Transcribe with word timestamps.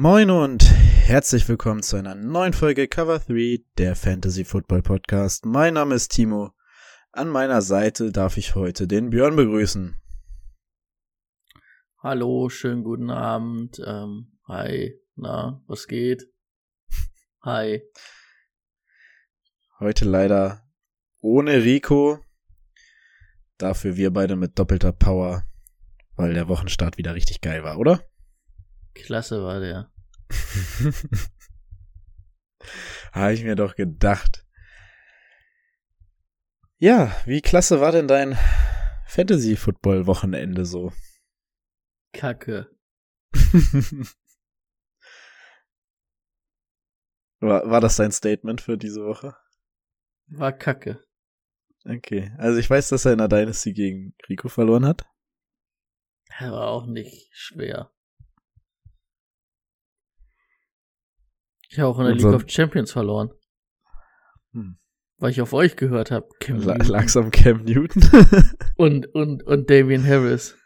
Moin 0.00 0.30
und 0.30 0.62
herzlich 1.08 1.48
willkommen 1.48 1.82
zu 1.82 1.96
einer 1.96 2.14
neuen 2.14 2.52
Folge 2.52 2.86
Cover 2.86 3.18
3 3.18 3.64
der 3.78 3.96
Fantasy 3.96 4.44
Football 4.44 4.80
Podcast. 4.80 5.44
Mein 5.44 5.74
Name 5.74 5.96
ist 5.96 6.12
Timo. 6.12 6.52
An 7.10 7.28
meiner 7.28 7.62
Seite 7.62 8.12
darf 8.12 8.36
ich 8.36 8.54
heute 8.54 8.86
den 8.86 9.10
Björn 9.10 9.34
begrüßen. 9.34 10.00
Hallo, 12.00 12.48
schönen 12.48 12.84
guten 12.84 13.10
Abend. 13.10 13.82
Ähm, 13.84 14.38
hi, 14.46 14.94
na, 15.16 15.64
was 15.66 15.88
geht? 15.88 16.32
Hi. 17.42 17.82
Heute 19.80 20.04
leider 20.04 20.62
ohne 21.18 21.64
Rico. 21.64 22.20
Dafür 23.56 23.96
wir 23.96 24.12
beide 24.12 24.36
mit 24.36 24.60
doppelter 24.60 24.92
Power, 24.92 25.42
weil 26.14 26.34
der 26.34 26.46
Wochenstart 26.46 26.98
wieder 26.98 27.16
richtig 27.16 27.40
geil 27.40 27.64
war, 27.64 27.78
oder? 27.78 28.08
Klasse 28.98 29.42
war 29.42 29.60
der. 29.60 29.90
Habe 33.12 33.32
ich 33.32 33.44
mir 33.44 33.54
doch 33.54 33.74
gedacht. 33.76 34.44
Ja, 36.78 37.16
wie 37.24 37.40
klasse 37.40 37.80
war 37.80 37.92
denn 37.92 38.06
dein 38.08 38.36
Fantasy-Football-Wochenende 39.06 40.66
so? 40.66 40.92
Kacke. 42.12 42.70
war, 47.40 47.70
war 47.70 47.80
das 47.80 47.96
dein 47.96 48.12
Statement 48.12 48.60
für 48.60 48.76
diese 48.78 49.04
Woche? 49.04 49.34
War 50.26 50.52
Kacke. 50.52 51.02
Okay, 51.84 52.32
also 52.36 52.58
ich 52.58 52.68
weiß, 52.68 52.90
dass 52.90 53.06
er 53.06 53.12
in 53.12 53.18
der 53.18 53.28
Dynasty 53.28 53.72
gegen 53.72 54.14
Rico 54.28 54.48
verloren 54.48 54.84
hat. 54.84 55.06
Er 56.38 56.52
war 56.52 56.68
auch 56.68 56.86
nicht 56.86 57.30
schwer. 57.32 57.90
Ich 61.68 61.78
habe 61.78 61.88
auch 61.88 61.98
in 61.98 62.06
der 62.06 62.14
League 62.14 62.26
of 62.26 62.44
Champions 62.48 62.92
verloren. 62.92 63.30
Hm. 64.52 64.78
Weil 65.18 65.30
ich 65.30 65.40
auf 65.40 65.52
euch 65.52 65.76
gehört 65.76 66.10
habe. 66.10 66.28
La 66.46 66.76
langsam 66.76 67.30
Cam 67.30 67.64
Newton. 67.64 68.02
Und, 68.76 69.06
und, 69.14 69.42
und 69.42 69.68
Damian 69.68 70.06
Harris. 70.06 70.56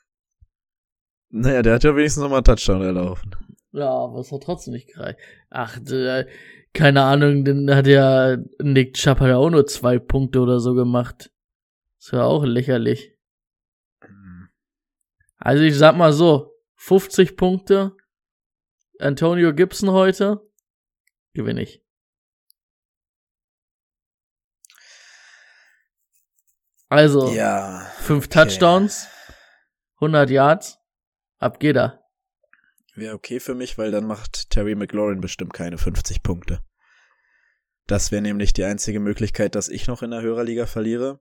naja, 1.31 1.63
der 1.63 1.75
hat 1.75 1.85
ja 1.85 1.97
wenigstens 1.97 2.23
nochmal 2.23 2.39
einen 2.39 2.45
Touchdown 2.45 2.83
erlaufen. 2.83 3.35
Ja, 3.73 3.89
aber 3.89 4.21
es 4.21 4.31
hat 4.31 4.43
trotzdem 4.43 4.75
nicht 4.75 4.93
gereicht. 4.93 5.19
Ach, 5.49 5.79
der, 5.81 6.29
keine 6.75 7.03
Ahnung, 7.03 7.45
dann 7.45 7.75
hat 7.75 7.87
ja 7.87 8.37
Nick 8.61 8.95
Chubb 8.95 9.21
hat 9.21 9.29
ja 9.29 9.39
auch 9.39 9.49
nur 9.49 9.67
zwei 9.67 9.99
Punkte 9.99 10.41
oder 10.41 10.61
so 10.61 10.75
gemacht. 10.75 11.33
Das 11.99 12.13
war 12.13 12.27
auch 12.27 12.45
lächerlich. 12.45 13.17
Also 15.39 15.65
ich 15.65 15.77
sag 15.77 15.97
mal 15.97 16.13
so, 16.13 16.53
50 16.77 17.37
Punkte, 17.37 17.97
Antonio 18.99 19.55
Gibson 19.55 19.91
heute, 19.91 20.41
gewinne 21.35 21.63
ich. 21.63 21.83
Also, 26.89 27.33
Ja. 27.33 27.91
fünf 28.01 28.27
okay. 28.27 28.35
Touchdowns, 28.35 29.09
100 30.01 30.29
Yards, 30.31 30.79
ab 31.39 31.59
geht 31.59 31.77
er. 31.77 32.03
Wäre 32.95 33.15
okay 33.15 33.41
für 33.41 33.55
mich, 33.55 33.79
weil 33.79 33.91
dann 33.91 34.07
macht 34.07 34.51
Terry 34.51 34.75
McLaurin 34.75 35.23
bestimmt 35.23 35.55
keine 35.55 35.79
50 35.79 36.23
Punkte. 36.23 36.63
Das 37.87 38.11
wäre 38.13 38.21
nämlich 38.23 38.53
die 38.53 38.65
einzige 38.65 39.01
Möglichkeit, 39.01 39.55
dass 39.55 39.69
ich 39.69 39.87
noch 39.87 40.03
in 40.03 40.11
der 40.11 40.21
Hörerliga 40.21 40.67
verliere. 40.67 41.21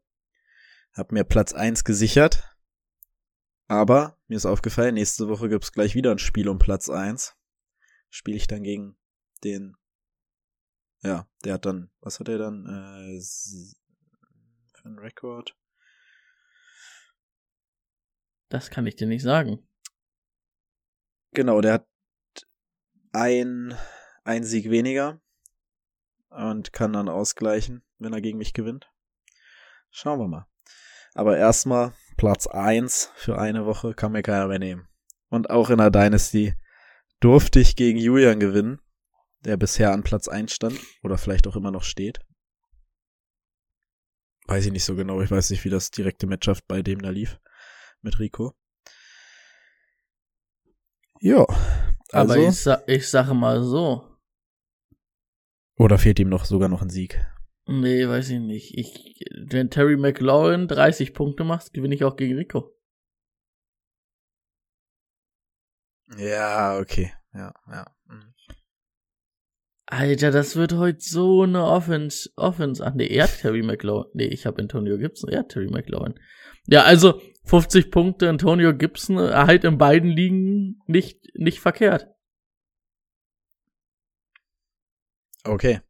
Hab 0.93 1.13
mir 1.13 1.23
Platz 1.23 1.53
1 1.53 1.85
gesichert. 1.85 2.43
Aber 3.67 4.17
mir 4.27 4.35
ist 4.35 4.45
aufgefallen, 4.45 4.95
nächste 4.95 5.29
Woche 5.29 5.47
gibt's 5.47 5.71
gleich 5.71 5.95
wieder 5.95 6.11
ein 6.11 6.19
Spiel 6.19 6.49
um 6.49 6.59
Platz 6.59 6.89
1. 6.89 7.37
Spiele 8.09 8.35
ich 8.35 8.47
dann 8.47 8.63
gegen 8.63 8.97
den. 9.45 9.77
Ja, 11.03 11.27
der 11.43 11.55
hat 11.55 11.65
dann. 11.65 11.89
Was 12.01 12.19
hat 12.19 12.29
er 12.29 12.37
dann? 12.37 12.65
Äh, 12.65 13.21
für 14.73 14.85
einen 14.85 14.99
Rekord? 14.99 15.55
Das 18.49 18.69
kann 18.69 18.85
ich 18.85 18.95
dir 18.95 19.07
nicht 19.07 19.23
sagen. 19.23 19.67
Genau, 21.33 21.61
der 21.61 21.73
hat 21.73 21.87
ein, 23.13 23.73
ein 24.23 24.43
Sieg 24.43 24.69
weniger 24.69 25.21
und 26.29 26.73
kann 26.73 26.93
dann 26.93 27.09
ausgleichen, 27.09 27.83
wenn 27.97 28.13
er 28.13 28.21
gegen 28.21 28.37
mich 28.37 28.53
gewinnt. 28.53 28.91
Schauen 29.89 30.19
wir 30.19 30.27
mal. 30.27 30.47
Aber 31.13 31.37
erstmal 31.37 31.93
Platz 32.17 32.47
1 32.47 33.11
für 33.15 33.37
eine 33.37 33.65
Woche 33.65 33.93
kann 33.93 34.11
mir 34.11 34.21
keiner 34.21 34.47
mehr 34.47 34.59
nehmen. 34.59 34.87
Und 35.29 35.49
auch 35.49 35.69
in 35.69 35.77
der 35.77 35.91
Dynasty 35.91 36.55
durfte 37.19 37.59
ich 37.59 37.75
gegen 37.75 37.99
Julian 37.99 38.39
gewinnen, 38.39 38.81
der 39.45 39.57
bisher 39.57 39.91
an 39.91 40.03
Platz 40.03 40.27
1 40.27 40.53
stand 40.53 40.79
oder 41.03 41.17
vielleicht 41.17 41.47
auch 41.47 41.55
immer 41.55 41.71
noch 41.71 41.83
steht. 41.83 42.19
Weiß 44.47 44.65
ich 44.65 44.71
nicht 44.71 44.83
so 44.85 44.95
genau, 44.95 45.21
ich 45.21 45.31
weiß 45.31 45.49
nicht, 45.51 45.63
wie 45.65 45.69
das 45.69 45.91
direkte 45.91 46.27
Matchup 46.27 46.59
bei 46.67 46.81
dem 46.81 47.01
da 47.01 47.09
lief 47.09 47.39
mit 48.01 48.19
Rico. 48.19 48.53
Ja. 51.21 51.45
Aber 52.11 52.33
Also, 52.33 52.47
ich, 52.47 52.55
sa 52.57 52.83
ich 52.87 53.09
sage 53.09 53.33
mal 53.33 53.63
so. 53.63 54.07
oder 55.77 55.97
fehlt 55.97 56.19
ihm 56.19 56.29
noch 56.29 56.45
sogar 56.45 56.67
noch 56.69 56.81
ein 56.81 56.89
Sieg? 56.89 57.23
Nee, 57.67 58.07
weiß 58.07 58.31
ich 58.31 58.39
nicht. 58.39 58.77
Ich, 58.77 59.23
wenn 59.47 59.69
Terry 59.69 59.95
McLaurin 59.95 60.67
30 60.67 61.13
Punkte 61.13 61.43
macht, 61.43 61.73
gewinne 61.73 61.95
ich 61.95 62.03
auch 62.03 62.17
gegen 62.17 62.35
Rico. 62.35 62.75
Ja, 66.17 66.77
okay. 66.79 67.13
Ja, 67.33 67.53
ja. 67.67 67.85
Alter, 69.91 70.31
das 70.31 70.55
wird 70.55 70.71
heute 70.73 71.01
so 71.01 71.43
eine 71.43 71.65
Offense. 71.65 72.29
Offense. 72.37 72.81
Ach 72.85 72.93
nee, 72.93 73.07
er 73.07 73.25
hat 73.25 73.41
Terry 73.41 73.61
McLaurin. 73.61 74.09
Nee, 74.13 74.27
ich 74.27 74.45
habe 74.45 74.61
Antonio 74.61 74.97
Gibson. 74.97 75.29
Er 75.29 75.39
hat 75.39 75.49
Terry 75.49 75.69
McLaurin. 75.69 76.17
Ja, 76.65 76.83
also 76.83 77.21
50 77.43 77.91
Punkte 77.91 78.29
Antonio 78.29 78.73
Gibson 78.73 79.19
halt 79.19 79.65
in 79.65 79.77
beiden 79.77 80.09
Ligen 80.09 80.79
nicht, 80.87 81.19
nicht 81.33 81.59
verkehrt. 81.59 82.07
Okay. 85.43 85.81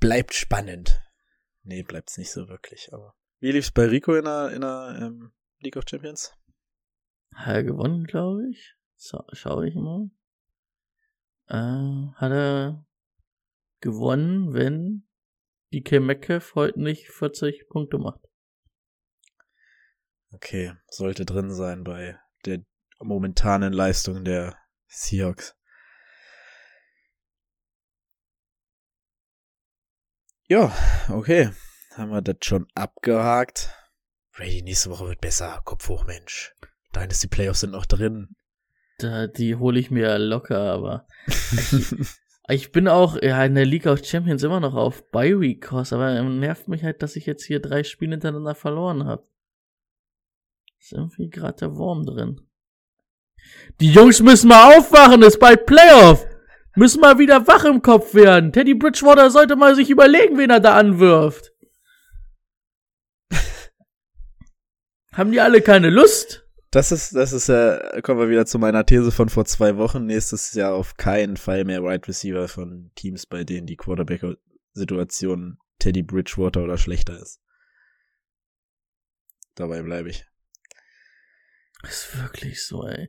Bleibt 0.00 0.34
spannend. 0.34 1.00
Nee, 1.62 1.84
bleibt's 1.84 2.18
nicht 2.18 2.32
so 2.32 2.48
wirklich, 2.48 2.92
aber. 2.92 3.14
Wie 3.38 3.52
lief's 3.52 3.70
bei 3.70 3.86
Rico 3.86 4.12
in 4.16 4.24
der, 4.24 4.50
in 4.50 4.62
der 4.62 4.98
ähm, 5.00 5.32
League 5.60 5.76
of 5.76 5.84
Champions? 5.88 6.34
Hat 7.32 7.54
er 7.54 7.62
gewonnen, 7.62 8.04
glaube 8.04 8.48
ich. 8.50 8.74
So, 8.96 9.22
schau 9.32 9.62
ich 9.62 9.76
mal. 9.76 10.10
Äh, 11.48 12.12
hat 12.14 12.32
er 12.32 12.86
gewonnen, 13.80 14.54
wenn 14.54 15.06
DK 15.72 16.00
Metcalf 16.00 16.54
heute 16.54 16.80
nicht 16.80 17.08
40 17.08 17.68
Punkte 17.68 17.98
macht. 17.98 18.20
Okay, 20.32 20.74
sollte 20.88 21.24
drin 21.24 21.52
sein 21.52 21.84
bei 21.84 22.18
der 22.44 22.64
momentanen 22.98 23.72
Leistung 23.72 24.24
der 24.24 24.56
Seahawks. 24.86 25.56
Ja, 30.48 30.72
okay. 31.08 31.50
Haben 31.94 32.10
wir 32.10 32.22
das 32.22 32.36
schon 32.42 32.66
abgehakt. 32.74 33.70
Brady, 34.32 34.62
nächste 34.62 34.90
Woche 34.90 35.08
wird 35.08 35.20
besser. 35.20 35.62
Kopf 35.64 35.88
hoch, 35.88 36.04
Mensch. 36.06 36.54
Dynasty 36.94 37.28
Playoffs 37.28 37.60
sind 37.60 37.70
noch 37.70 37.86
drin. 37.86 38.34
Da, 38.98 39.26
die 39.26 39.56
hole 39.56 39.78
ich 39.78 39.90
mir 39.90 40.18
locker, 40.18 40.60
aber 40.60 41.06
ich, 41.26 41.94
ich 42.48 42.72
bin 42.72 42.86
auch 42.86 43.20
ja, 43.20 43.44
in 43.44 43.54
der 43.54 43.66
League 43.66 43.86
of 43.86 44.04
Champions 44.04 44.42
immer 44.42 44.60
noch 44.60 44.74
auf 44.74 45.10
Bye 45.10 45.40
Week 45.40 45.66
Kurs, 45.66 45.92
aber 45.92 46.22
nervt 46.22 46.68
mich 46.68 46.84
halt, 46.84 47.02
dass 47.02 47.16
ich 47.16 47.26
jetzt 47.26 47.44
hier 47.44 47.60
drei 47.60 47.82
Spiele 47.82 48.12
hintereinander 48.12 48.54
verloren 48.54 49.04
habe. 49.04 49.24
Ist 50.78 50.92
irgendwie 50.92 51.28
gerade 51.28 51.58
der 51.58 51.76
Wurm 51.76 52.04
drin. 52.04 52.40
Die 53.80 53.90
Jungs 53.90 54.20
müssen 54.20 54.48
mal 54.48 54.76
aufwachen, 54.76 55.22
ist 55.22 55.40
bald 55.40 55.66
Playoff. 55.66 56.26
Müssen 56.76 57.00
mal 57.00 57.18
wieder 57.18 57.46
wach 57.46 57.64
im 57.64 57.82
Kopf 57.82 58.14
werden. 58.14 58.52
Teddy 58.52 58.74
Bridgewater 58.74 59.30
sollte 59.30 59.56
mal 59.56 59.74
sich 59.74 59.90
überlegen, 59.90 60.38
wen 60.38 60.50
er 60.50 60.60
da 60.60 60.76
anwirft. 60.76 61.52
Haben 65.12 65.32
die 65.32 65.40
alle 65.40 65.60
keine 65.62 65.90
Lust? 65.90 66.43
Das 66.74 66.90
ist, 66.90 67.14
das 67.14 67.32
ist 67.32 67.46
ja, 67.46 68.00
kommen 68.00 68.18
wir 68.18 68.28
wieder 68.28 68.46
zu 68.46 68.58
meiner 68.58 68.84
These 68.84 69.12
von 69.12 69.28
vor 69.28 69.44
zwei 69.44 69.76
Wochen. 69.76 70.06
Nächstes 70.06 70.54
Jahr 70.54 70.74
auf 70.74 70.96
keinen 70.96 71.36
Fall 71.36 71.64
mehr 71.64 71.84
Wide 71.84 72.08
Receiver 72.08 72.48
von 72.48 72.90
Teams, 72.96 73.26
bei 73.26 73.44
denen 73.44 73.68
die 73.68 73.76
Quarterback-Situation 73.76 75.58
Teddy 75.78 76.02
Bridgewater 76.02 76.64
oder 76.64 76.76
schlechter 76.76 77.16
ist. 77.16 77.40
Dabei 79.54 79.82
bleibe 79.82 80.08
ich. 80.10 80.26
Ist 81.84 82.20
wirklich 82.20 82.66
so, 82.66 82.84
ey. 82.84 83.08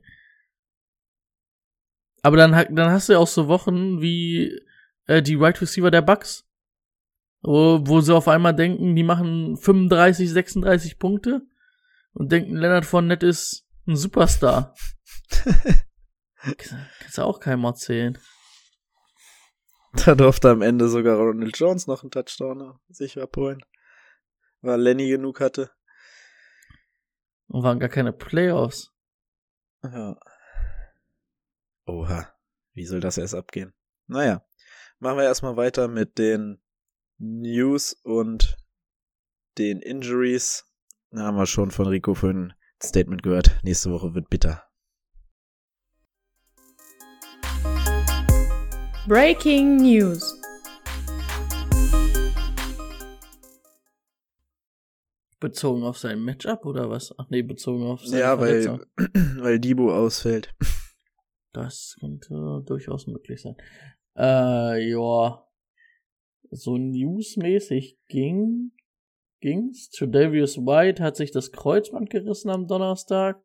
Aber 2.22 2.36
dann, 2.36 2.52
dann 2.52 2.92
hast 2.92 3.08
du 3.08 3.14
ja 3.14 3.18
auch 3.18 3.26
so 3.26 3.48
Wochen 3.48 4.00
wie 4.00 4.62
äh, 5.06 5.22
die 5.22 5.40
Wide 5.40 5.60
Receiver 5.60 5.90
der 5.90 6.02
Bucks, 6.02 6.48
wo, 7.42 7.80
wo 7.82 8.00
sie 8.00 8.14
auf 8.14 8.28
einmal 8.28 8.54
denken, 8.54 8.94
die 8.94 9.02
machen 9.02 9.56
35, 9.56 10.30
36 10.30 11.00
Punkte 11.00 11.42
und 12.16 12.32
denken, 12.32 12.56
Leonard 12.56 12.86
Fournette 12.86 13.26
ist 13.26 13.66
ein 13.86 13.94
Superstar. 13.94 14.74
Kannst 16.38 17.18
du 17.18 17.22
auch 17.22 17.40
keinem 17.40 17.64
erzählen. 17.64 18.18
Da 19.92 20.14
durfte 20.14 20.48
am 20.48 20.62
Ende 20.62 20.88
sogar 20.88 21.18
Ronald 21.18 21.58
Jones 21.58 21.86
noch 21.86 22.02
einen 22.02 22.10
Touchdown 22.10 22.78
sich 22.88 23.20
abholen. 23.20 23.60
Weil 24.62 24.80
Lenny 24.80 25.08
genug 25.08 25.40
hatte. 25.40 25.70
Und 27.48 27.62
waren 27.62 27.80
gar 27.80 27.90
keine 27.90 28.14
Playoffs. 28.14 28.94
Ja. 29.82 30.18
Oha. 31.84 32.34
Wie 32.72 32.86
soll 32.86 33.00
das 33.00 33.18
erst 33.18 33.34
abgehen? 33.34 33.74
Naja. 34.06 34.42
Machen 35.00 35.18
wir 35.18 35.24
erstmal 35.24 35.58
weiter 35.58 35.86
mit 35.86 36.16
den 36.16 36.62
News 37.18 37.92
und 38.04 38.56
den 39.58 39.80
Injuries. 39.80 40.64
Da 41.16 41.22
haben 41.22 41.38
wir 41.38 41.46
schon 41.46 41.70
von 41.70 41.86
Rico 41.86 42.12
für 42.12 42.28
ein 42.28 42.52
Statement 42.82 43.22
gehört. 43.22 43.58
Nächste 43.62 43.90
Woche 43.90 44.14
wird 44.14 44.28
bitter. 44.28 44.64
Breaking 49.08 49.76
News. 49.78 50.38
Bezogen 55.40 55.84
auf 55.84 55.96
sein 55.96 56.20
Matchup 56.20 56.66
oder 56.66 56.90
was? 56.90 57.14
Ach 57.16 57.30
nee, 57.30 57.40
bezogen 57.40 57.86
auf 57.86 58.04
seine 58.04 58.20
Ja, 58.20 58.38
weil, 58.38 58.86
weil 59.38 59.58
Debo 59.58 59.94
ausfällt. 59.94 60.54
Das 61.54 61.96
könnte 61.98 62.62
durchaus 62.66 63.06
möglich 63.06 63.40
sein. 63.40 63.56
Äh, 64.14 64.90
ja. 64.90 65.42
So 66.50 66.76
newsmäßig 66.76 67.96
ging, 68.08 68.72
ging's. 69.40 69.90
Tredavious 69.90 70.58
White 70.58 71.02
hat 71.02 71.16
sich 71.16 71.30
das 71.30 71.52
Kreuzband 71.52 72.10
gerissen 72.10 72.50
am 72.50 72.66
Donnerstag. 72.66 73.40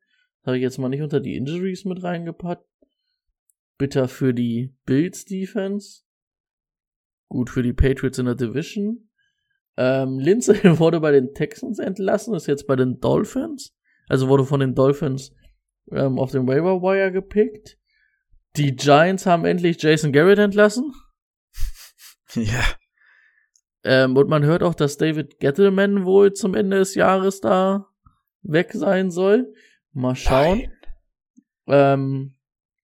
Habe 0.45 0.57
ich 0.57 0.63
jetzt 0.63 0.77
mal 0.77 0.89
nicht 0.89 1.01
unter 1.01 1.19
die 1.19 1.35
Injuries 1.35 1.85
mit 1.85 2.03
reingepackt. 2.03 2.65
Bitter 3.77 4.07
für 4.07 4.33
die 4.33 4.75
Bills 4.85 5.25
Defense. 5.25 6.03
Gut 7.29 7.49
für 7.49 7.63
die 7.63 7.73
Patriots 7.73 8.19
in 8.19 8.25
der 8.25 8.35
Division. 8.35 9.09
Ähm, 9.77 10.19
Lindsay 10.19 10.57
wurde 10.79 10.99
bei 10.99 11.11
den 11.11 11.33
Texans 11.33 11.79
entlassen, 11.79 12.35
ist 12.35 12.47
jetzt 12.47 12.67
bei 12.67 12.75
den 12.75 12.99
Dolphins. 12.99 13.75
Also 14.07 14.27
wurde 14.27 14.45
von 14.45 14.59
den 14.59 14.75
Dolphins 14.75 15.33
ähm, 15.91 16.19
auf 16.19 16.31
den 16.31 16.47
Waiver 16.47 16.81
Wire 16.81 17.11
gepickt. 17.11 17.77
Die 18.57 18.75
Giants 18.75 19.25
haben 19.25 19.45
endlich 19.45 19.81
Jason 19.81 20.11
Garrett 20.11 20.39
entlassen. 20.39 20.93
ja. 22.35 22.63
Ähm, 23.83 24.15
und 24.15 24.29
man 24.29 24.43
hört 24.43 24.63
auch, 24.63 24.75
dass 24.75 24.97
David 24.97 25.39
Gettleman 25.39 26.05
wohl 26.05 26.33
zum 26.33 26.55
Ende 26.55 26.77
des 26.77 26.95
Jahres 26.95 27.41
da 27.41 27.87
weg 28.43 28.71
sein 28.73 29.11
soll. 29.11 29.53
Mal 29.93 30.15
schauen. 30.15 30.71
Ähm, 31.67 32.35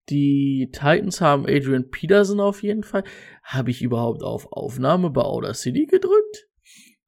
die 0.08 0.70
Titans 0.72 1.20
haben 1.20 1.44
Adrian 1.44 1.90
Peterson 1.90 2.40
auf 2.40 2.62
jeden 2.62 2.82
Fall. 2.82 3.04
Habe 3.42 3.70
ich 3.70 3.82
überhaupt 3.82 4.22
auf 4.22 4.52
Aufnahme 4.52 5.10
bei 5.10 5.22
Outer 5.22 5.54
City 5.54 5.86
gedrückt? 5.86 6.48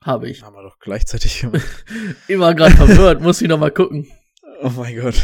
Habe 0.02 0.28
ich. 0.28 0.42
Haben 0.42 0.56
wir 0.56 0.62
doch 0.62 0.78
gleichzeitig 0.78 1.40
gemacht. 1.40 1.84
War 2.28 2.54
gerade 2.54 2.76
verwirrt, 2.76 3.20
muss 3.20 3.42
ich 3.42 3.48
noch 3.48 3.58
mal 3.58 3.70
gucken. 3.70 4.06
oh 4.62 4.70
mein 4.76 4.98
Gott. 5.00 5.22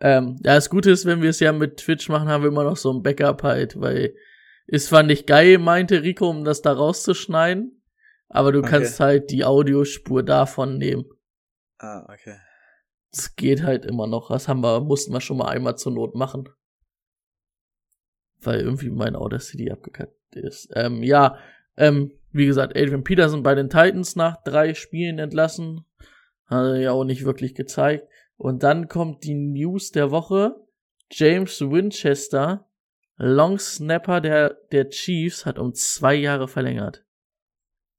Ähm, 0.00 0.36
ja, 0.44 0.54
das 0.54 0.70
Gute 0.70 0.90
ist, 0.90 1.06
wenn 1.06 1.22
wir 1.22 1.30
es 1.30 1.40
ja 1.40 1.52
mit 1.52 1.78
Twitch 1.78 2.08
machen, 2.08 2.28
haben 2.28 2.42
wir 2.42 2.50
immer 2.50 2.64
noch 2.64 2.76
so 2.76 2.92
ein 2.92 3.02
Backup 3.02 3.42
halt, 3.42 3.80
weil 3.80 4.14
ist 4.68 4.86
zwar 4.86 5.02
nicht 5.02 5.26
geil, 5.26 5.58
meinte 5.58 6.02
Rico, 6.02 6.28
um 6.28 6.44
das 6.44 6.62
da 6.62 6.72
rauszuschneiden, 6.72 7.82
aber 8.28 8.52
du 8.52 8.60
Okay. 8.60 8.68
kannst 8.68 9.00
halt 9.00 9.30
die 9.30 9.44
Audiospur 9.44 10.22
davon 10.22 10.78
nehmen. 10.78 11.04
Ah, 11.78 12.04
okay. 12.12 12.36
Es 13.10 13.34
geht 13.36 13.62
halt 13.62 13.86
immer 13.86 14.06
noch. 14.06 14.28
Das 14.28 14.46
haben 14.48 14.60
wir, 14.62 14.80
mussten 14.80 15.12
wir 15.12 15.20
schon 15.20 15.38
mal 15.38 15.48
einmal 15.48 15.76
zur 15.76 15.92
Not 15.92 16.14
machen. 16.14 16.48
Weil 18.40 18.60
irgendwie 18.60 18.90
mein 18.90 19.16
Audacity 19.16 19.70
abgekackt 19.70 20.36
ist. 20.36 20.68
Ähm, 20.74 21.02
ja, 21.02 21.38
ähm, 21.76 22.12
wie 22.30 22.46
gesagt, 22.46 22.76
Adrian 22.76 23.04
Peterson 23.04 23.42
bei 23.42 23.54
den 23.54 23.70
Titans 23.70 24.14
nach 24.16 24.42
drei 24.44 24.74
Spielen 24.74 25.18
entlassen. 25.18 25.86
Hat 26.44 26.64
er 26.66 26.76
ja 26.76 26.92
auch 26.92 27.04
nicht 27.04 27.24
wirklich 27.24 27.54
gezeigt. 27.54 28.06
Und 28.36 28.62
dann 28.62 28.88
kommt 28.88 29.24
die 29.24 29.34
News 29.34 29.90
der 29.90 30.10
Woche. 30.10 30.54
James 31.10 31.60
Winchester, 31.62 32.67
Long 33.18 33.58
Snapper 33.58 34.20
der, 34.20 34.50
der 34.70 34.90
Chiefs, 34.90 35.44
hat 35.44 35.58
um 35.58 35.74
zwei 35.74 36.14
Jahre 36.14 36.46
verlängert. 36.46 37.04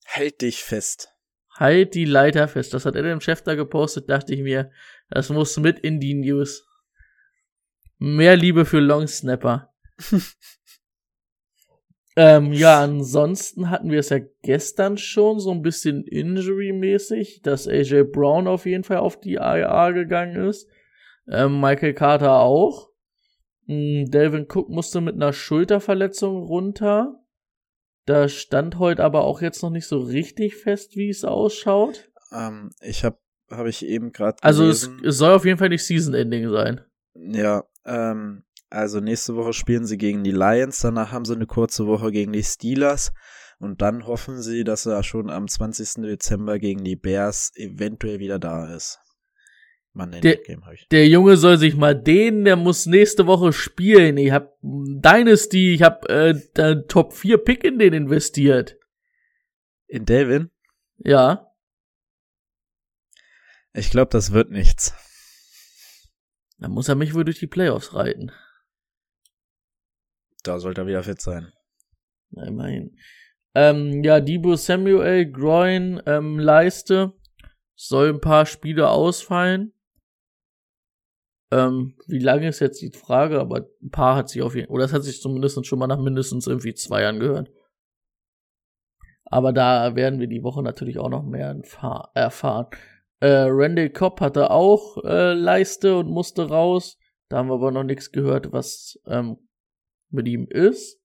Halt 0.07 0.41
dich 0.41 0.63
fest. 0.63 1.09
Halt 1.53 1.93
die 1.93 2.05
Leiter 2.05 2.47
fest. 2.47 2.73
Das 2.73 2.85
hat 2.85 2.95
Adam 2.95 3.19
Schefter 3.19 3.57
gepostet, 3.57 4.09
dachte 4.09 4.33
ich 4.33 4.41
mir. 4.41 4.71
Das 5.09 5.29
muss 5.29 5.57
mit 5.57 5.79
in 5.79 5.99
die 5.99 6.13
News. 6.13 6.65
Mehr 7.97 8.37
Liebe 8.37 8.63
für 8.63 8.79
Long 8.79 9.07
Snapper. 9.07 9.73
ähm, 12.15 12.53
ja, 12.53 12.81
ansonsten 12.81 13.69
hatten 13.69 13.91
wir 13.91 13.99
es 13.99 14.09
ja 14.09 14.19
gestern 14.41 14.97
schon 14.97 15.41
so 15.41 15.51
ein 15.51 15.61
bisschen 15.61 16.05
injury-mäßig, 16.05 17.41
dass 17.41 17.67
AJ 17.67 18.03
Brown 18.03 18.47
auf 18.47 18.65
jeden 18.65 18.85
Fall 18.85 18.99
auf 18.99 19.19
die 19.19 19.33
IA 19.33 19.91
gegangen 19.91 20.47
ist. 20.47 20.69
Ähm, 21.27 21.59
Michael 21.59 21.93
Carter 21.93 22.39
auch. 22.39 22.89
Mm, 23.69 24.05
Delvin 24.09 24.47
Cook 24.49 24.67
musste 24.69 24.99
mit 24.99 25.13
einer 25.13 25.31
Schulterverletzung 25.31 26.41
runter. 26.41 27.23
Da 28.07 28.27
stand 28.27 28.79
heute 28.79 29.03
aber 29.03 29.25
auch 29.25 29.41
jetzt 29.41 29.61
noch 29.61 29.69
nicht 29.69 29.85
so 29.85 29.99
richtig 29.99 30.55
fest, 30.55 30.95
wie 30.95 31.09
es 31.09 31.23
ausschaut. 31.23 32.09
Ähm, 32.31 32.71
ich 32.81 33.05
habe 33.05 33.19
habe 33.51 33.69
ich 33.69 33.85
eben 33.85 34.11
gerade 34.11 34.37
Also 34.41 34.67
es, 34.67 34.89
es 35.03 35.17
soll 35.19 35.33
auf 35.33 35.45
jeden 35.45 35.59
Fall 35.59 35.69
nicht 35.69 35.85
Season 35.85 36.15
Ending 36.15 36.49
sein. 36.49 36.81
Ja, 37.13 37.63
ähm, 37.85 38.43
also 38.69 39.01
nächste 39.01 39.35
Woche 39.35 39.53
spielen 39.53 39.85
sie 39.85 39.97
gegen 39.97 40.23
die 40.23 40.31
Lions, 40.31 40.79
danach 40.79 41.11
haben 41.11 41.25
sie 41.25 41.35
eine 41.35 41.47
kurze 41.47 41.85
Woche 41.85 42.11
gegen 42.11 42.31
die 42.31 42.43
Steelers 42.43 43.11
und 43.59 43.81
dann 43.81 44.07
hoffen 44.07 44.41
sie, 44.41 44.63
dass 44.63 44.85
er 44.87 45.03
schon 45.03 45.29
am 45.29 45.47
20. 45.47 46.03
Dezember 46.03 46.59
gegen 46.59 46.83
die 46.83 46.95
Bears 46.95 47.51
eventuell 47.55 48.19
wieder 48.19 48.39
da 48.39 48.73
ist. 48.75 48.99
In 49.95 50.21
Der- 50.21 50.37
Game 50.37 50.63
habe 50.65 50.75
ich. 50.75 50.87
Der 50.89 51.07
Junge 51.07 51.35
soll 51.35 51.57
sich 51.57 51.75
mal 51.75 51.93
dehnen, 51.99 52.45
der 52.45 52.55
muss 52.55 52.85
nächste 52.85 53.27
Woche 53.27 53.51
spielen. 53.51 54.17
Ich 54.17 54.31
hab 54.31 54.55
Dynasty, 54.61 55.73
ich 55.73 55.81
hab 55.81 56.07
äh, 56.09 56.35
Top 56.87 57.13
4 57.13 57.37
Pick 57.39 57.63
in 57.63 57.79
den 57.79 57.93
investiert. 57.93 58.77
In 59.87 60.05
Delvin? 60.05 60.51
Ja. 60.99 61.51
Ich 63.73 63.89
glaube, 63.89 64.11
das 64.11 64.31
wird 64.31 64.51
nichts. 64.51 64.93
Dann 66.59 66.71
muss 66.71 66.87
er 66.89 66.95
mich 66.95 67.13
wohl 67.13 67.23
durch 67.25 67.39
die 67.39 67.47
Playoffs 67.47 67.93
reiten. 67.93 68.31
Da 70.43 70.59
sollte 70.59 70.81
er 70.81 70.87
wieder 70.87 71.03
fit 71.03 71.21
sein. 71.21 71.51
Na, 72.31 72.45
immerhin. 72.45 72.97
Ähm, 73.55 74.03
ja, 74.03 74.19
Debo 74.19 74.55
Samuel, 74.55 75.29
Groin, 75.31 76.01
ähm, 76.05 76.37
Leiste. 76.39 77.13
Soll 77.75 78.09
ein 78.09 78.21
paar 78.21 78.45
Spiele 78.45 78.89
ausfallen. 78.89 79.73
Ähm, 81.51 81.95
wie 82.07 82.19
lange 82.19 82.47
ist 82.47 82.59
jetzt 82.59 82.81
die 82.81 82.91
Frage, 82.91 83.39
aber 83.39 83.67
ein 83.81 83.89
paar 83.89 84.15
hat 84.15 84.29
sich 84.29 84.41
auf 84.41 84.55
jeden 84.55 84.69
oder 84.69 84.85
es 84.85 84.93
hat 84.93 85.03
sich 85.03 85.21
zumindest 85.21 85.65
schon 85.65 85.79
mal 85.79 85.87
nach 85.87 85.99
mindestens 85.99 86.45
irgendwie 86.45 86.75
zwei 86.75 87.07
angehört. 87.07 87.51
Aber 89.25 89.53
da 89.53 89.95
werden 89.95 90.19
wir 90.19 90.27
die 90.27 90.43
Woche 90.43 90.63
natürlich 90.63 90.99
auch 90.99 91.09
noch 91.09 91.23
mehr 91.23 91.55
erfahr- 91.55 92.11
erfahren. 92.13 92.67
Äh, 93.19 93.47
Randy 93.49 93.89
Cobb 93.89 94.21
hatte 94.21 94.49
auch 94.49 95.03
äh, 95.03 95.33
Leiste 95.33 95.97
und 95.97 96.09
musste 96.09 96.47
raus. 96.49 96.97
Da 97.29 97.37
haben 97.37 97.49
wir 97.49 97.55
aber 97.55 97.71
noch 97.71 97.83
nichts 97.83 98.11
gehört, 98.11 98.51
was 98.51 98.99
ähm, 99.05 99.37
mit 100.09 100.27
ihm 100.27 100.47
ist. 100.47 100.99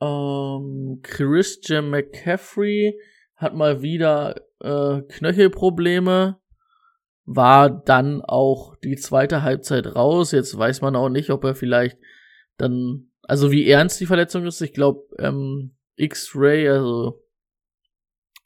Ähm, 0.00 1.00
Christian 1.02 1.90
McCaffrey 1.90 3.00
hat 3.36 3.54
mal 3.54 3.82
wieder 3.82 4.36
äh, 4.60 5.02
Knöchelprobleme. 5.02 6.40
War 7.24 7.70
dann 7.70 8.20
auch 8.22 8.76
die 8.76 8.96
zweite 8.96 9.42
Halbzeit 9.42 9.94
raus. 9.94 10.32
Jetzt 10.32 10.56
weiß 10.56 10.82
man 10.82 10.96
auch 10.96 11.08
nicht, 11.08 11.30
ob 11.30 11.44
er 11.44 11.54
vielleicht 11.54 11.98
dann, 12.58 13.10
also 13.22 13.50
wie 13.50 13.68
ernst 13.68 14.00
die 14.00 14.06
Verletzung 14.06 14.44
ist. 14.46 14.60
Ich 14.60 14.74
glaube, 14.74 15.02
ähm, 15.18 15.74
X-Ray, 15.96 16.68
also 16.68 17.22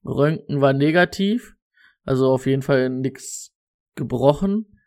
Röntgen 0.05 0.61
war 0.61 0.73
negativ. 0.73 1.57
Also 2.05 2.31
auf 2.31 2.47
jeden 2.47 2.63
Fall 2.63 2.89
nix 2.89 3.55
gebrochen. 3.95 4.79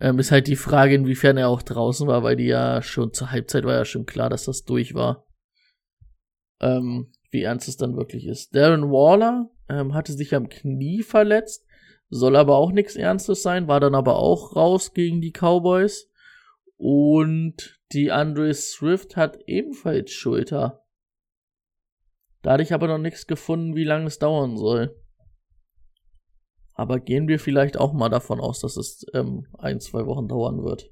Ähm, 0.00 0.18
ist 0.18 0.30
halt 0.30 0.46
die 0.46 0.56
Frage, 0.56 0.94
inwiefern 0.94 1.36
er 1.36 1.48
auch 1.48 1.62
draußen 1.62 2.06
war, 2.06 2.22
weil 2.22 2.36
die 2.36 2.46
ja 2.46 2.80
schon 2.82 3.12
zur 3.12 3.30
Halbzeit 3.30 3.64
war 3.64 3.74
ja 3.74 3.84
schon 3.84 4.06
klar, 4.06 4.30
dass 4.30 4.44
das 4.44 4.64
durch 4.64 4.94
war. 4.94 5.26
Ähm, 6.60 7.12
wie 7.30 7.42
ernst 7.42 7.68
es 7.68 7.76
dann 7.76 7.96
wirklich 7.96 8.26
ist. 8.26 8.54
Darren 8.54 8.90
Waller 8.90 9.50
ähm, 9.68 9.94
hatte 9.94 10.12
sich 10.12 10.34
am 10.34 10.48
Knie 10.48 11.02
verletzt, 11.02 11.66
soll 12.10 12.36
aber 12.36 12.56
auch 12.56 12.72
nichts 12.72 12.96
Ernstes 12.96 13.42
sein, 13.42 13.68
war 13.68 13.80
dann 13.80 13.94
aber 13.94 14.16
auch 14.16 14.56
raus 14.56 14.92
gegen 14.92 15.20
die 15.20 15.32
Cowboys. 15.32 16.10
Und 16.76 17.80
die 17.92 18.10
Andre 18.10 18.52
Swift 18.52 19.16
hat 19.16 19.38
ebenfalls 19.46 20.10
Schulter. 20.10 20.84
Da 22.42 22.52
hatte 22.52 22.62
ich 22.62 22.72
aber 22.72 22.88
noch 22.88 22.98
nichts 22.98 23.26
gefunden, 23.26 23.76
wie 23.76 23.84
lange 23.84 24.06
es 24.06 24.18
dauern 24.18 24.56
soll. 24.56 24.96
Aber 26.74 26.98
gehen 26.98 27.28
wir 27.28 27.38
vielleicht 27.38 27.76
auch 27.78 27.92
mal 27.92 28.08
davon 28.08 28.40
aus, 28.40 28.60
dass 28.60 28.76
es 28.76 29.04
ähm, 29.12 29.46
ein, 29.58 29.80
zwei 29.80 30.06
Wochen 30.06 30.28
dauern 30.28 30.64
wird. 30.64 30.90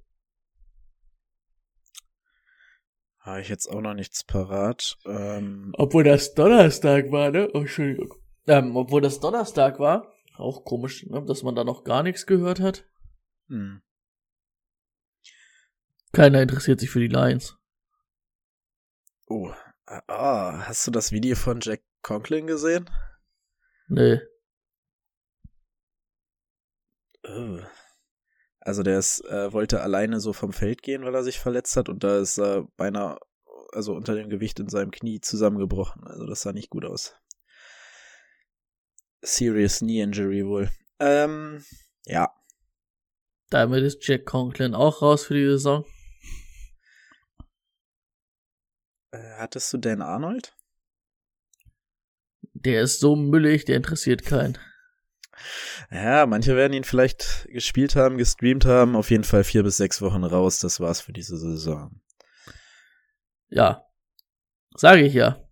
Habe 3.21 3.41
ich 3.41 3.49
jetzt 3.49 3.67
auch 3.67 3.81
noch 3.81 3.95
nichts 3.95 4.25
parat. 4.25 4.99
Ähm, 5.07 5.73
Obwohl 5.79 6.05
das 6.05 6.35
Donnerstag 6.35 7.11
war, 7.11 7.31
ne? 7.31 7.49
Oh, 7.55 7.61
Entschuldigung. 7.61 8.15
Ähm, 8.47 8.77
obwohl 8.77 9.01
das 9.01 9.21
Donnerstag 9.21 9.79
war, 9.79 10.13
auch 10.38 10.64
komisch, 10.64 11.07
ne? 11.07 11.25
dass 11.25 11.42
man 11.42 11.54
da 11.54 11.64
noch 11.64 11.85
gar 11.85 12.02
nichts 12.02 12.26
gehört 12.26 12.61
hat. 12.61 12.87
hm. 13.49 13.83
Keiner 16.12 16.42
interessiert 16.42 16.80
sich 16.80 16.90
für 16.90 17.00
die 17.00 17.09
Lions. 17.09 17.57
Oh, 19.26 19.52
ah, 19.87 20.66
hast 20.66 20.87
du 20.87 20.90
das 20.90 21.12
Video 21.12 21.37
von 21.37 21.61
Jack 21.61 21.83
Conklin 22.02 22.47
gesehen? 22.47 22.88
Nee. 23.88 24.21
Äh. 27.25 27.62
Also 28.61 28.83
der 28.83 28.99
ist, 28.99 29.25
äh, 29.26 29.52
wollte 29.52 29.83
alleine 29.83 30.21
so 30.21 30.33
vom 30.33 30.52
Feld 30.52 30.83
gehen, 30.83 31.04
weil 31.04 31.14
er 31.14 31.23
sich 31.23 31.38
verletzt 31.38 31.76
hat 31.76 31.88
und 31.88 32.04
da 32.04 32.18
ist 32.18 32.38
er 32.38 32.66
beinahe, 32.76 33.18
also 33.73 33.95
unter 33.95 34.14
dem 34.14 34.28
Gewicht 34.28 34.61
in 34.61 34.68
seinem 34.68 34.90
Knie 34.90 35.21
zusammengebrochen. 35.21 36.04
Also 36.04 36.26
das 36.26 36.42
sah 36.42 36.52
nicht 36.52 36.71
gut 36.71 36.85
aus. 36.85 37.14
Serious 39.23 39.79
Knee 39.79 40.01
Injury 40.03 40.47
wohl. 40.47 40.71
Ähm, 41.01 41.65
ja. 42.05 42.33
Damit 43.51 43.83
ist 43.83 44.07
Jack 44.07 44.27
Conklin 44.27 44.75
auch 44.75 45.03
raus 45.03 45.25
für 45.25 45.35
die 45.35 45.47
Saison. 45.47 45.85
Äh, 49.11 49.37
hattest 49.39 49.73
du 49.73 49.79
Dan 49.79 50.03
Arnold? 50.03 50.55
Der 52.53 52.83
ist 52.83 53.01
so 53.01 53.17
müllig, 53.17 53.65
der 53.65 53.77
interessiert 53.77 54.25
keinen. 54.25 54.59
Ja, 55.91 56.27
manche 56.27 56.57
werden 56.57 56.73
ihn 56.73 56.85
vielleicht 56.85 57.47
gespielt 57.51 57.95
haben, 57.97 58.19
gestreamt 58.19 58.65
haben. 58.65 58.97
Auf 58.97 59.11
jeden 59.11 59.25
Fall 59.25 59.45
vier 59.45 59.63
bis 59.63 59.77
sechs 59.77 60.03
Wochen 60.03 60.25
raus. 60.25 60.59
Das 60.59 60.81
war's 60.81 61.01
für 61.01 61.13
diese 61.13 61.39
Saison. 61.39 62.01
Ja. 63.49 63.87
Sage 64.75 65.03
ich 65.03 65.15
ja. 65.15 65.43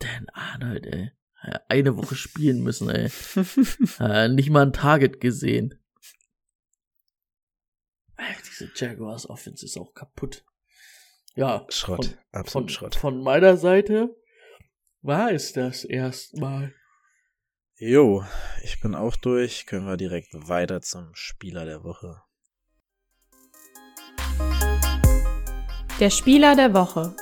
Dan 0.00 0.28
Arnold, 0.32 0.86
ey. 0.86 1.15
Eine 1.68 1.96
Woche 1.96 2.16
spielen 2.16 2.62
müssen, 2.62 2.90
ey. 2.90 3.10
äh, 4.00 4.28
nicht 4.28 4.50
mal 4.50 4.62
ein 4.62 4.72
Target 4.72 5.20
gesehen. 5.20 5.78
Ey, 8.16 8.34
diese 8.48 8.70
Jaguars 8.74 9.28
Offense 9.28 9.64
ist 9.64 9.76
auch 9.76 9.92
kaputt. 9.94 10.44
Ja. 11.34 11.66
Schrott. 11.68 12.06
Von, 12.06 12.18
Absolut 12.32 12.70
von, 12.70 12.74
Schrott. 12.74 12.94
Von 12.94 13.22
meiner 13.22 13.56
Seite 13.56 14.16
war 15.02 15.30
es 15.30 15.52
das 15.52 15.84
erstmal. 15.84 16.74
Jo, 17.78 18.24
ich 18.62 18.80
bin 18.80 18.94
auch 18.94 19.16
durch. 19.16 19.66
Können 19.66 19.86
wir 19.86 19.98
direkt 19.98 20.30
weiter 20.32 20.80
zum 20.80 21.14
Spieler 21.14 21.66
der 21.66 21.84
Woche. 21.84 22.22
Der 26.00 26.10
Spieler 26.10 26.56
der 26.56 26.72
Woche. 26.72 27.14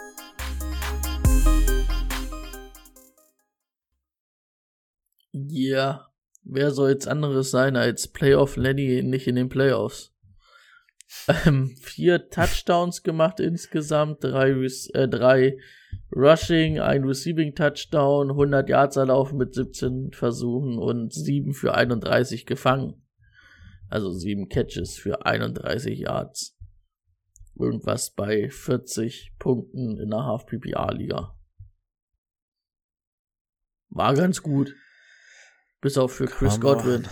Ja, 5.36 6.12
wer 6.44 6.70
soll 6.70 6.90
jetzt 6.90 7.08
anderes 7.08 7.50
sein 7.50 7.74
als 7.74 8.06
Playoff 8.06 8.56
Lenny 8.56 9.02
nicht 9.02 9.26
in 9.26 9.34
den 9.34 9.48
Playoffs? 9.48 10.12
Ähm, 11.46 11.76
vier 11.80 12.28
Touchdowns 12.28 13.02
gemacht 13.04 13.38
insgesamt, 13.38 14.24
drei, 14.24 14.50
äh, 14.50 15.06
drei 15.06 15.58
Rushing, 16.10 16.80
ein 16.80 17.04
Receiving 17.04 17.54
Touchdown, 17.54 18.30
100 18.30 18.68
Yards 18.68 18.96
erlaufen 18.96 19.38
mit 19.38 19.54
17 19.54 20.10
Versuchen 20.12 20.78
und 20.78 21.12
7 21.12 21.52
für 21.52 21.74
31 21.74 22.46
gefangen. 22.46 23.00
Also 23.88 24.10
7 24.10 24.48
Catches 24.48 24.96
für 24.96 25.24
31 25.24 26.00
Yards. 26.00 26.56
Irgendwas 27.54 28.10
bei 28.10 28.50
40 28.50 29.34
Punkten 29.38 29.98
in 29.98 30.10
der 30.10 30.24
Half-PPA-Liga. 30.24 31.36
War 33.90 34.14
ganz 34.14 34.42
gut. 34.42 34.74
Bis 35.84 35.98
auf 35.98 36.14
für 36.14 36.24
Chris. 36.24 36.58
Godwin. 36.58 37.06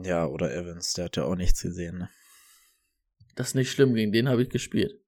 Ja, 0.00 0.24
oder 0.26 0.54
Evans, 0.54 0.92
der 0.92 1.06
hat 1.06 1.16
ja 1.16 1.24
auch 1.24 1.34
nichts 1.34 1.60
gesehen. 1.60 1.98
Ne? 1.98 2.10
Das 3.34 3.48
ist 3.48 3.54
nicht 3.56 3.72
schlimm, 3.72 3.94
gegen 3.94 4.12
den 4.12 4.28
habe 4.28 4.42
ich 4.44 4.48
gespielt. 4.48 5.02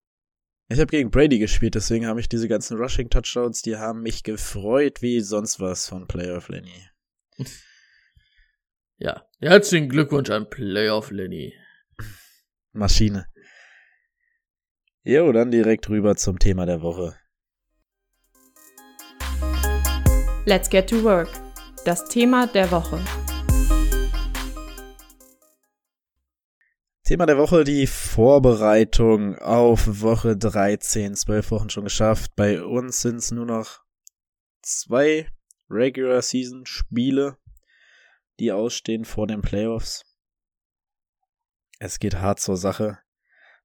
Ich 0.68 0.80
habe 0.80 0.90
gegen 0.90 1.12
Brady 1.12 1.38
gespielt, 1.38 1.76
deswegen 1.76 2.08
habe 2.08 2.18
ich 2.18 2.28
diese 2.28 2.48
ganzen 2.48 2.76
Rushing-Touchdowns, 2.76 3.62
die 3.62 3.76
haben 3.76 4.02
mich 4.02 4.24
gefreut 4.24 5.00
wie 5.00 5.20
sonst 5.20 5.60
was 5.60 5.86
von 5.88 6.08
Playoff 6.08 6.48
Lenny. 6.48 6.88
Ja, 9.00 9.28
herzlichen 9.38 9.88
Glückwunsch 9.88 10.28
an 10.30 10.50
Playoff 10.50 11.12
Lenny. 11.12 11.54
Maschine. 12.72 13.28
Jo, 15.04 15.30
dann 15.30 15.52
direkt 15.52 15.88
rüber 15.88 16.16
zum 16.16 16.40
Thema 16.40 16.66
der 16.66 16.82
Woche. 16.82 17.16
Let's 20.48 20.70
get 20.70 20.88
to 20.88 21.04
work. 21.04 21.28
Das 21.84 22.08
Thema 22.08 22.46
der 22.46 22.70
Woche. 22.70 23.04
Thema 27.04 27.26
der 27.26 27.36
Woche, 27.36 27.64
die 27.64 27.86
Vorbereitung 27.86 29.36
auf 29.40 30.00
Woche 30.00 30.38
13. 30.38 31.16
Zwölf 31.16 31.50
Wochen 31.50 31.68
schon 31.68 31.84
geschafft. 31.84 32.32
Bei 32.34 32.62
uns 32.62 33.02
sind 33.02 33.16
es 33.16 33.30
nur 33.30 33.44
noch 33.44 33.82
zwei 34.62 35.30
Regular 35.68 36.22
Season 36.22 36.64
Spiele, 36.64 37.36
die 38.40 38.50
ausstehen 38.50 39.04
vor 39.04 39.26
den 39.26 39.42
Playoffs. 39.42 40.06
Es 41.78 41.98
geht 41.98 42.14
hart 42.14 42.40
zur 42.40 42.56
Sache. 42.56 43.00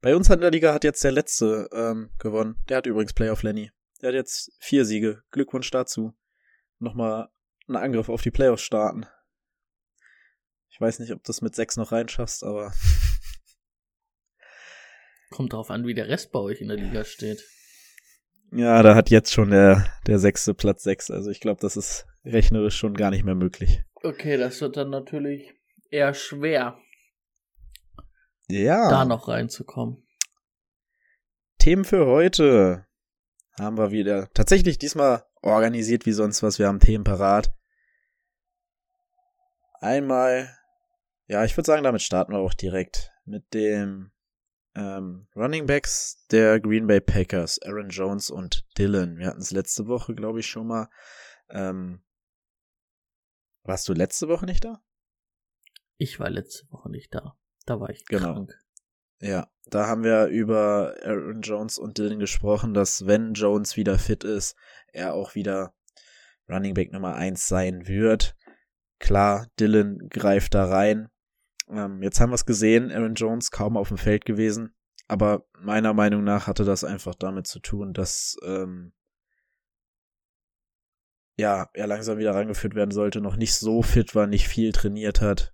Bei 0.01 0.17
uns 0.17 0.29
in 0.29 0.41
der 0.41 0.51
Liga 0.51 0.73
hat 0.73 0.83
jetzt 0.83 1.01
der 1.05 1.13
letzte 1.13 1.69
ähm, 1.71 2.09
gewonnen. 2.19 2.57
Der 2.67 2.75
hat 2.75 2.87
übrigens 2.87 3.13
Playoff 3.13 3.41
Lenny. 3.41 3.71
Der 4.01 4.09
hat 4.09 4.15
jetzt 4.15 4.51
vier 4.59 4.83
Siege. 4.83 5.23
Glückwunsch 5.31 5.71
dazu. 5.71 6.13
Nochmal 6.79 7.29
einen 7.67 7.77
Angriff 7.77 8.09
auf 8.09 8.21
die 8.21 8.31
Playoffs 8.31 8.63
starten. 8.63 9.05
Ich 10.69 10.81
weiß 10.81 10.99
nicht, 10.99 11.11
ob 11.13 11.23
du 11.23 11.31
es 11.31 11.41
mit 11.41 11.55
sechs 11.55 11.77
noch 11.77 11.91
reinschaffst, 11.91 12.43
aber 12.43 12.73
Kommt 15.29 15.53
drauf 15.53 15.71
an, 15.71 15.85
wie 15.87 15.93
der 15.95 16.07
Rest 16.07 16.31
bei 16.31 16.39
euch 16.39 16.61
in 16.61 16.67
der 16.67 16.77
Liga 16.77 17.03
steht. 17.03 17.43
Ja, 18.51 18.83
da 18.83 18.93
hat 18.93 19.09
jetzt 19.09 19.33
schon 19.33 19.49
der, 19.49 19.87
der 20.05 20.19
sechste 20.19 20.53
Platz 20.53 20.83
sechs. 20.83 21.09
Also 21.09 21.31
ich 21.31 21.39
glaube, 21.39 21.59
das 21.59 21.75
ist 21.75 22.05
rechnerisch 22.23 22.77
schon 22.77 22.93
gar 22.93 23.09
nicht 23.09 23.23
mehr 23.23 23.33
möglich. 23.33 23.81
Okay, 24.03 24.37
das 24.37 24.61
wird 24.61 24.77
dann 24.77 24.91
natürlich 24.91 25.51
eher 25.89 26.13
schwer, 26.13 26.77
Ja. 28.47 28.89
da 28.89 29.05
noch 29.05 29.27
reinzukommen. 29.27 30.07
Themen 31.57 31.85
für 31.85 32.05
heute 32.05 32.85
haben 33.57 33.77
wir 33.77 33.91
wieder 33.91 34.29
tatsächlich 34.33 34.77
diesmal 34.77 35.23
organisiert 35.43 36.05
wie 36.05 36.13
sonst 36.13 36.41
was. 36.41 36.57
Wir 36.57 36.67
haben 36.67 36.79
Themen 36.79 37.03
parat. 37.03 37.53
Einmal, 39.79 40.49
ja, 41.27 41.43
ich 41.43 41.55
würde 41.57 41.67
sagen, 41.67 41.83
damit 41.83 42.01
starten 42.01 42.31
wir 42.31 42.39
auch 42.39 42.53
direkt 42.53 43.11
mit 43.25 43.53
dem 43.53 44.11
ähm, 44.75 45.27
Running 45.35 45.65
Backs 45.65 46.25
der 46.31 46.59
Green 46.59 46.87
Bay 46.87 47.01
Packers, 47.01 47.61
Aaron 47.61 47.89
Jones 47.89 48.29
und 48.29 48.65
Dylan. 48.77 49.17
Wir 49.17 49.27
hatten 49.27 49.41
es 49.41 49.51
letzte 49.51 49.87
Woche, 49.87 50.15
glaube 50.15 50.39
ich, 50.39 50.47
schon 50.47 50.67
mal. 50.67 50.89
Ähm, 51.49 52.01
warst 53.63 53.87
du 53.87 53.93
letzte 53.93 54.27
Woche 54.29 54.45
nicht 54.45 54.63
da? 54.63 54.81
Ich 55.97 56.19
war 56.19 56.29
letzte 56.29 56.69
Woche 56.71 56.89
nicht 56.89 57.13
da. 57.13 57.37
Da 57.65 57.79
war 57.79 57.89
ich 57.89 58.05
Genau. 58.05 58.33
krank. 58.33 58.59
Ja, 59.19 59.49
da 59.67 59.87
haben 59.87 60.03
wir 60.03 60.25
über 60.27 60.95
Aaron 61.03 61.41
Jones 61.41 61.77
und 61.77 61.97
Dylan 61.97 62.19
gesprochen, 62.19 62.73
dass 62.73 63.05
wenn 63.05 63.33
Jones 63.33 63.77
wieder 63.77 63.97
fit 63.97 64.23
ist, 64.25 64.55
er 64.93 65.13
auch 65.13 65.35
wieder 65.35 65.73
Running 66.49 66.73
Back 66.73 66.91
Nummer 66.91 67.15
eins 67.15 67.47
sein 67.47 67.87
wird. 67.87 68.35
Klar, 68.99 69.47
Dylan 69.59 70.07
greift 70.09 70.53
da 70.53 70.65
rein. 70.65 71.09
Ähm, 71.69 72.01
jetzt 72.01 72.19
haben 72.19 72.29
wir 72.29 72.35
es 72.35 72.45
gesehen, 72.45 72.91
Aaron 72.91 73.15
Jones 73.15 73.51
kaum 73.51 73.77
auf 73.77 73.89
dem 73.89 73.97
Feld 73.97 74.25
gewesen, 74.25 74.75
aber 75.07 75.45
meiner 75.59 75.93
Meinung 75.93 76.23
nach 76.23 76.47
hatte 76.47 76.65
das 76.65 76.83
einfach 76.83 77.15
damit 77.15 77.47
zu 77.47 77.59
tun, 77.59 77.93
dass 77.93 78.37
ähm, 78.43 78.93
ja, 81.35 81.69
er 81.73 81.87
langsam 81.87 82.17
wieder 82.17 82.35
rangeführt 82.35 82.75
werden 82.75 82.91
sollte, 82.91 83.19
noch 83.19 83.35
nicht 83.35 83.55
so 83.55 83.81
fit 83.81 84.13
war, 84.13 84.27
nicht 84.27 84.47
viel 84.47 84.71
trainiert 84.71 85.21
hat. 85.21 85.53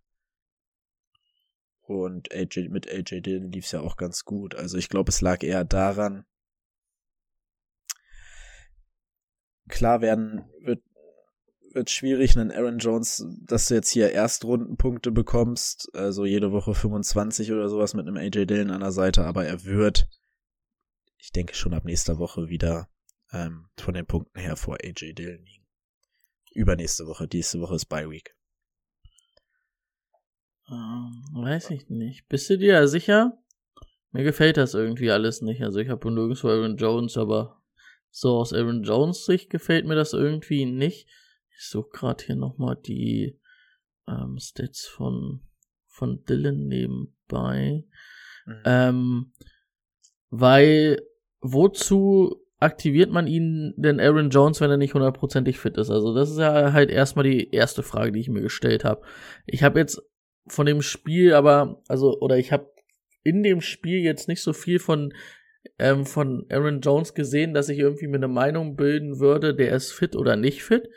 Und 1.82 2.32
AJ, 2.32 2.70
mit 2.70 2.88
AJ 2.88 3.22
Dillon 3.22 3.52
lief 3.52 3.66
es 3.66 3.72
ja 3.72 3.82
auch 3.82 3.98
ganz 3.98 4.26
gut. 4.26 4.56
Also 4.56 4.78
ich 4.78 4.90
glaube, 4.90 5.10
es 5.10 5.22
lag 5.22 5.42
eher 5.42 5.64
daran. 5.64 6.26
Klar 9.70 10.02
werden, 10.02 10.44
wird, 10.62 10.84
wird 11.72 11.90
schwierig, 11.90 12.38
einen 12.38 12.52
Aaron 12.52 12.80
Jones, 12.80 13.26
dass 13.46 13.68
du 13.68 13.76
jetzt 13.76 13.90
hier 13.90 14.12
Erstrundenpunkte 14.12 15.12
bekommst, 15.12 15.90
also 15.94 16.26
jede 16.26 16.52
Woche 16.52 16.74
25 16.74 17.52
oder 17.52 17.70
sowas 17.70 17.94
mit 17.94 18.08
einem 18.08 18.18
AJ 18.18 18.48
Dillon 18.48 18.72
an 18.72 18.82
der 18.82 18.92
Seite, 18.92 19.26
aber 19.26 19.46
er 19.46 19.64
wird, 19.64 20.10
ich 21.18 21.32
denke 21.32 21.54
schon 21.54 21.74
ab 21.74 21.86
nächster 21.86 22.18
Woche 22.18 22.50
wieder 22.50 22.90
ähm, 23.32 23.68
von 23.78 23.94
den 23.94 24.06
Punkten 24.06 24.40
her 24.40 24.58
vor 24.58 24.78
AJ 24.84 25.14
Dillon 25.14 25.46
liegen. 25.46 25.66
Übernächste 26.54 27.06
Woche, 27.06 27.28
diese 27.28 27.62
Woche 27.62 27.76
ist 27.76 27.86
Bye 27.86 28.10
Week. 28.10 28.36
Ähm, 30.68 31.24
weiß 31.34 31.70
ich 31.70 31.90
nicht. 31.90 32.28
Bist 32.28 32.50
du 32.50 32.58
dir 32.58 32.88
sicher? 32.88 33.38
Mir 34.12 34.24
gefällt 34.24 34.58
das 34.58 34.74
irgendwie 34.74 35.12
alles 35.12 35.42
nicht. 35.42 35.62
Also 35.62 35.80
ich 35.80 35.90
habe 35.90 36.12
nirgendwo 36.12 36.48
Aaron 36.50 36.78
Jones, 36.78 37.18
aber 37.18 37.59
so 38.12 38.38
aus 38.38 38.54
Aaron 38.54 38.84
Jones 38.84 39.26
Sicht 39.26 39.50
gefällt 39.50 39.86
mir 39.86 39.96
das 39.96 40.14
irgendwie 40.14 40.66
nicht. 40.66 41.08
Ich 41.56 41.68
suche 41.68 41.90
gerade 41.92 42.24
hier 42.24 42.36
nochmal 42.36 42.76
die 42.76 43.40
ähm, 44.08 44.38
Stats 44.40 44.86
von, 44.86 45.42
von 45.88 46.24
Dylan 46.26 46.68
nebenbei. 46.68 47.86
Mhm. 48.46 48.62
Ähm, 48.66 49.34
weil 50.30 51.02
wozu 51.42 52.46
aktiviert 52.60 53.12
man 53.12 53.28
ihn 53.28 53.74
denn 53.78 54.00
Aaron 54.00 54.30
Jones, 54.30 54.60
wenn 54.60 54.72
er 54.72 54.78
nicht 54.78 54.94
hundertprozentig 54.94 55.60
fit 55.60 55.78
ist? 55.78 55.90
Also 55.90 56.14
das 56.14 56.30
ist 56.30 56.40
ja 56.40 56.74
halt 56.74 56.90
erstmal 56.90 57.24
die 57.24 57.52
erste 57.52 57.84
Frage, 57.84 58.12
die 58.12 58.20
ich 58.20 58.30
mir 58.30 58.42
gestellt 58.42 58.84
habe. 58.84 59.02
Ich 59.46 59.64
habe 59.64 59.80
jetzt 59.80 60.02
von 60.48 60.66
dem 60.66 60.82
Spiel 60.82 61.34
aber, 61.34 61.82
also, 61.88 62.20
oder 62.20 62.38
ich 62.38 62.52
habe 62.52 62.72
in 63.24 63.44
dem 63.44 63.62
Spiel 63.62 64.00
jetzt 64.00 64.28
nicht 64.28 64.42
so 64.42 64.54
viel 64.54 64.80
von, 64.80 65.14
ähm, 65.78 66.06
von 66.06 66.46
Aaron 66.50 66.82
Jones 66.82 67.14
gesehen, 67.14 67.54
dass 67.54 67.70
ich 67.70 67.80
irgendwie 67.80 68.08
mir 68.08 68.18
eine 68.18 68.28
Meinung 68.28 68.76
bilden 68.76 69.20
würde, 69.20 69.56
der 69.56 69.74
ist 69.76 69.92
fit 69.92 70.16
oder 70.16 70.36
nicht 70.36 70.64
fit. 70.64 70.90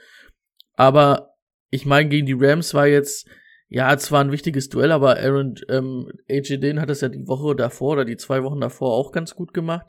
Aber 0.75 1.35
ich 1.71 1.87
meine, 1.87 2.09
gegen 2.09 2.27
die 2.27 2.37
Rams 2.39 2.75
war 2.75 2.87
jetzt, 2.87 3.29
ja, 3.69 3.97
zwar 3.97 4.23
ein 4.23 4.33
wichtiges 4.33 4.69
Duell, 4.69 4.93
aber 4.93 5.17
Aaron, 5.19 5.55
ähm, 5.69 6.11
AJ 6.29 6.59
Dillon 6.59 6.81
hat 6.81 6.91
es 6.91 7.01
ja 7.01 7.09
die 7.09 7.27
Woche 7.27 7.57
davor 7.57 7.93
oder 7.93 8.05
die 8.05 8.17
zwei 8.17 8.43
Wochen 8.43 8.61
davor 8.61 8.93
auch 8.93 9.13
ganz 9.13 9.35
gut 9.35 9.55
gemacht. 9.55 9.87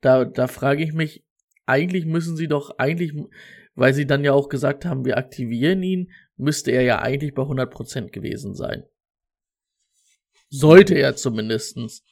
Da, 0.00 0.24
da 0.24 0.46
frage 0.46 0.82
ich 0.82 0.92
mich, 0.92 1.24
eigentlich 1.64 2.04
müssen 2.04 2.36
sie 2.36 2.48
doch, 2.48 2.78
eigentlich, 2.78 3.12
weil 3.74 3.94
sie 3.94 4.06
dann 4.06 4.24
ja 4.24 4.32
auch 4.32 4.48
gesagt 4.48 4.84
haben, 4.84 5.04
wir 5.04 5.16
aktivieren 5.16 5.82
ihn, 5.82 6.10
müsste 6.36 6.70
er 6.70 6.82
ja 6.82 7.00
eigentlich 7.00 7.34
bei 7.34 7.42
100% 7.42 8.10
gewesen 8.10 8.54
sein. 8.54 8.84
Sollte 10.50 10.94
er 10.94 11.16
zumindestens. 11.16 12.04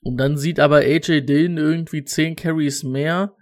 Und 0.00 0.16
dann 0.18 0.36
sieht 0.36 0.60
aber 0.60 0.78
AJ 0.78 1.22
Dillon 1.22 1.56
irgendwie 1.56 2.04
10 2.04 2.36
Carries 2.36 2.84
mehr 2.84 3.34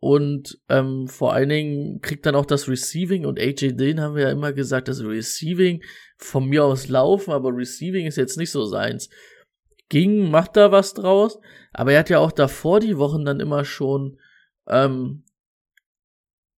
und 0.00 0.58
ähm, 0.68 1.06
vor 1.08 1.32
allen 1.32 1.48
Dingen 1.48 2.00
kriegt 2.00 2.26
dann 2.26 2.34
auch 2.34 2.44
das 2.44 2.68
Receiving 2.68 3.24
und 3.24 3.38
AJ 3.38 3.76
Dillon 3.76 4.00
haben 4.00 4.16
wir 4.16 4.24
ja 4.24 4.30
immer 4.30 4.52
gesagt, 4.52 4.88
das 4.88 5.02
Receiving 5.02 5.82
von 6.16 6.46
mir 6.48 6.64
aus 6.64 6.88
laufen, 6.88 7.32
aber 7.32 7.50
Receiving 7.54 8.06
ist 8.06 8.16
jetzt 8.16 8.36
nicht 8.36 8.50
so 8.50 8.64
seins. 8.64 9.08
Ging, 9.88 10.30
macht 10.30 10.56
da 10.56 10.72
was 10.72 10.94
draus, 10.94 11.38
aber 11.72 11.92
er 11.92 12.00
hat 12.00 12.10
ja 12.10 12.18
auch 12.18 12.32
davor 12.32 12.80
die 12.80 12.98
Wochen 12.98 13.24
dann 13.24 13.40
immer 13.40 13.64
schon 13.64 14.18
ähm, 14.66 15.24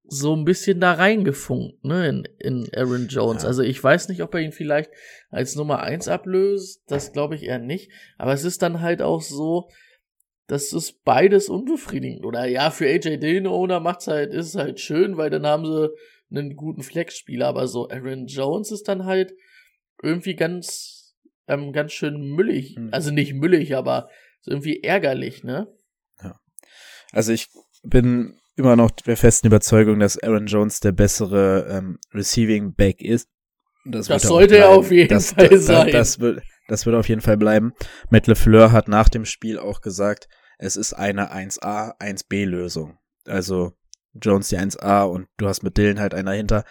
so 0.07 0.37
ein 0.37 0.45
bisschen 0.45 0.81
da 0.81 0.93
reingefunkt, 0.93 1.83
ne, 1.85 2.09
in, 2.09 2.29
in 2.39 2.69
Aaron 2.75 3.09
Jones. 3.09 3.43
Ja. 3.43 3.49
Also 3.49 3.63
ich 3.63 3.83
weiß 3.83 4.09
nicht, 4.09 4.23
ob 4.23 4.35
er 4.35 4.41
ihn 4.41 4.53
vielleicht 4.53 4.91
als 5.31 5.57
Nummer 5.57 5.81
eins 5.81 6.09
ablöst, 6.09 6.83
das 6.87 7.13
glaube 7.13 7.35
ich 7.35 7.45
eher 7.45 7.59
nicht. 7.59 7.91
Aber 8.19 8.33
es 8.33 8.45
ist 8.45 8.63
dann 8.63 8.81
halt 8.81 9.01
auch 9.01 9.23
so, 9.23 9.69
dass 10.47 10.73
es 10.73 10.93
beides 10.93 11.49
unbefriedigend. 11.49 12.25
Oder 12.25 12.45
ja, 12.47 12.71
für 12.71 12.87
AJ 12.87 13.19
Dillon 13.19 13.47
Owner 13.47 13.81
macht's 13.81 14.07
halt, 14.07 14.33
ist 14.33 14.49
es 14.49 14.55
halt 14.57 14.79
schön, 14.79 15.17
weil 15.17 15.31
dann 15.31 15.47
haben 15.47 15.65
sie 15.65 15.91
einen 16.31 16.55
guten 16.55 16.83
Flex-Spieler. 16.83 17.47
Aber 17.47 17.67
so 17.67 17.89
Aaron 17.89 18.27
Jones 18.27 18.71
ist 18.71 18.89
dann 18.89 19.07
halt 19.07 19.35
irgendwie 20.03 20.35
ganz, 20.35 21.17
ähm, 21.49 21.73
ganz 21.73 21.93
schön 21.93 22.21
müllig. 22.21 22.77
Mhm. 22.77 22.91
Also 22.93 23.11
nicht 23.11 23.33
müllig, 23.33 23.75
aber 23.75 24.11
so 24.43 24.51
irgendwie 24.51 24.83
ärgerlich, 24.83 25.45
ne? 25.45 25.67
Ja. 26.23 26.39
Also 27.13 27.33
ich 27.33 27.49
bin 27.83 28.39
immer 28.57 28.77
noch 28.77 28.91
der 28.91 29.17
festen 29.17 29.49
Überzeugung, 29.49 30.01
dass 30.01 30.23
Aaron 30.23 30.47
Jones 30.47 30.81
der 30.81 30.93
bessere 30.93 31.67
ähm, 31.71 31.99
Receiving 32.13 32.75
Back 32.75 33.01
ist. 33.01 33.29
Das, 33.85 34.07
das 34.07 34.23
sollte 34.23 34.57
er 34.57 34.71
auf 34.71 34.91
jeden 34.91 35.09
das, 35.09 35.33
Fall 35.33 35.49
das, 35.49 35.67
sein. 35.67 35.93
Das, 35.93 36.21
wird, 36.21 36.43
das 36.69 36.87
wird 36.87 36.97
auf 36.97 37.09
jeden 37.09 37.21
Fall 37.21 37.37
bleiben. 37.37 37.75
Matt 38.11 38.27
LeFleur 38.27 38.73
hat 38.73 38.89
nach 38.89 39.09
dem 39.09 39.25
Spiel 39.25 39.59
auch 39.59 39.81
gesagt, 39.81 40.29
es 40.59 40.77
ist 40.77 40.95
eine 40.95 41.33
1A, 41.33 41.99
1B 41.99 42.47
Lösung. 42.47 42.99
Also 43.27 43.73
Jones 44.15 44.49
die 44.49 44.59
1A 44.59 45.05
und 45.05 45.27
du 45.37 45.49
hast 45.49 45.63
mit 45.63 45.77
Dylan 45.77 46.01
halt 46.01 46.15
einer 46.15 46.33
hinter. 46.33 46.65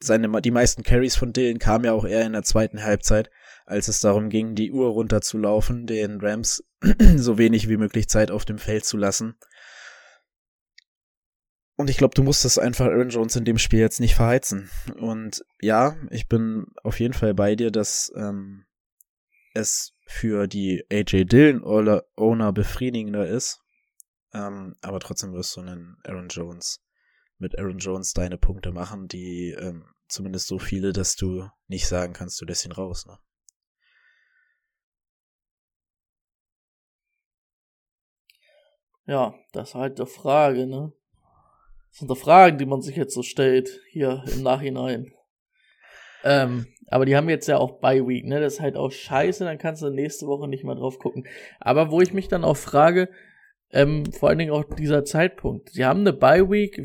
Seine, 0.00 0.42
die 0.42 0.50
meisten 0.50 0.82
Carries 0.82 1.16
von 1.16 1.32
Dylan 1.32 1.58
kamen 1.58 1.84
ja 1.84 1.92
auch 1.92 2.04
eher 2.04 2.26
in 2.26 2.32
der 2.32 2.42
zweiten 2.42 2.82
Halbzeit, 2.82 3.30
als 3.64 3.88
es 3.88 4.00
darum 4.00 4.28
ging, 4.28 4.54
die 4.54 4.72
Uhr 4.72 4.88
runterzulaufen, 4.88 5.86
den 5.86 6.20
Rams 6.20 6.62
so 7.16 7.38
wenig 7.38 7.68
wie 7.68 7.78
möglich 7.78 8.08
Zeit 8.08 8.30
auf 8.30 8.44
dem 8.44 8.58
Feld 8.58 8.84
zu 8.84 8.98
lassen. 8.98 9.36
Und 11.76 11.90
ich 11.90 11.96
glaube, 11.96 12.14
du 12.14 12.22
musstest 12.22 12.58
einfach 12.58 12.86
Aaron 12.86 13.08
Jones 13.08 13.34
in 13.34 13.44
dem 13.44 13.58
Spiel 13.58 13.80
jetzt 13.80 13.98
nicht 13.98 14.14
verheizen. 14.14 14.70
Und 14.96 15.44
ja, 15.60 15.96
ich 16.10 16.28
bin 16.28 16.66
auf 16.84 17.00
jeden 17.00 17.14
Fall 17.14 17.34
bei 17.34 17.56
dir, 17.56 17.72
dass 17.72 18.12
ähm, 18.16 18.64
es 19.54 19.92
für 20.06 20.46
die 20.46 20.84
AJ 20.90 21.24
Dillon 21.24 21.64
Owner 22.16 22.52
befriedigender 22.52 23.26
ist. 23.26 23.60
Ähm, 24.32 24.76
aber 24.82 25.00
trotzdem 25.00 25.32
wirst 25.32 25.56
du 25.56 25.62
einen 25.62 25.96
Aaron 26.04 26.28
Jones 26.28 26.80
mit 27.38 27.58
Aaron 27.58 27.78
Jones 27.78 28.12
deine 28.12 28.38
Punkte 28.38 28.70
machen, 28.70 29.08
die 29.08 29.50
ähm, 29.58 29.84
zumindest 30.08 30.46
so 30.46 30.58
viele, 30.58 30.92
dass 30.92 31.16
du 31.16 31.48
nicht 31.66 31.88
sagen 31.88 32.12
kannst, 32.12 32.40
du 32.40 32.44
lässt 32.44 32.64
ihn 32.64 32.72
raus. 32.72 33.06
Ne? 33.06 33.18
Ja, 39.06 39.34
das 39.52 39.70
ist 39.70 39.74
halt 39.74 39.98
die 39.98 40.06
Frage, 40.06 40.66
ne? 40.66 40.92
Sind 41.94 42.12
Fragen, 42.18 42.58
die 42.58 42.66
man 42.66 42.82
sich 42.82 42.96
jetzt 42.96 43.14
so 43.14 43.22
stellt, 43.22 43.80
hier 43.88 44.24
im 44.34 44.42
Nachhinein. 44.42 45.12
Ähm, 46.24 46.66
aber 46.88 47.06
die 47.06 47.14
haben 47.16 47.28
jetzt 47.28 47.46
ja 47.46 47.58
auch 47.58 47.78
Bye 47.78 48.04
Week, 48.08 48.26
ne? 48.26 48.40
Das 48.40 48.54
ist 48.54 48.60
halt 48.60 48.76
auch 48.76 48.90
scheiße, 48.90 49.44
dann 49.44 49.58
kannst 49.58 49.80
du 49.82 49.90
nächste 49.90 50.26
Woche 50.26 50.48
nicht 50.48 50.64
mal 50.64 50.74
drauf 50.74 50.98
gucken. 50.98 51.28
Aber 51.60 51.92
wo 51.92 52.00
ich 52.00 52.12
mich 52.12 52.26
dann 52.26 52.42
auch 52.42 52.56
frage, 52.56 53.10
ähm, 53.70 54.10
vor 54.12 54.28
allen 54.28 54.38
Dingen 54.38 54.50
auch 54.50 54.64
dieser 54.64 55.04
Zeitpunkt. 55.04 55.70
Sie 55.70 55.84
haben 55.84 56.00
eine 56.00 56.12
Bye 56.12 56.50
Week, 56.50 56.84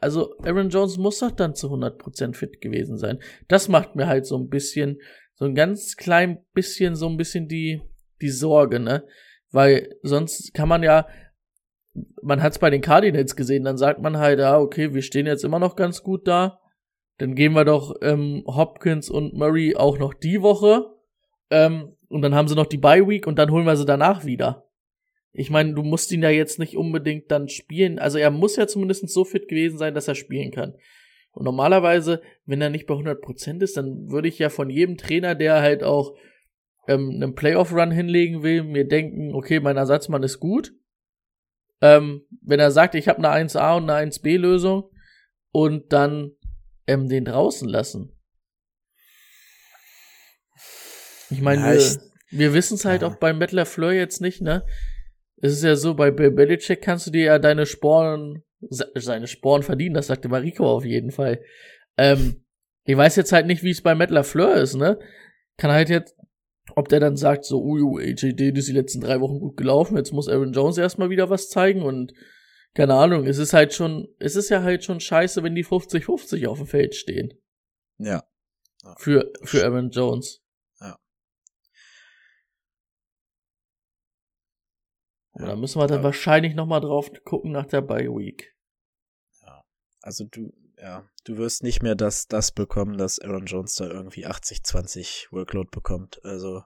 also 0.00 0.38
Aaron 0.44 0.68
Jones 0.68 0.98
muss 0.98 1.18
doch 1.18 1.32
dann 1.32 1.56
zu 1.56 1.68
100% 1.68 2.36
fit 2.36 2.60
gewesen 2.60 2.96
sein. 2.96 3.18
Das 3.48 3.68
macht 3.68 3.96
mir 3.96 4.06
halt 4.06 4.24
so 4.24 4.38
ein 4.38 4.48
bisschen, 4.48 5.00
so 5.34 5.46
ein 5.46 5.56
ganz 5.56 5.96
klein 5.96 6.44
bisschen, 6.54 6.94
so 6.94 7.08
ein 7.08 7.16
bisschen 7.16 7.48
die, 7.48 7.82
die 8.20 8.30
Sorge, 8.30 8.78
ne? 8.78 9.04
Weil 9.50 9.96
sonst 10.02 10.54
kann 10.54 10.68
man 10.68 10.84
ja 10.84 11.08
man 12.22 12.42
hat 12.42 12.52
es 12.52 12.58
bei 12.58 12.70
den 12.70 12.80
Cardinals 12.80 13.36
gesehen, 13.36 13.64
dann 13.64 13.78
sagt 13.78 14.00
man 14.00 14.18
halt, 14.18 14.38
ja, 14.38 14.58
okay, 14.58 14.94
wir 14.94 15.02
stehen 15.02 15.26
jetzt 15.26 15.44
immer 15.44 15.58
noch 15.58 15.76
ganz 15.76 16.02
gut 16.02 16.26
da. 16.26 16.60
Dann 17.18 17.34
gehen 17.34 17.52
wir 17.52 17.64
doch 17.64 17.96
ähm, 18.02 18.44
Hopkins 18.46 19.10
und 19.10 19.34
Murray 19.34 19.74
auch 19.74 19.98
noch 19.98 20.14
die 20.14 20.42
Woche. 20.42 20.86
Ähm, 21.50 21.96
und 22.08 22.22
dann 22.22 22.34
haben 22.34 22.48
sie 22.48 22.54
noch 22.54 22.66
die 22.66 22.78
Bye 22.78 23.08
Week 23.08 23.26
und 23.26 23.38
dann 23.38 23.50
holen 23.50 23.66
wir 23.66 23.76
sie 23.76 23.84
danach 23.84 24.24
wieder. 24.24 24.68
Ich 25.32 25.50
meine, 25.50 25.74
du 25.74 25.82
musst 25.82 26.10
ihn 26.12 26.22
ja 26.22 26.30
jetzt 26.30 26.58
nicht 26.58 26.76
unbedingt 26.76 27.30
dann 27.30 27.48
spielen. 27.48 27.98
Also 27.98 28.18
er 28.18 28.30
muss 28.30 28.56
ja 28.56 28.66
zumindest 28.66 29.08
so 29.08 29.24
fit 29.24 29.48
gewesen 29.48 29.78
sein, 29.78 29.94
dass 29.94 30.08
er 30.08 30.14
spielen 30.14 30.50
kann. 30.50 30.74
Und 31.32 31.44
normalerweise, 31.44 32.22
wenn 32.46 32.60
er 32.60 32.70
nicht 32.70 32.86
bei 32.86 32.94
100% 32.94 33.62
ist, 33.62 33.76
dann 33.76 34.10
würde 34.10 34.28
ich 34.28 34.38
ja 34.38 34.48
von 34.48 34.70
jedem 34.70 34.96
Trainer, 34.96 35.34
der 35.34 35.60
halt 35.60 35.84
auch 35.84 36.14
ähm, 36.88 37.10
einen 37.14 37.34
Playoff-Run 37.34 37.90
hinlegen 37.90 38.42
will, 38.42 38.64
mir 38.64 38.86
denken, 38.86 39.34
okay, 39.34 39.60
mein 39.60 39.76
Ersatzmann 39.76 40.22
ist 40.22 40.40
gut 40.40 40.72
ähm, 41.80 42.26
wenn 42.42 42.60
er 42.60 42.70
sagt, 42.70 42.94
ich 42.94 43.08
habe 43.08 43.18
eine 43.18 43.48
1a 43.48 43.76
und 43.76 43.88
eine 43.88 44.10
1b-Lösung 44.10 44.90
und 45.52 45.92
dann 45.92 46.32
ähm, 46.86 47.08
den 47.08 47.24
draußen 47.24 47.68
lassen. 47.68 48.12
Ich 51.30 51.40
meine, 51.40 51.62
ja, 51.62 51.74
wir, 51.74 52.00
wir 52.30 52.54
wissen 52.54 52.74
es 52.74 52.84
halt 52.84 53.02
ja. 53.02 53.08
auch 53.08 53.16
beim 53.16 53.38
Mettler 53.38 53.66
Fleur 53.66 53.92
jetzt 53.92 54.20
nicht, 54.20 54.40
ne? 54.40 54.64
Es 55.40 55.52
ist 55.52 55.62
ja 55.62 55.76
so, 55.76 55.94
bei 55.94 56.10
Bill 56.10 56.32
Belichick 56.32 56.82
kannst 56.82 57.06
du 57.06 57.10
dir 57.10 57.24
ja 57.24 57.38
deine 57.38 57.66
Sporen, 57.66 58.42
seine 58.60 59.28
Sporen 59.28 59.62
verdienen, 59.62 59.94
das 59.94 60.08
sagte 60.08 60.28
Mariko 60.28 60.68
auf 60.68 60.84
jeden 60.84 61.12
Fall. 61.12 61.40
Ähm, 61.96 62.44
ich 62.84 62.96
weiß 62.96 63.16
jetzt 63.16 63.32
halt 63.32 63.46
nicht, 63.46 63.62
wie 63.62 63.70
es 63.70 63.82
bei 63.82 63.94
Mettler 63.94 64.24
Fleur 64.24 64.56
ist, 64.56 64.74
ne? 64.74 64.98
Kann 65.58 65.70
halt 65.70 65.90
jetzt 65.90 66.17
ob 66.76 66.88
der 66.88 67.00
dann 67.00 67.16
sagt, 67.16 67.44
so, 67.44 67.62
uiu, 67.62 67.98
AJD 67.98 68.38
Dillon 68.38 68.56
ist 68.56 68.68
die 68.68 68.72
letzten 68.72 69.00
drei 69.00 69.20
Wochen 69.20 69.40
gut 69.40 69.56
gelaufen, 69.56 69.96
jetzt 69.96 70.12
muss 70.12 70.28
Aaron 70.28 70.52
Jones 70.52 70.78
erstmal 70.78 71.10
wieder 71.10 71.30
was 71.30 71.48
zeigen 71.48 71.82
und 71.82 72.12
keine 72.74 72.94
Ahnung, 72.94 73.26
es 73.26 73.38
ist 73.38 73.52
halt 73.52 73.72
schon, 73.72 74.08
es 74.18 74.36
ist 74.36 74.50
ja 74.50 74.62
halt 74.62 74.84
schon 74.84 75.00
scheiße, 75.00 75.42
wenn 75.42 75.54
die 75.54 75.64
50-50 75.64 76.46
auf 76.46 76.58
dem 76.58 76.66
Feld 76.66 76.94
stehen. 76.94 77.34
Ja. 77.98 78.24
Für, 78.98 79.32
für 79.42 79.64
Aaron 79.64 79.90
Jones. 79.90 80.42
Ja. 80.80 80.98
Und 85.32 85.46
da 85.46 85.56
müssen 85.56 85.80
wir 85.80 85.86
dann 85.86 85.98
ja. 85.98 86.04
wahrscheinlich 86.04 86.54
nochmal 86.54 86.80
drauf 86.80 87.10
gucken 87.24 87.52
nach 87.52 87.66
der 87.66 87.80
Bye 87.80 88.10
Week. 88.10 88.54
Ja. 89.42 89.64
Also 90.00 90.24
du, 90.24 90.52
ja, 90.76 91.08
du 91.28 91.36
wirst 91.36 91.62
nicht 91.62 91.82
mehr 91.82 91.94
das, 91.94 92.26
das 92.26 92.52
bekommen, 92.52 92.96
dass 92.96 93.18
Aaron 93.18 93.44
Jones 93.44 93.74
da 93.74 93.86
irgendwie 93.86 94.26
80-20 94.26 95.30
Workload 95.30 95.68
bekommt. 95.70 96.24
Also, 96.24 96.62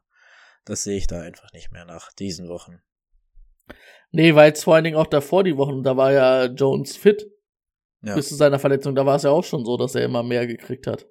das 0.64 0.84
sehe 0.84 0.96
ich 0.96 1.08
da 1.08 1.20
einfach 1.20 1.52
nicht 1.52 1.72
mehr 1.72 1.84
nach 1.84 2.12
diesen 2.12 2.48
Wochen. 2.48 2.80
Nee, 4.12 4.34
weil 4.34 4.48
jetzt 4.48 4.64
vor 4.64 4.74
allen 4.74 4.84
Dingen 4.84 4.96
auch 4.96 5.08
davor 5.08 5.42
die 5.42 5.56
Wochen, 5.56 5.82
da 5.82 5.96
war 5.96 6.12
ja 6.12 6.44
Jones 6.44 6.96
fit. 6.96 7.28
Ja. 8.02 8.14
Bis 8.14 8.28
zu 8.28 8.36
seiner 8.36 8.58
Verletzung, 8.58 8.94
da 8.94 9.04
war 9.04 9.16
es 9.16 9.22
ja 9.22 9.30
auch 9.30 9.44
schon 9.44 9.64
so, 9.64 9.76
dass 9.76 9.94
er 9.94 10.04
immer 10.04 10.22
mehr 10.22 10.46
gekriegt 10.46 10.86
hat. 10.86 11.06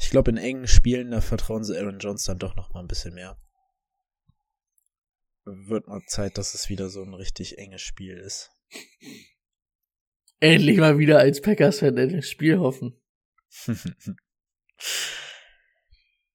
Ich 0.00 0.10
glaube, 0.10 0.30
in 0.30 0.36
engen 0.36 0.68
Spielen, 0.68 1.10
da 1.10 1.20
vertrauen 1.20 1.64
sie 1.64 1.76
Aaron 1.76 1.98
Jones 1.98 2.24
dann 2.24 2.38
doch 2.38 2.54
noch 2.54 2.72
mal 2.72 2.80
ein 2.80 2.86
bisschen 2.86 3.14
mehr. 3.14 3.36
Wird 5.44 5.86
mal 5.86 6.02
Zeit, 6.06 6.38
dass 6.38 6.54
es 6.54 6.68
wieder 6.68 6.88
so 6.88 7.02
ein 7.02 7.14
richtig 7.14 7.58
enges 7.58 7.80
Spiel 7.80 8.16
ist. 8.16 8.50
Endlich 10.40 10.78
mal 10.78 10.98
wieder 10.98 11.18
als 11.18 11.40
Packers-Fan 11.40 11.96
in 11.96 12.16
das 12.16 12.28
Spiel 12.28 12.58
hoffen. 12.58 13.00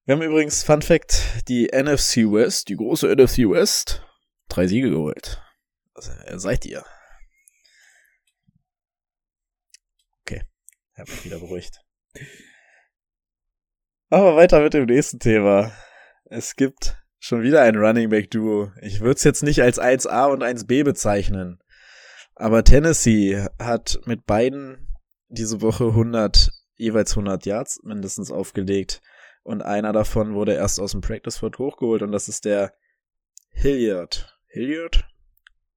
Wir 0.05 0.15
haben 0.15 0.21
übrigens, 0.21 0.63
Fun 0.63 0.81
Fact, 0.81 1.47
die 1.47 1.67
NFC 1.67 2.29
West, 2.29 2.67
die 2.67 2.75
große 2.75 3.07
NFC 3.07 3.49
West, 3.49 4.05
drei 4.49 4.67
Siege 4.67 4.89
geholt. 4.89 5.41
Also, 5.93 6.11
seid 6.39 6.65
ihr. 6.65 6.83
Okay, 10.21 10.41
hab 10.95 11.07
mich 11.07 11.23
wieder 11.23 11.39
beruhigt. 11.39 11.79
Aber 14.09 14.35
weiter 14.35 14.59
mit 14.59 14.73
dem 14.73 14.85
nächsten 14.85 15.19
Thema. 15.19 15.71
Es 16.25 16.57
gibt 16.57 17.01
schon 17.19 17.41
wieder 17.41 17.61
ein 17.61 17.77
Running 17.77 18.09
Back 18.09 18.29
Duo. 18.29 18.73
Ich 18.81 18.99
würde 18.99 19.15
es 19.15 19.23
jetzt 19.23 19.43
nicht 19.43 19.61
als 19.61 19.79
1A 19.79 20.29
und 20.29 20.43
1B 20.43 20.83
bezeichnen. 20.83 21.62
Aber 22.35 22.63
Tennessee 22.63 23.47
hat 23.59 23.99
mit 24.05 24.25
beiden 24.25 24.87
diese 25.29 25.61
Woche 25.61 25.85
100, 25.85 26.51
jeweils 26.75 27.11
100 27.11 27.45
Yards 27.45 27.81
mindestens 27.83 28.31
aufgelegt. 28.31 29.01
Und 29.43 29.61
einer 29.61 29.93
davon 29.93 30.33
wurde 30.33 30.53
erst 30.53 30.79
aus 30.79 30.91
dem 30.91 31.01
Practice 31.01 31.35
Squad 31.35 31.59
hochgeholt 31.59 32.01
und 32.01 32.11
das 32.11 32.29
ist 32.29 32.45
der 32.45 32.73
Hilliard. 33.51 34.37
Hilliard? 34.47 35.05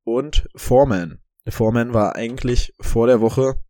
Und 0.04 0.48
Foreman. 0.54 1.20
Der 1.44 1.52
Foreman 1.52 1.92
war 1.92 2.14
eigentlich 2.14 2.74
vor 2.80 3.06
der 3.06 3.20
Woche 3.20 3.60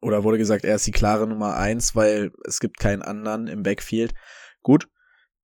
oder 0.00 0.24
wurde 0.24 0.38
gesagt, 0.38 0.64
er 0.64 0.74
ist 0.74 0.86
die 0.86 0.92
klare 0.92 1.28
Nummer 1.28 1.56
eins, 1.56 1.94
weil 1.94 2.32
es 2.44 2.58
gibt 2.58 2.78
keinen 2.78 3.02
anderen 3.02 3.46
im 3.46 3.62
Backfield. 3.62 4.12
Gut, 4.60 4.88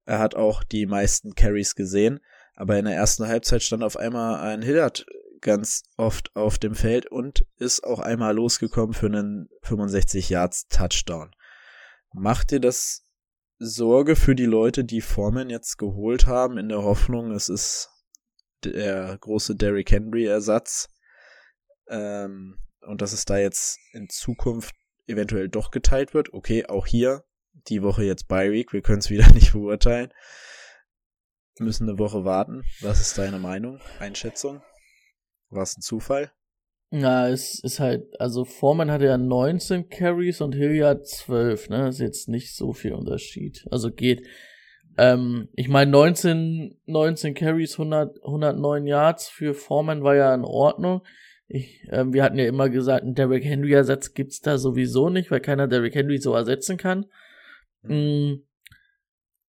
er 0.05 0.18
hat 0.18 0.35
auch 0.35 0.64
die 0.64 0.87
meisten 0.87 1.35
Carries 1.35 1.77
gesehen, 1.77 2.20
aber 2.57 2.77
in 2.77 2.85
der 2.85 2.96
ersten 2.96 3.29
Halbzeit 3.29 3.62
stand 3.62 3.85
auf 3.85 3.96
einmal 3.96 4.40
ein 4.40 4.62
Hilliard 4.62 5.07
ganz 5.40 5.83
oft 5.96 6.35
auf 6.35 6.59
dem 6.59 6.74
Feld 6.74 7.07
und 7.07 7.46
ist 7.57 7.85
auch 7.85 8.01
einmal 8.01 8.35
losgekommen 8.35 8.94
für 8.94 9.07
einen 9.07 9.48
65 9.62 10.29
Yards 10.29 10.68
Touchdown. 10.68 11.31
Macht 12.12 12.51
dir 12.51 12.61
das 12.61 13.07
Sorge 13.59 14.16
für 14.16 14.35
die 14.35 14.46
Leute, 14.46 14.85
die 14.85 15.01
Foreman 15.01 15.51
jetzt 15.51 15.79
geholt 15.79 16.27
haben, 16.27 16.59
in 16.59 16.68
der 16.68 16.83
Hoffnung, 16.83 17.33
es 17.33 17.48
ist 17.48 17.90
der 18.64 19.16
große 19.18 19.57
Derrick 19.57 19.90
Henry 19.90 20.24
Ersatz 20.24 20.88
ähm, 21.88 22.59
und 22.81 23.03
dass 23.03 23.12
es 23.12 23.24
da 23.24 23.38
jetzt 23.38 23.79
in 23.92 24.09
Zukunft 24.09 24.74
eventuell 25.07 25.48
doch 25.48 25.70
geteilt 25.70 26.14
wird? 26.14 26.33
Okay, 26.33 26.66
auch 26.66 26.87
hier 26.87 27.24
die 27.68 27.83
Woche 27.83 28.05
jetzt 28.05 28.29
bei 28.29 28.51
Week, 28.53 28.72
wir 28.72 28.83
können 28.83 29.01
es 29.01 29.11
wieder 29.11 29.29
nicht 29.33 29.53
beurteilen. 29.53 30.12
Müssen 31.59 31.88
eine 31.88 31.98
Woche 31.98 32.24
warten. 32.24 32.62
Was 32.81 33.01
ist 33.01 33.18
deine 33.18 33.40
Meinung, 33.40 33.81
Einschätzung? 33.98 34.62
War 35.50 35.62
es 35.62 35.76
ein 35.76 35.82
Zufall? 35.82 36.30
Na, 36.90 37.28
es 37.28 37.62
ist 37.62 37.80
halt, 37.80 38.18
also 38.18 38.44
Foreman 38.44 38.90
hatte 38.90 39.04
ja 39.04 39.18
19 39.18 39.90
Carries 39.90 40.40
und 40.40 40.54
Hilliard 40.54 41.06
12, 41.06 41.68
ne? 41.68 41.88
Ist 41.88 42.00
jetzt 42.00 42.28
nicht 42.28 42.56
so 42.56 42.72
viel 42.72 42.94
Unterschied. 42.94 43.66
Also 43.70 43.90
geht. 43.92 44.26
Ähm, 44.96 45.48
ich 45.54 45.68
meine, 45.68 45.90
19, 45.90 46.80
19 46.87 47.34
Carries, 47.34 47.74
100, 47.74 48.24
109 48.24 48.87
Yards 48.87 49.28
für 49.28 49.54
Foreman 49.54 50.02
war 50.02 50.16
ja 50.16 50.34
in 50.34 50.44
Ordnung. 50.44 51.02
Ich, 51.46 51.87
ähm, 51.90 52.12
wir 52.14 52.22
hatten 52.22 52.38
ja 52.38 52.46
immer 52.46 52.70
gesagt, 52.70 53.04
einen 53.04 53.14
Derrick 53.14 53.44
Henry-Ersatz 53.44 54.14
gibt's 54.14 54.40
da 54.40 54.58
sowieso 54.58 55.11
nicht, 55.11 55.30
weil 55.30 55.40
keiner 55.40 55.68
Derrick 55.68 55.94
Henry 55.94 56.18
so 56.18 56.34
ersetzen 56.34 56.78
kann. 56.78 57.06
Mhm. 57.82 58.46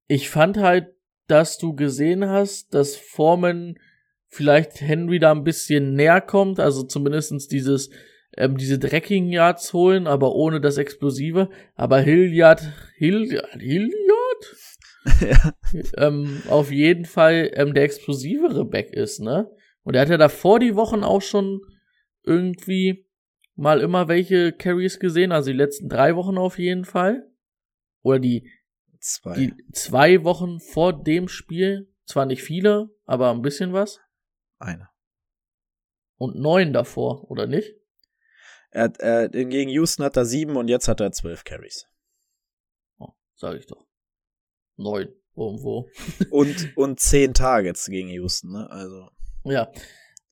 Ich 0.07 0.29
fand 0.29 0.57
halt, 0.57 0.93
dass 1.27 1.57
du 1.57 1.73
gesehen 1.73 2.27
hast, 2.27 2.73
dass 2.73 2.95
Foreman 2.95 3.79
vielleicht 4.30 4.82
Henry 4.82 5.20
da 5.20 5.32
ein 5.32 5.44
bisschen 5.44 5.96
näher 5.96 6.22
kommt, 6.22 6.60
also 6.60 6.84
zumindestens 6.84 7.48
dieses, 7.48 7.89
ähm, 8.38 8.58
diese 8.58 8.80
Drecking 8.80 9.30
Yards 9.30 9.74
holen, 9.74 10.08
aber 10.08 10.34
ohne 10.34 10.62
das 10.62 10.78
Explosive. 10.78 11.50
Aber 11.76 12.00
Hilliard, 12.00 12.62
Hilliard, 12.96 13.60
Hilliard? 13.60 13.94
ja. 15.22 15.54
ähm, 15.98 16.42
auf 16.48 16.72
jeden 16.72 17.06
Fall 17.06 17.52
ähm, 17.54 17.74
der 17.74 17.84
explosivere 17.84 18.65
Back 18.65 18.94
ist, 18.94 19.20
ne? 19.20 19.50
Und 19.84 19.96
er 19.96 20.02
hat 20.02 20.10
ja 20.10 20.18
davor 20.18 20.60
die 20.60 20.76
Wochen 20.76 21.04
auch 21.04 21.22
schon 21.22 21.62
irgendwie 22.24 23.08
mal 23.56 23.82
immer 23.82 24.08
welche 24.08 24.52
Carries 24.52 25.00
gesehen, 25.00 25.32
also 25.32 25.52
die 25.52 25.58
letzten 25.58 25.89
drei 25.89 26.15
Wochen 26.15 26.38
auf 26.38 26.60
jeden 26.60 26.86
Fall. 26.86 27.28
Oder 28.02 28.20
die 28.20 28.50
zwei, 29.00 29.36
die 29.36 29.54
zwei 29.74 30.24
Wochen 30.24 30.60
vor 30.60 30.94
dem 30.94 31.28
Spiel, 31.28 31.92
zwar 32.06 32.26
nicht 32.26 32.44
viele, 32.44 32.89
aber 33.06 33.32
ein 33.32 33.42
bisschen 33.42 33.74
was. 33.74 34.00
Eine. 34.60 34.89
Und 36.17 36.36
neun 36.36 36.74
davor, 36.74 37.32
oder 37.32 37.48
nicht? 37.48 37.76
Er, 38.72 38.93
er, 39.00 39.30
gegen 39.30 39.69
Houston 39.69 40.04
hat 40.06 40.17
er 40.17 40.26
sieben 40.26 40.58
und 40.58 40.67
jetzt 40.67 40.88
hat 40.88 41.00
er 41.00 41.12
zwölf 41.12 41.43
Carries. 41.43 41.88
Oh, 43.00 43.13
sag 43.36 43.58
ich 43.58 43.65
doch. 43.65 43.88
Neun 44.76 45.10
irgendwo. 45.36 45.89
und, 46.30 46.78
und 46.78 47.00
zehn 47.00 47.34
Targets 47.34 47.88
gegen 47.88 48.10
Houston, 48.10 48.52
ne? 48.52 48.69
Also. 48.69 49.10
Ja. 49.45 49.72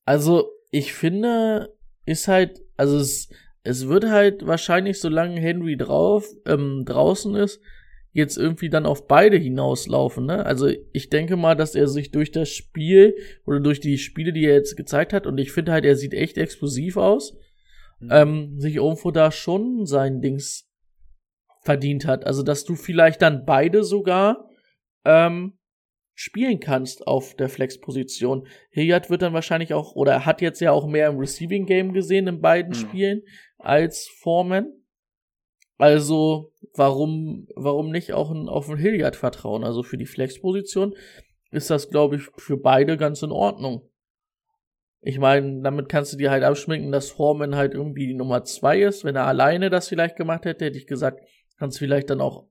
Also, 0.06 0.52
ich 0.70 0.94
finde, 0.94 1.76
ist 2.06 2.28
halt, 2.28 2.62
also 2.76 2.98
es, 2.98 3.30
es 3.64 3.88
wird 3.88 4.06
halt 4.06 4.46
wahrscheinlich, 4.46 5.00
solange 5.00 5.40
Henry 5.40 5.78
drauf, 5.78 6.28
ähm, 6.46 6.84
draußen 6.86 7.36
ist, 7.36 7.62
jetzt 8.12 8.38
irgendwie 8.38 8.70
dann 8.70 8.86
auf 8.86 9.08
beide 9.08 9.38
hinauslaufen. 9.38 10.26
Ne? 10.26 10.46
Also 10.46 10.70
ich 10.92 11.10
denke 11.10 11.36
mal, 11.36 11.56
dass 11.56 11.76
er 11.76 11.88
sich 11.88 12.12
durch 12.12 12.32
das 12.32 12.50
Spiel 12.50 13.16
oder 13.46 13.60
durch 13.60 13.80
die 13.80 13.98
Spiele, 13.98 14.34
die 14.34 14.46
er 14.46 14.56
jetzt 14.56 14.76
gezeigt 14.76 15.14
hat, 15.14 15.28
und 15.28 15.38
ich 15.38 15.52
finde 15.52 15.72
halt, 15.72 15.86
er 15.86 15.96
sieht 15.96 16.14
echt 16.14 16.38
explosiv 16.38 16.98
aus, 16.98 17.38
mhm. 18.00 18.10
ähm, 18.12 18.60
sich 18.60 18.76
irgendwo 18.78 19.12
da 19.12 19.32
schon 19.32 19.86
sein 19.86 20.22
Dings 20.22 20.70
verdient 21.62 22.06
hat. 22.06 22.26
Also 22.26 22.44
dass 22.44 22.64
du 22.64 22.76
vielleicht 22.76 23.22
dann 23.22 23.46
beide 23.46 23.84
sogar 23.84 24.50
ähm, 25.06 25.58
spielen 26.16 26.60
kannst 26.60 27.06
auf 27.06 27.36
der 27.36 27.48
Flex-Position. 27.48 28.48
Hilliard 28.72 29.12
wird 29.12 29.22
dann 29.22 29.34
wahrscheinlich 29.34 29.76
auch, 29.76 29.96
oder 29.96 30.14
er 30.14 30.26
hat 30.26 30.42
jetzt 30.42 30.60
ja 30.60 30.72
auch 30.72 30.88
mehr 30.88 31.10
im 31.10 31.20
Receiving-Game 31.20 31.94
gesehen 31.94 32.28
in 32.28 32.42
beiden 32.42 32.72
mhm. 32.72 32.76
Spielen 32.76 33.22
als 33.60 34.08
Foreman. 34.08 34.74
Also, 35.78 36.52
warum, 36.78 37.48
warum 37.56 37.92
nicht 37.92 38.14
auch 38.14 38.32
ein, 38.32 38.50
auf 38.50 38.70
einen 38.70 38.80
Hilliard 38.80 39.16
vertrauen? 39.16 39.64
Also 39.64 39.84
für 39.84 39.98
die 39.98 40.06
Flex-Position 40.06 40.96
ist 41.52 41.70
das, 41.70 41.90
glaube 41.90 42.18
ich, 42.18 42.24
für 42.38 42.58
beide 42.58 42.98
ganz 42.98 43.22
in 43.22 43.32
Ordnung. 43.32 43.90
Ich 45.02 45.20
meine, 45.20 45.62
damit 45.62 45.90
kannst 45.90 46.14
du 46.14 46.18
dir 46.18 46.32
halt 46.32 46.44
abschminken, 46.44 46.92
dass 46.92 47.12
Foreman 47.12 47.56
halt 47.56 47.74
irgendwie 47.74 48.08
die 48.08 48.14
Nummer 48.14 48.44
zwei 48.44 48.82
ist. 48.82 49.04
Wenn 49.04 49.16
er 49.16 49.26
alleine 49.26 49.70
das 49.70 49.88
vielleicht 49.88 50.16
gemacht 50.16 50.46
hätte, 50.46 50.66
hätte 50.66 50.78
ich 50.78 50.88
gesagt, 50.88 51.22
kannst 51.58 51.80
vielleicht 51.80 52.10
dann 52.10 52.22
auch 52.22 52.48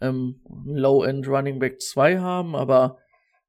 ähm, 0.00 0.40
Low-End 0.66 1.28
Running 1.28 1.58
Back 1.58 1.80
2 1.80 2.18
haben, 2.18 2.54
aber 2.54 2.98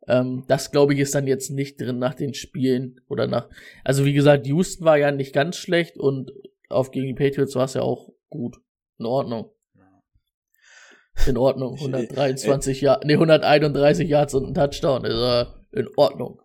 ähm, 0.07 0.45
das 0.47 0.71
glaube 0.71 0.93
ich 0.93 0.99
ist 0.99 1.15
dann 1.15 1.27
jetzt 1.27 1.49
nicht 1.49 1.79
drin 1.81 1.99
nach 1.99 2.13
den 2.13 2.33
Spielen 2.33 3.01
oder 3.07 3.27
nach. 3.27 3.49
Also 3.83 4.05
wie 4.05 4.13
gesagt, 4.13 4.47
Houston 4.47 4.85
war 4.85 4.97
ja 4.97 5.11
nicht 5.11 5.33
ganz 5.33 5.57
schlecht 5.57 5.97
und 5.97 6.31
auf 6.69 6.91
gegen 6.91 7.07
die 7.07 7.13
Patriots 7.13 7.55
war 7.55 7.65
es 7.65 7.73
ja 7.73 7.81
auch 7.81 8.09
gut. 8.29 8.57
In 8.99 9.05
Ordnung. 9.05 9.51
In 11.25 11.37
Ordnung. 11.37 11.75
123 11.75 12.81
Jahre, 12.81 13.05
nee, 13.05 13.13
131 13.13 14.07
Yards 14.07 14.33
und 14.33 14.47
ein 14.47 14.53
Touchdown. 14.53 15.05
Ist 15.05 15.13
äh, 15.13 15.45
in 15.71 15.89
Ordnung. 15.95 16.41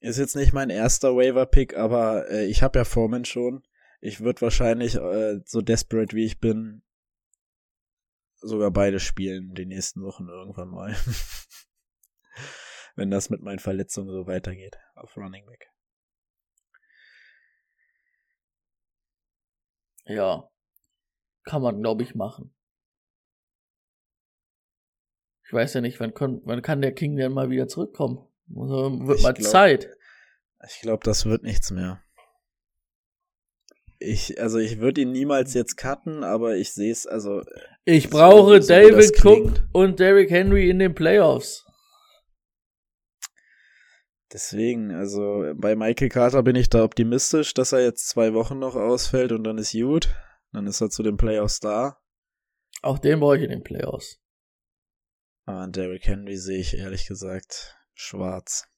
Ist 0.00 0.18
jetzt 0.18 0.36
nicht 0.36 0.52
mein 0.52 0.70
erster 0.70 1.16
Waiver-Pick, 1.16 1.76
aber 1.76 2.30
äh, 2.30 2.46
ich 2.46 2.62
habe 2.62 2.78
ja 2.78 2.84
Foreman 2.84 3.24
schon. 3.24 3.64
Ich 4.00 4.20
würde 4.20 4.42
wahrscheinlich, 4.42 4.94
äh, 4.94 5.40
so 5.44 5.60
desperate 5.60 6.14
wie 6.14 6.24
ich 6.24 6.38
bin, 6.38 6.82
sogar 8.40 8.70
beide 8.70 9.00
spielen 9.00 9.54
die 9.54 9.66
nächsten 9.66 10.02
Wochen 10.02 10.28
irgendwann 10.28 10.68
mal. 10.68 10.94
Wenn 12.94 13.10
das 13.10 13.30
mit 13.30 13.42
meinen 13.42 13.58
Verletzungen 13.58 14.10
so 14.10 14.26
weitergeht 14.26 14.78
auf 14.94 15.16
Running 15.16 15.46
Back. 15.46 15.68
Ja. 20.04 20.48
Kann 21.44 21.62
man, 21.62 21.80
glaube 21.80 22.02
ich, 22.02 22.14
machen. 22.14 22.54
Ich 25.48 25.52
weiß 25.54 25.72
ja 25.72 25.80
nicht, 25.80 25.98
wann, 25.98 26.12
kon, 26.12 26.42
wann 26.44 26.60
kann 26.60 26.82
der 26.82 26.92
King 26.92 27.16
denn 27.16 27.32
mal 27.32 27.48
wieder 27.48 27.68
zurückkommen? 27.68 28.18
Also, 28.54 29.06
wird 29.06 29.16
Ich 29.16 29.24
mal 29.24 29.32
glaub- 29.32 29.50
Zeit. 29.50 29.88
Ich 30.68 30.80
glaube, 30.82 31.02
das 31.04 31.24
wird 31.24 31.42
nichts 31.42 31.70
mehr. 31.70 32.02
Ich, 33.98 34.38
also 34.40 34.58
ich 34.58 34.78
würde 34.78 35.00
ihn 35.00 35.10
niemals 35.10 35.54
jetzt 35.54 35.76
cutten, 35.76 36.22
aber 36.22 36.56
ich 36.56 36.74
sehe 36.74 36.92
es, 36.92 37.06
also 37.06 37.42
Ich 37.86 38.10
brauche 38.10 38.60
so 38.60 38.68
David 38.68 39.24
Cook 39.24 39.62
und 39.72 39.98
Derrick 39.98 40.30
Henry 40.30 40.68
in 40.68 40.78
den 40.80 40.94
Playoffs. 40.94 41.64
deswegen, 44.30 44.92
also 44.92 45.52
bei 45.56 45.74
Michael 45.74 46.10
Carter 46.10 46.42
bin 46.42 46.56
ich 46.56 46.68
da 46.68 46.84
optimistisch, 46.84 47.54
dass 47.54 47.72
er 47.72 47.82
jetzt 47.82 48.06
zwei 48.08 48.34
Wochen 48.34 48.58
noch 48.58 48.76
ausfällt 48.76 49.32
und 49.32 49.44
dann 49.44 49.56
ist 49.56 49.72
gut. 49.72 50.14
Dann 50.52 50.66
ist 50.66 50.82
er 50.82 50.90
zu 50.90 51.02
den 51.02 51.16
Playoffs 51.16 51.58
da. 51.60 51.98
Auch 52.82 52.98
den 52.98 53.20
brauche 53.20 53.38
ich 53.38 53.44
in 53.44 53.50
den 53.50 53.64
Playoffs. 53.64 54.20
Aber 55.48 55.60
an 55.60 55.72
Derrick 55.72 56.06
Henry 56.06 56.36
sehe 56.36 56.58
ich 56.58 56.76
ehrlich 56.76 57.06
gesagt 57.06 57.78
schwarz. 57.94 58.68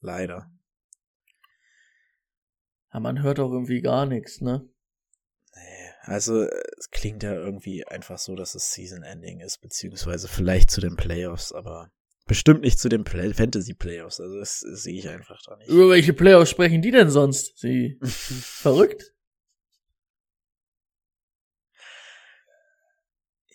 Leider. 0.00 0.50
Aber 2.88 3.00
man 3.00 3.22
hört 3.22 3.38
auch 3.38 3.52
irgendwie 3.52 3.82
gar 3.82 4.06
nichts, 4.06 4.40
ne? 4.40 4.66
Nee, 5.54 5.90
also 6.04 6.44
es 6.78 6.90
klingt 6.90 7.22
ja 7.22 7.34
irgendwie 7.34 7.86
einfach 7.86 8.16
so, 8.16 8.34
dass 8.34 8.54
es 8.54 8.72
Season 8.72 9.02
Ending 9.02 9.40
ist, 9.40 9.58
beziehungsweise 9.60 10.26
vielleicht 10.26 10.70
zu 10.70 10.80
den 10.80 10.96
Playoffs, 10.96 11.52
aber 11.52 11.92
bestimmt 12.26 12.62
nicht 12.62 12.78
zu 12.78 12.88
den 12.88 13.04
Play 13.04 13.34
Fantasy 13.34 13.74
Playoffs. 13.74 14.20
Also 14.20 14.38
das, 14.38 14.60
das 14.60 14.84
sehe 14.84 15.00
ich 15.00 15.08
einfach 15.10 15.42
da 15.44 15.58
nicht. 15.58 15.68
Über 15.68 15.90
welche 15.90 16.14
Playoffs 16.14 16.48
sprechen 16.48 16.80
die 16.80 16.92
denn 16.92 17.10
sonst? 17.10 17.58
Sie 17.58 17.98
verrückt? 18.02 19.11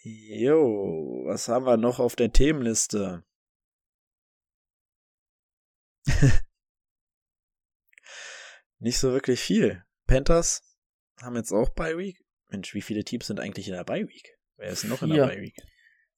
Jo, 0.10 1.24
was 1.26 1.50
haben 1.50 1.66
wir 1.66 1.76
noch 1.78 2.00
auf 2.00 2.16
der 2.16 2.32
Themenliste? 2.32 3.24
Nicht 8.80 9.00
so 9.00 9.12
wirklich 9.12 9.42
viel. 9.42 9.84
Panthers 10.06 10.62
haben 11.22 11.36
jetzt 11.36 11.52
auch 11.52 11.70
Bye 11.70 11.98
Week. 11.98 12.24
Mensch, 12.50 12.74
wie 12.74 12.82
viele 12.82 13.04
Teams 13.04 13.28
sind 13.28 13.42
eigentlich 13.42 13.68
in 13.68 13.74
der 13.74 13.84
Bye 13.84 14.08
Week? 14.08 14.38
Wer 14.56 14.70
ist 14.70 14.86
noch 14.86 15.02
in 15.02 15.10
der 15.10 15.26
Vier. 15.28 15.36
Bye 15.36 15.42
Week? 15.42 15.56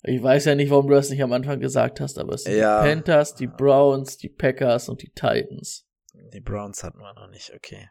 Ich 0.04 0.22
weiß 0.22 0.46
ja 0.46 0.54
nicht, 0.56 0.70
warum 0.70 0.88
du 0.88 0.94
das 0.94 1.10
nicht 1.10 1.24
am 1.24 1.34
Anfang 1.34 1.60
gesagt 1.60 2.00
hast, 2.00 2.20
aber 2.20 2.34
es 2.36 2.44
sind 2.44 2.56
Ja. 2.56 2.84
die 2.84 2.90
Panthers, 2.90 3.34
die 3.36 3.48
Browns, 3.48 4.18
die 4.18 4.30
Packers 4.30 4.88
und 4.88 5.02
die 5.02 5.10
Titans. 5.10 5.88
Die 6.34 6.40
Browns 6.42 6.84
hatten 6.84 7.00
wir 7.00 7.14
noch 7.16 7.30
nicht, 7.30 7.52
okay. 7.56 7.90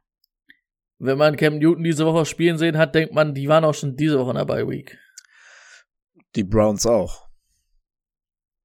Wenn 0.98 1.18
man 1.18 1.36
Cam 1.36 1.58
Newton 1.58 1.82
diese 1.84 2.06
Woche 2.06 2.24
spielen 2.24 2.56
sehen 2.58 2.78
hat, 2.78 2.94
denkt 2.94 3.12
man, 3.14 3.34
die 3.34 3.48
waren 3.48 3.64
auch 3.64 3.74
schon 3.74 3.96
diese 3.96 4.18
Woche 4.18 4.30
in 4.30 4.36
der 4.36 4.44
Bye 4.44 4.68
Week. 4.68 4.96
Die 6.36 6.44
Browns 6.44 6.86
auch. 6.86 7.28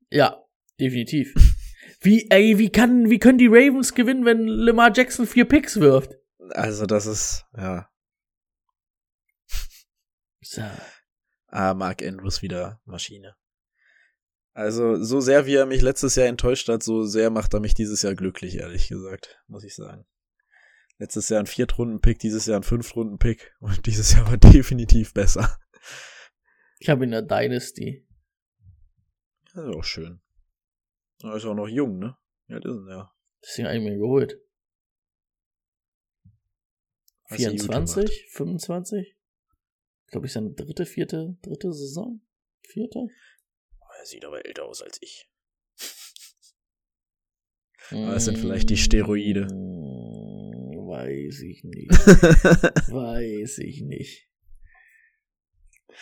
Ja, 0.10 0.44
definitiv. 0.80 1.34
Wie, 2.02 2.30
ey, 2.30 2.58
wie 2.58 2.70
kann, 2.70 3.10
wie 3.10 3.20
können 3.20 3.38
die 3.38 3.48
Ravens 3.48 3.94
gewinnen, 3.94 4.26
wenn 4.26 4.46
Lamar 4.46 4.92
Jackson 4.94 5.26
vier 5.26 5.46
Picks 5.46 5.80
wirft? 5.80 6.12
Also 6.50 6.86
das 6.86 7.06
ist, 7.06 7.46
ja, 7.56 7.90
So. 10.42 10.62
ah, 11.48 11.74
Mark 11.74 12.02
Andrews 12.04 12.42
wieder 12.42 12.82
Maschine. 12.86 13.36
Also 14.54 15.02
so 15.02 15.20
sehr 15.22 15.46
wie 15.46 15.56
er 15.56 15.66
mich 15.66 15.82
letztes 15.82 16.16
Jahr 16.16 16.28
enttäuscht 16.28 16.68
hat, 16.70 16.84
so 16.84 17.04
sehr 17.06 17.30
macht 17.30 17.54
er 17.54 17.60
mich 17.60 17.74
dieses 17.74 18.02
Jahr 18.02 18.14
glücklich, 18.16 18.58
ehrlich 18.58 18.88
gesagt, 18.88 19.42
muss 19.48 19.64
ich 19.64 19.74
sagen. 19.74 20.06
Letztes 21.00 21.30
Jahr 21.30 21.40
ein 21.40 21.48
Viertrunden-Pick, 21.48 22.20
dieses 22.20 22.46
Jahr 22.46 22.60
ein 22.60 22.64
Fünftrunden-Pick 22.64 23.56
und 23.60 23.86
dieses 23.88 24.14
Jahr 24.14 24.28
war 24.30 24.38
definitiv 24.52 25.14
besser. 25.14 25.58
Ich 26.84 26.90
habe 26.90 27.06
in 27.06 27.12
der 27.12 27.22
Dynasty. 27.22 28.06
Das 29.46 29.64
ist 29.64 29.74
auch 29.74 29.86
schön. 29.86 30.20
Er 31.24 31.38
ist 31.38 31.46
auch 31.46 31.54
noch 31.54 31.70
jung, 31.70 31.98
ne? 31.98 32.18
Ja, 32.50 32.60
das 32.60 32.76
ist 32.76 32.90
ja. 32.90 33.16
Deswegen 33.42 33.68
habe 33.70 33.78
ich 33.78 33.84
mir 33.84 33.98
geholt. 33.98 34.38
Hast 37.30 37.40
du 37.40 37.52
gut 37.52 37.62
24, 37.62 38.28
25? 38.32 39.16
Ich 40.06 40.12
glaube, 40.12 40.28
ich 40.28 40.34
seine 40.34 40.52
dritte, 40.52 40.86
vierte, 40.86 41.38
dritte 41.42 41.72
Saison? 41.72 42.22
Vierte? 42.64 43.00
Oh, 43.00 43.86
er 43.98 44.06
sieht 44.06 44.26
aber 44.26 44.46
älter 44.46 44.66
aus 44.66 44.82
als 44.82 45.02
ich. 45.02 45.32
Aber 47.92 48.12
das 48.12 48.26
sind 48.26 48.38
vielleicht 48.38 48.70
die 48.70 48.76
Steroide. 48.76 49.48
Weiß 49.48 51.44
ich 51.44 51.64
nicht. 51.64 51.92
Weiß 52.92 53.60
ich 53.60 53.84
nicht. 53.84 54.33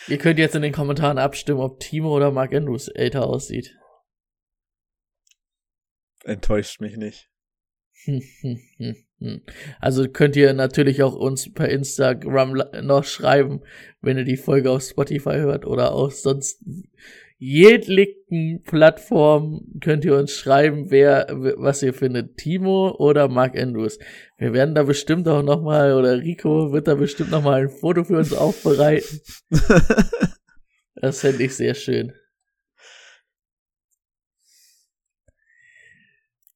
Ihr 0.08 0.18
könnt 0.18 0.38
jetzt 0.38 0.54
in 0.54 0.62
den 0.62 0.72
Kommentaren 0.72 1.18
abstimmen, 1.18 1.60
ob 1.60 1.80
Timo 1.80 2.14
oder 2.14 2.30
Mark 2.30 2.54
Andrews 2.54 2.88
älter 2.88 3.26
aussieht. 3.26 3.76
Enttäuscht 6.24 6.80
mich 6.80 6.96
nicht. 6.96 7.30
Also 9.78 10.08
könnt 10.08 10.34
ihr 10.34 10.52
natürlich 10.52 11.04
auch 11.04 11.14
uns 11.14 11.52
per 11.52 11.68
Instagram 11.68 12.60
noch 12.82 13.04
schreiben, 13.04 13.60
wenn 14.00 14.18
ihr 14.18 14.24
die 14.24 14.36
Folge 14.36 14.68
auf 14.70 14.82
Spotify 14.82 15.34
hört 15.34 15.64
oder 15.64 15.92
auf 15.92 16.14
sonst 16.14 16.64
jeglichen 17.44 18.62
Plattformen 18.62 19.80
könnt 19.80 20.04
ihr 20.04 20.14
uns 20.14 20.30
schreiben, 20.30 20.92
wer 20.92 21.26
was 21.56 21.82
ihr 21.82 21.92
findet, 21.92 22.36
Timo 22.36 22.94
oder 22.96 23.26
Mark 23.26 23.58
Andrews. 23.58 23.98
Wir 24.38 24.52
werden 24.52 24.76
da 24.76 24.84
bestimmt 24.84 25.26
auch 25.26 25.42
noch 25.42 25.60
mal 25.60 25.94
oder 25.94 26.18
Rico 26.18 26.70
wird 26.70 26.86
da 26.86 26.94
bestimmt 26.94 27.32
noch 27.32 27.42
mal 27.42 27.62
ein 27.62 27.68
Foto 27.68 28.04
für 28.04 28.18
uns 28.18 28.32
aufbereiten. 28.32 29.20
Das 30.94 31.18
fände 31.20 31.42
ich 31.42 31.56
sehr 31.56 31.74
schön. 31.74 32.12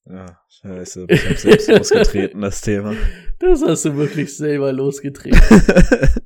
Ja, 0.04 0.40
scheiße. 0.48 1.06
Ich 1.08 1.28
hab 1.28 1.36
selbst 1.36 1.68
losgetreten, 1.68 2.40
das 2.42 2.60
Thema. 2.60 2.94
Das 3.40 3.60
hast 3.62 3.86
du 3.86 3.96
wirklich 3.96 4.36
selber 4.36 4.72
losgetreten. 4.72 5.40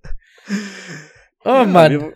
Oh 1.45 1.49
Ja, 1.49 1.65
Mann. 1.65 1.93
Wir, 1.93 2.13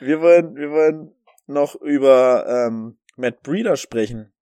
wir, 0.00 0.20
wollen, 0.22 0.56
wir 0.56 0.70
wollen 0.70 1.14
noch 1.52 1.74
über 1.74 2.46
ähm, 2.48 2.98
Matt 3.16 3.42
Breeder 3.42 3.76
sprechen. 3.76 4.32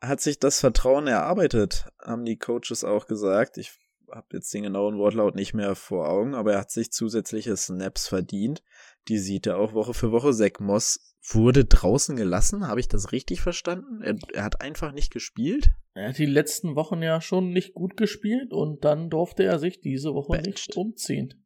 Hat 0.00 0.20
sich 0.20 0.38
das 0.38 0.60
Vertrauen 0.60 1.06
erarbeitet, 1.06 1.86
haben 2.02 2.24
die 2.24 2.38
Coaches 2.38 2.84
auch 2.84 3.06
gesagt. 3.06 3.58
Ich 3.58 3.72
habe 4.10 4.26
jetzt 4.32 4.52
den 4.54 4.62
genauen 4.62 4.98
Wortlaut 4.98 5.34
nicht 5.34 5.54
mehr 5.54 5.74
vor 5.74 6.08
Augen, 6.08 6.34
aber 6.34 6.52
er 6.52 6.60
hat 6.60 6.70
sich 6.70 6.92
zusätzliche 6.92 7.56
Snaps 7.56 8.08
verdient. 8.08 8.62
Die 9.08 9.18
sieht 9.18 9.46
er 9.46 9.58
auch 9.58 9.72
Woche 9.72 9.94
für 9.94 10.12
Woche. 10.12 10.32
Zach 10.32 10.60
Moss 10.60 11.14
wurde 11.22 11.64
draußen 11.64 12.16
gelassen. 12.16 12.68
Habe 12.68 12.80
ich 12.80 12.88
das 12.88 13.12
richtig 13.12 13.40
verstanden? 13.40 14.02
Er, 14.02 14.16
er 14.32 14.44
hat 14.44 14.60
einfach 14.60 14.92
nicht 14.92 15.12
gespielt. 15.12 15.70
Er 15.94 16.10
hat 16.10 16.18
die 16.18 16.26
letzten 16.26 16.76
Wochen 16.76 17.02
ja 17.02 17.20
schon 17.20 17.50
nicht 17.50 17.74
gut 17.74 17.96
gespielt 17.96 18.52
und 18.52 18.84
dann 18.84 19.10
durfte 19.10 19.44
er 19.44 19.58
sich 19.58 19.80
diese 19.80 20.14
Woche 20.14 20.32
Benched. 20.32 20.46
nicht 20.46 20.76
umziehen. 20.76 21.45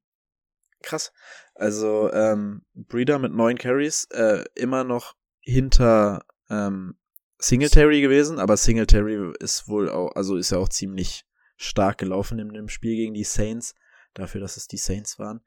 Krass. 0.82 1.12
Also 1.54 2.10
ähm, 2.12 2.62
Breeder 2.74 3.18
mit 3.18 3.32
neun 3.32 3.58
Carries, 3.58 4.06
äh, 4.10 4.44
immer 4.54 4.84
noch 4.84 5.14
hinter 5.40 6.24
ähm, 6.48 6.96
Singletary 7.38 8.00
gewesen, 8.00 8.38
aber 8.38 8.56
Singletary 8.56 9.32
ist 9.40 9.68
wohl 9.68 9.90
auch, 9.90 10.12
also 10.14 10.36
ist 10.36 10.50
ja 10.50 10.58
auch 10.58 10.68
ziemlich 10.68 11.24
stark 11.56 11.98
gelaufen 11.98 12.38
in 12.38 12.50
dem 12.50 12.68
Spiel 12.68 12.96
gegen 12.96 13.14
die 13.14 13.24
Saints, 13.24 13.74
dafür, 14.14 14.40
dass 14.40 14.56
es 14.56 14.66
die 14.66 14.78
Saints 14.78 15.18
waren. 15.18 15.42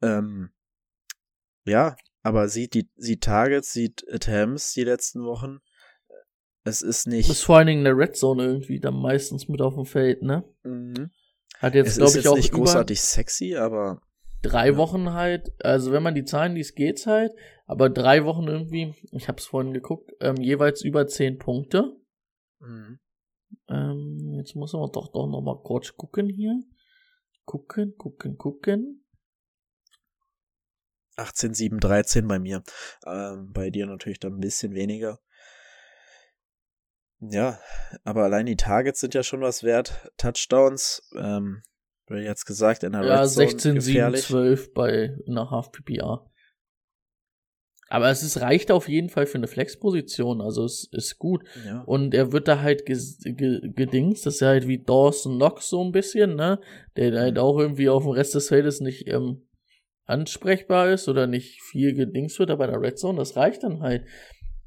Ähm, 0.00 0.50
ja, 1.64 1.96
aber 2.22 2.48
sieht 2.48 2.74
die, 2.74 2.88
sieht 2.96 3.22
Targets, 3.22 3.72
sieht 3.72 4.04
Attempts 4.12 4.72
die 4.72 4.84
letzten 4.84 5.24
Wochen. 5.24 5.58
Es 6.64 6.82
ist 6.82 7.06
nicht. 7.06 7.28
Ist 7.28 7.42
vor 7.42 7.58
allen 7.58 7.66
Dingen 7.66 7.80
in 7.80 7.84
der 7.84 7.96
Red 7.96 8.16
Zone 8.16 8.44
irgendwie 8.44 8.78
dann 8.78 8.94
meistens 8.94 9.48
mit 9.48 9.60
auf 9.60 9.74
dem 9.74 9.84
Feld, 9.84 10.22
ne? 10.22 10.44
Mhm. 10.62 11.10
Hat 11.58 11.74
jetzt, 11.74 11.90
es 11.90 11.96
glaube 11.96 12.10
ist 12.10 12.16
ich, 12.16 12.28
auch 12.28 12.36
nicht 12.36 12.50
über 12.50 12.58
großartig 12.58 13.00
sexy, 13.00 13.56
aber 13.56 14.00
drei. 14.42 14.76
Wochen 14.76 15.12
halt, 15.12 15.52
also 15.64 15.92
wenn 15.92 16.02
man 16.02 16.14
die 16.14 16.24
Zahlen 16.24 16.54
liest, 16.54 16.76
geht's 16.76 17.06
halt, 17.06 17.32
aber 17.66 17.90
drei 17.90 18.24
Wochen 18.24 18.46
irgendwie, 18.48 18.94
ich 19.12 19.28
hab's 19.28 19.46
vorhin 19.46 19.72
geguckt, 19.72 20.12
ähm, 20.20 20.36
jeweils 20.36 20.82
über 20.82 21.06
zehn 21.06 21.38
Punkte. 21.38 21.96
mhm. 22.60 22.98
Ähm, 23.68 24.32
jetzt 24.38 24.54
muss 24.56 24.72
man 24.72 24.90
doch 24.92 25.12
doch 25.12 25.26
noch 25.26 25.42
mal 25.42 25.62
kurz 25.62 25.94
gucken 25.94 26.28
hier. 26.28 26.62
Gucken, 27.44 27.96
gucken, 27.98 28.38
gucken. 28.38 29.04
18, 31.16 31.52
7, 31.54 31.80
13 31.80 32.26
bei 32.26 32.38
mir. 32.38 32.62
Ähm, 33.06 33.52
bei 33.52 33.70
dir 33.70 33.86
natürlich 33.86 34.20
dann 34.20 34.34
ein 34.34 34.40
bisschen 34.40 34.74
weniger. 34.74 35.20
Ja, 37.20 37.60
aber 38.04 38.24
allein 38.24 38.46
die 38.46 38.56
Targets 38.56 39.00
sind 39.00 39.14
ja 39.14 39.22
schon 39.22 39.42
was 39.42 39.62
wert. 39.62 40.10
Touchdowns, 40.16 41.08
ähm, 41.16 41.62
wie 42.12 42.24
jetzt 42.24 42.44
gesagt, 42.44 42.82
in 42.84 42.92
der 42.92 43.04
Ja, 43.04 43.20
Red 43.20 43.30
Zone 43.30 43.48
16, 43.48 43.80
7, 43.80 43.94
gefährlich. 43.94 44.22
12 44.22 44.74
bei 44.74 45.16
einer 45.26 45.50
Half 45.50 45.72
PPR. 45.72 46.28
Aber 47.88 48.08
es 48.08 48.22
ist, 48.22 48.40
reicht 48.40 48.70
auf 48.70 48.88
jeden 48.88 49.10
Fall 49.10 49.26
für 49.26 49.36
eine 49.36 49.48
Flexposition, 49.48 50.40
also 50.40 50.64
es 50.64 50.88
ist 50.92 51.18
gut. 51.18 51.44
Ja. 51.66 51.82
Und 51.82 52.14
er 52.14 52.32
wird 52.32 52.48
da 52.48 52.62
halt 52.62 52.86
gedingst, 52.86 54.24
das 54.24 54.36
ist 54.36 54.40
ja 54.40 54.48
halt 54.48 54.66
wie 54.66 54.82
Dawson 54.82 55.36
Knox 55.36 55.68
so 55.68 55.84
ein 55.84 55.92
bisschen, 55.92 56.34
ne? 56.34 56.58
Der 56.96 57.20
halt 57.20 57.38
auch 57.38 57.58
irgendwie 57.58 57.90
auf 57.90 58.04
dem 58.04 58.12
Rest 58.12 58.34
des 58.34 58.48
Feldes 58.48 58.80
nicht 58.80 59.08
ähm, 59.08 59.46
ansprechbar 60.06 60.90
ist 60.90 61.06
oder 61.06 61.26
nicht 61.26 61.60
viel 61.62 61.92
gedings 61.92 62.38
wird, 62.38 62.50
aber 62.50 62.66
der 62.66 62.80
Red 62.80 62.98
Zone, 62.98 63.18
das 63.18 63.36
reicht 63.36 63.62
dann 63.62 63.80
halt. 63.80 64.06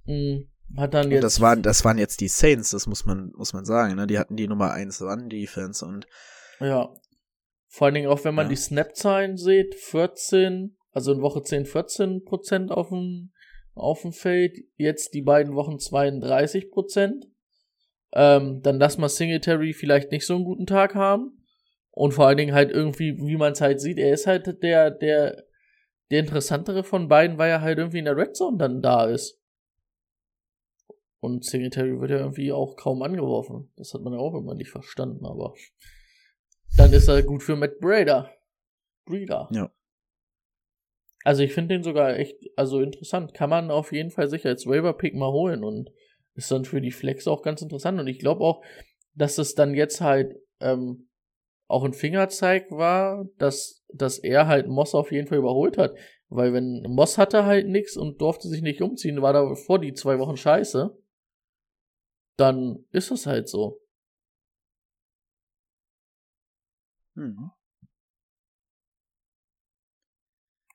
Mhm. 0.05 0.51
Hat 0.77 0.93
dann 0.93 1.09
jetzt. 1.09 1.17
Und 1.17 1.23
das 1.23 1.41
waren, 1.41 1.61
das 1.63 1.83
waren 1.83 1.97
jetzt 1.97 2.21
die 2.21 2.27
Saints, 2.27 2.71
das 2.71 2.85
muss 2.85 3.05
man, 3.05 3.31
muss 3.35 3.53
man 3.53 3.65
sagen, 3.65 3.95
ne? 3.95 4.07
Die 4.07 4.19
hatten 4.19 4.35
die 4.35 4.47
Nummer 4.47 4.71
1 4.71 5.01
Run 5.01 5.29
Defense 5.29 5.85
und. 5.85 6.05
Ja. 6.59 6.93
Vor 7.75 7.87
allen 7.87 7.95
Dingen 7.95 8.07
auch, 8.07 8.23
wenn 8.23 8.35
man 8.35 8.45
Ja. 8.45 8.51
die 8.51 8.55
Snap-Zahlen 8.55 9.35
sieht, 9.35 9.75
14, 9.75 10.77
also 10.91 11.11
in 11.11 11.21
Woche 11.21 11.41
10 11.41 11.65
14 11.65 12.23
Prozent 12.23 12.71
auf 12.71 12.87
dem, 12.87 13.33
auf 13.73 14.01
dem 14.01 14.13
Feld, 14.13 14.57
jetzt 14.77 15.13
die 15.13 15.21
beiden 15.21 15.55
Wochen 15.55 15.77
32 15.77 16.71
Prozent. 16.71 17.25
Ähm, 18.13 18.61
dann 18.61 18.79
lass 18.79 18.97
mal 18.97 19.09
Singletary 19.09 19.73
vielleicht 19.73 20.13
nicht 20.13 20.25
so 20.25 20.35
einen 20.35 20.45
guten 20.45 20.65
Tag 20.65 20.95
haben. 20.95 21.45
Und 21.91 22.13
vor 22.13 22.27
allen 22.27 22.37
Dingen 22.37 22.53
halt 22.55 22.71
irgendwie, 22.71 23.17
wie 23.17 23.35
man 23.35 23.51
es 23.51 23.59
halt 23.59 23.81
sieht, 23.81 23.97
er 23.97 24.13
ist 24.13 24.25
halt 24.25 24.63
der, 24.63 24.89
der, 24.91 25.43
der 26.11 26.19
interessantere 26.21 26.85
von 26.85 27.09
beiden, 27.09 27.37
weil 27.37 27.49
er 27.49 27.59
halt 27.59 27.77
irgendwie 27.77 27.99
in 27.99 28.05
der 28.05 28.15
Red 28.15 28.37
Zone 28.37 28.57
dann 28.57 28.81
da 28.81 29.03
ist. 29.03 29.37
Und 31.19 31.43
Singletary 31.43 31.99
wird 31.99 32.11
ja 32.11 32.19
irgendwie 32.19 32.53
auch 32.53 32.77
kaum 32.77 33.01
angeworfen. 33.01 33.69
Das 33.75 33.93
hat 33.93 34.01
man 34.01 34.13
ja 34.13 34.19
auch 34.19 34.33
immer 34.33 34.55
nicht 34.55 34.69
verstanden, 34.69 35.25
aber 35.25 35.53
dann 36.77 36.93
ist 36.93 37.07
er 37.07 37.23
gut 37.23 37.43
für 37.43 37.55
Matt 37.55 37.79
Brader. 37.79 38.31
Breeder. 39.05 39.47
Ja. 39.51 39.71
Also 41.23 41.43
ich 41.43 41.53
finde 41.53 41.75
den 41.75 41.83
sogar 41.83 42.17
echt, 42.17 42.37
also 42.55 42.81
interessant. 42.81 43.33
Kann 43.33 43.49
man 43.49 43.71
auf 43.71 43.91
jeden 43.91 44.11
Fall 44.11 44.29
sicher 44.29 44.49
als 44.49 44.67
Waiver-Pick 44.67 45.15
mal 45.15 45.31
holen 45.31 45.63
und 45.63 45.91
ist 46.35 46.51
dann 46.51 46.65
für 46.65 46.81
die 46.81 46.91
Flex 46.91 47.27
auch 47.27 47.41
ganz 47.41 47.61
interessant. 47.61 47.99
Und 47.99 48.07
ich 48.07 48.19
glaube 48.19 48.43
auch, 48.43 48.63
dass 49.13 49.37
es 49.37 49.55
dann 49.55 49.73
jetzt 49.73 50.01
halt 50.01 50.35
ähm, 50.59 51.09
auch 51.67 51.83
ein 51.83 51.93
Fingerzeig 51.93 52.69
war, 52.69 53.25
dass, 53.37 53.83
dass 53.91 54.19
er 54.19 54.47
halt 54.47 54.67
Moss 54.67 54.93
auf 54.93 55.11
jeden 55.11 55.27
Fall 55.27 55.39
überholt 55.39 55.77
hat. 55.77 55.95
Weil 56.27 56.53
wenn 56.53 56.83
Moss 56.87 57.17
hatte 57.17 57.45
halt 57.45 57.67
nix 57.67 57.97
und 57.97 58.21
durfte 58.21 58.47
sich 58.47 58.61
nicht 58.61 58.81
umziehen, 58.81 59.21
war 59.21 59.33
da 59.33 59.55
vor 59.55 59.79
die 59.79 59.93
zwei 59.93 60.19
Wochen 60.19 60.37
scheiße, 60.37 60.95
dann 62.37 62.85
ist 62.91 63.11
es 63.11 63.25
halt 63.25 63.47
so. 63.47 63.79
Hm. 67.15 67.51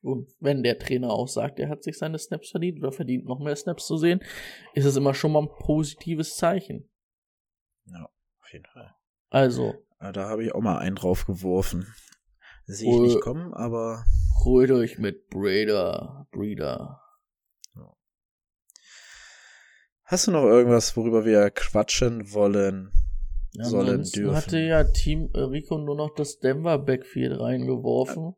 Und 0.02 0.28
wenn 0.40 0.62
der 0.62 0.78
Trainer 0.78 1.10
auch 1.10 1.28
sagt, 1.28 1.58
er 1.58 1.68
hat 1.68 1.82
sich 1.82 1.98
seine 1.98 2.18
Snaps 2.18 2.50
verdient 2.50 2.78
oder 2.78 2.90
verdient 2.90 3.26
noch 3.26 3.38
mehr 3.38 3.56
Snaps 3.56 3.86
zu 3.86 3.98
sehen, 3.98 4.20
ist 4.74 4.86
es 4.86 4.96
immer 4.96 5.12
schon 5.12 5.32
mal 5.32 5.42
ein 5.42 5.48
positives 5.48 6.36
Zeichen. 6.36 6.88
Ja, 7.84 8.04
auf 8.40 8.52
jeden 8.52 8.64
Fall. 8.66 8.94
Also, 9.28 9.74
Da 9.98 10.28
habe 10.28 10.44
ich 10.44 10.54
auch 10.54 10.62
mal 10.62 10.78
einen 10.78 10.96
drauf 10.96 11.26
geworfen. 11.26 11.86
Sehe 12.64 12.94
ich 12.94 13.00
nicht 13.00 13.20
kommen, 13.20 13.52
aber 13.52 14.04
holt 14.44 14.70
euch 14.70 14.98
mit 14.98 15.28
Breeder, 15.28 16.26
Breeder. 16.30 17.02
hast 20.04 20.26
du 20.26 20.30
noch 20.32 20.44
irgendwas, 20.44 20.96
worüber 20.96 21.24
wir 21.24 21.50
quatschen 21.50 22.32
wollen? 22.32 22.90
Sollen 23.52 23.88
Ansonsten 23.88 24.20
dürfen. 24.20 24.36
hatte 24.36 24.58
ja 24.60 24.84
Team 24.84 25.30
Rico 25.34 25.76
nur 25.78 25.96
noch 25.96 26.14
das 26.14 26.38
Denver 26.38 26.78
Backfield 26.78 27.38
reingeworfen. 27.40 28.34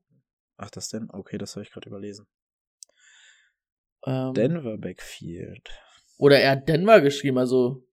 Ach, 0.57 0.70
das 0.70 0.88
denn? 0.88 1.09
Okay, 1.11 1.38
das 1.38 1.55
habe 1.55 1.64
ich 1.64 1.70
gerade 1.70 1.88
überlesen. 1.88 2.27
Ähm, 4.07 4.33
Denver 4.35 4.79
Backfield. 4.79 5.68
Oder 6.18 6.38
er 6.40 6.53
hat 6.53 6.68
Denver 6.68 7.01
geschrieben, 7.01 7.38
also 7.38 7.85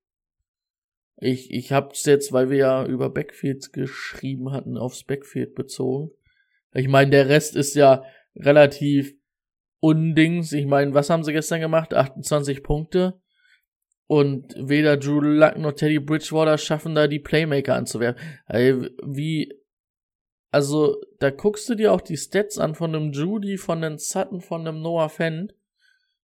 ich, 1.17 1.51
ich 1.51 1.71
hab's 1.73 2.05
jetzt, 2.05 2.31
weil 2.31 2.49
wir 2.49 2.57
ja 2.57 2.85
über 2.85 3.09
Backfields 3.09 3.71
geschrieben 3.71 4.51
hatten, 4.51 4.77
aufs 4.77 5.03
Backfield 5.03 5.55
bezogen. 5.55 6.11
Ich 6.73 6.87
meine, 6.87 7.11
der 7.11 7.27
Rest 7.27 7.55
ist 7.55 7.75
ja 7.75 8.03
relativ 8.35 9.13
undings. 9.81 10.53
Ich 10.53 10.65
meine, 10.65 10.93
was 10.93 11.09
haben 11.09 11.23
sie 11.23 11.33
gestern 11.33 11.59
gemacht? 11.59 11.93
28 11.93 12.63
Punkte. 12.63 13.19
Und 14.11 14.55
weder 14.57 14.97
Drew 14.97 15.19
Luck 15.19 15.59
noch 15.59 15.73
Teddy 15.73 15.99
Bridgewater 15.99 16.57
schaffen 16.57 16.95
da 16.95 17.05
die 17.05 17.19
Playmaker 17.19 17.75
anzuwerfen. 17.75 18.19
Also, 18.47 18.87
wie, 19.05 19.53
also, 20.49 20.99
da 21.19 21.29
guckst 21.29 21.69
du 21.69 21.75
dir 21.75 21.93
auch 21.93 22.01
die 22.01 22.17
Stats 22.17 22.57
an 22.57 22.73
von 22.73 22.95
einem 22.95 23.11
Judy, 23.11 23.57
von 23.57 23.83
einem 23.83 23.99
Sutton, 23.99 24.41
von 24.41 24.67
einem 24.67 24.81
Noah 24.81 25.09
Fent 25.09 25.53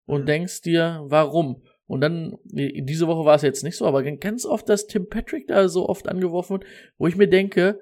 und 0.07 0.21
Mhm. 0.21 0.25
denkst 0.25 0.61
dir, 0.63 1.01
warum? 1.03 1.61
Und 1.85 2.01
dann, 2.01 2.37
diese 2.45 3.05
Woche 3.05 3.23
war 3.23 3.35
es 3.35 3.43
jetzt 3.43 3.63
nicht 3.63 3.77
so, 3.77 3.85
aber 3.85 4.01
ganz 4.01 4.47
oft, 4.47 4.67
dass 4.67 4.87
Tim 4.87 5.07
Patrick 5.07 5.45
da 5.45 5.67
so 5.67 5.87
oft 5.87 6.09
angeworfen 6.09 6.53
wird, 6.61 6.65
wo 6.97 7.05
ich 7.05 7.15
mir 7.15 7.27
denke, 7.27 7.79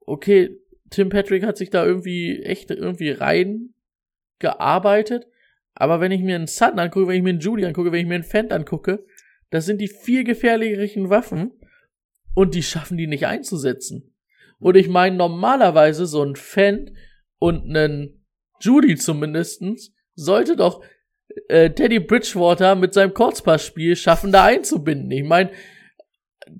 okay, 0.00 0.58
Tim 0.90 1.08
Patrick 1.08 1.44
hat 1.44 1.56
sich 1.56 1.70
da 1.70 1.86
irgendwie 1.86 2.42
echt 2.42 2.72
irgendwie 2.72 3.10
rein 3.10 3.74
gearbeitet, 4.40 5.28
aber 5.74 6.00
wenn 6.00 6.12
ich 6.12 6.22
mir 6.22 6.36
einen 6.36 6.46
Sutton 6.46 6.78
angucke, 6.78 7.08
wenn 7.08 7.16
ich 7.16 7.22
mir 7.22 7.30
einen 7.30 7.40
Judy 7.40 7.64
angucke, 7.64 7.92
wenn 7.92 8.00
ich 8.00 8.06
mir 8.06 8.14
einen 8.14 8.24
Fent 8.24 8.52
angucke, 8.52 9.04
das 9.50 9.66
sind 9.66 9.80
die 9.80 9.88
viel 9.88 10.24
gefährlicheren 10.24 11.10
Waffen 11.10 11.52
und 12.34 12.54
die 12.54 12.62
schaffen 12.62 12.96
die 12.96 13.06
nicht 13.06 13.26
einzusetzen. 13.26 14.14
Und 14.58 14.76
ich 14.76 14.88
meine, 14.88 15.16
normalerweise 15.16 16.06
so 16.06 16.22
ein 16.22 16.36
Fent 16.36 16.92
und 17.38 17.64
einen 17.64 18.24
Judy 18.60 18.96
zumindestens 18.96 19.92
sollte 20.14 20.56
doch 20.56 20.82
äh, 21.48 21.70
Teddy 21.70 22.00
Bridgewater 22.00 22.74
mit 22.74 22.94
seinem 22.94 23.14
Kurzpassspiel 23.14 23.96
schaffen, 23.96 24.32
da 24.32 24.44
einzubinden. 24.44 25.10
Ich 25.10 25.24
meine, 25.24 25.50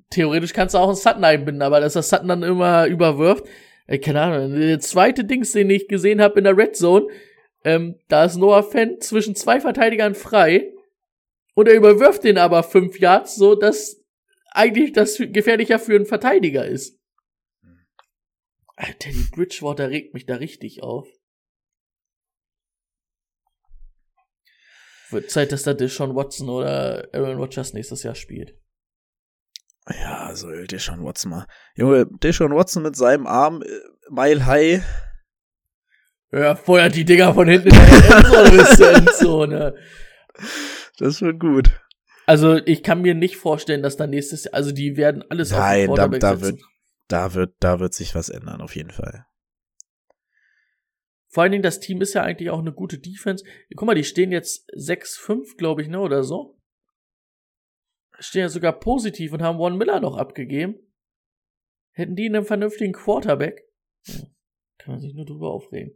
theoretisch 0.09 0.53
kannst 0.53 0.75
du 0.75 0.79
auch 0.79 0.87
einen 0.87 0.97
Sutton 0.97 1.23
einbinden, 1.23 1.61
aber 1.61 1.79
dass 1.79 1.93
das 1.93 2.09
Sutton 2.09 2.27
dann 2.27 2.43
immer 2.43 2.85
überwirft, 2.87 3.45
äh, 3.87 3.97
keine 3.97 4.21
Ahnung. 4.21 4.59
Der 4.59 4.79
zweite 4.79 5.23
Dings, 5.23 5.53
den 5.53 5.69
ich 5.69 5.87
gesehen 5.87 6.21
habe 6.21 6.37
in 6.37 6.43
der 6.43 6.57
Red 6.57 6.75
Zone, 6.75 7.07
ähm, 7.65 7.99
da 8.07 8.25
ist 8.25 8.37
Noah 8.37 8.63
Fent 8.63 9.03
zwischen 9.03 9.35
zwei 9.35 9.59
Verteidigern 9.59 10.13
frei 10.13 10.71
und 11.55 11.67
er 11.67 11.73
überwirft 11.73 12.23
den 12.23 12.37
aber 12.37 12.61
fünf 12.61 12.99
Yards, 12.99 13.35
so 13.35 13.55
dass 13.55 14.01
eigentlich 14.51 14.93
das 14.93 15.17
gefährlicher 15.17 15.79
für 15.79 15.95
einen 15.95 16.05
Verteidiger 16.05 16.65
ist. 16.65 16.99
Äh, 18.77 18.93
Teddy 18.99 19.25
Bridgewater 19.31 19.89
regt 19.89 20.13
mich 20.13 20.27
da 20.27 20.35
richtig 20.35 20.83
auf. 20.83 21.09
Wird 25.09 25.31
Zeit, 25.31 25.51
dass 25.51 25.63
da 25.63 25.73
Deshaun 25.73 26.15
Watson 26.15 26.49
oder 26.49 27.09
Aaron 27.13 27.37
Rodgers 27.37 27.73
nächstes 27.73 28.03
Jahr 28.03 28.15
spielt. 28.15 28.55
Ja, 29.89 30.35
so 30.35 30.51
Deshaun 30.51 31.03
Watson 31.03 31.31
mal. 31.31 31.47
Junge, 31.75 32.05
Deshaun 32.21 32.53
Watson 32.53 32.83
mit 32.83 32.95
seinem 32.95 33.25
Arm 33.25 33.63
äh, 33.63 33.67
Mile 34.11 34.45
High. 34.45 34.83
Ja, 36.31 36.55
feuert 36.55 36.95
die 36.95 37.05
Dinger 37.05 37.33
von 37.33 37.47
hinten 37.47 37.69
in 37.69 37.75
der 37.75 38.17
Endzone 38.17 38.51
bis 38.51 38.77
zur 38.77 38.93
Endzone. 38.93 39.75
Das 40.97 41.21
wird 41.21 41.39
gut. 41.39 41.69
Also, 42.25 42.55
ich 42.55 42.83
kann 42.83 43.01
mir 43.01 43.13
nicht 43.13 43.37
vorstellen, 43.37 43.83
dass 43.83 43.97
da 43.97 44.07
nächstes 44.07 44.45
Jahr, 44.45 44.55
also 44.55 44.71
die 44.71 44.97
werden 44.97 45.23
alles 45.29 45.53
auf 45.53 45.59
den 45.59 45.91
Nein, 45.91 45.95
da, 45.95 46.07
da 46.07 46.41
wird, 46.41 46.59
da 47.07 47.33
wird, 47.33 47.55
da 47.59 47.79
wird 47.79 47.93
sich 47.93 48.15
was 48.15 48.29
ändern, 48.29 48.61
auf 48.61 48.75
jeden 48.75 48.89
Fall. 48.89 49.25
Vor 51.29 51.43
allen 51.43 51.51
Dingen, 51.51 51.63
das 51.63 51.79
Team 51.81 52.01
ist 52.01 52.13
ja 52.13 52.23
eigentlich 52.23 52.49
auch 52.49 52.59
eine 52.59 52.73
gute 52.73 52.97
Defense. 52.97 53.43
Guck 53.75 53.85
mal, 53.85 53.93
die 53.93 54.05
stehen 54.05 54.31
jetzt 54.31 54.69
6-5, 54.73 55.57
glaube 55.57 55.81
ich, 55.81 55.89
ne, 55.89 55.99
oder 55.99 56.23
so. 56.23 56.57
Stehen 58.19 58.41
ja 58.41 58.49
sogar 58.49 58.79
positiv 58.79 59.33
und 59.33 59.41
haben 59.41 59.59
One 59.59 59.75
Miller 59.75 59.99
noch 59.99 60.15
abgegeben. 60.15 60.75
Hätten 61.91 62.15
die 62.15 62.25
einen 62.25 62.45
vernünftigen 62.45 62.93
Quarterback? 62.93 63.63
Ja, 64.05 64.13
kann 64.77 64.93
man 64.93 65.01
sich 65.01 65.13
nur 65.13 65.25
drüber 65.25 65.51
aufregen. 65.51 65.95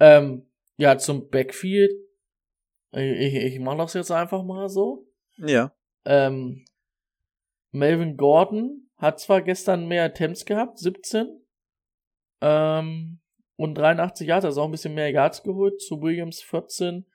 Ähm, 0.00 0.46
ja, 0.76 0.98
zum 0.98 1.28
Backfield. 1.28 1.92
Ich, 2.92 3.34
ich, 3.34 3.58
mache 3.60 3.78
das 3.78 3.94
jetzt 3.94 4.10
einfach 4.10 4.42
mal 4.42 4.68
so. 4.68 5.06
Ja. 5.36 5.74
Ähm, 6.04 6.64
Melvin 7.72 8.16
Gordon 8.16 8.88
hat 8.96 9.20
zwar 9.20 9.42
gestern 9.42 9.86
mehr 9.86 10.04
Attempts 10.04 10.46
gehabt, 10.46 10.78
17. 10.78 11.40
Ähm, 12.40 13.20
und 13.56 13.74
83 13.74 14.28
Yards, 14.28 14.44
also 14.44 14.62
auch 14.62 14.66
ein 14.66 14.70
bisschen 14.70 14.94
mehr 14.94 15.10
Yards 15.10 15.42
geholt, 15.42 15.80
zu 15.80 16.00
Williams 16.02 16.42
14 16.42 17.06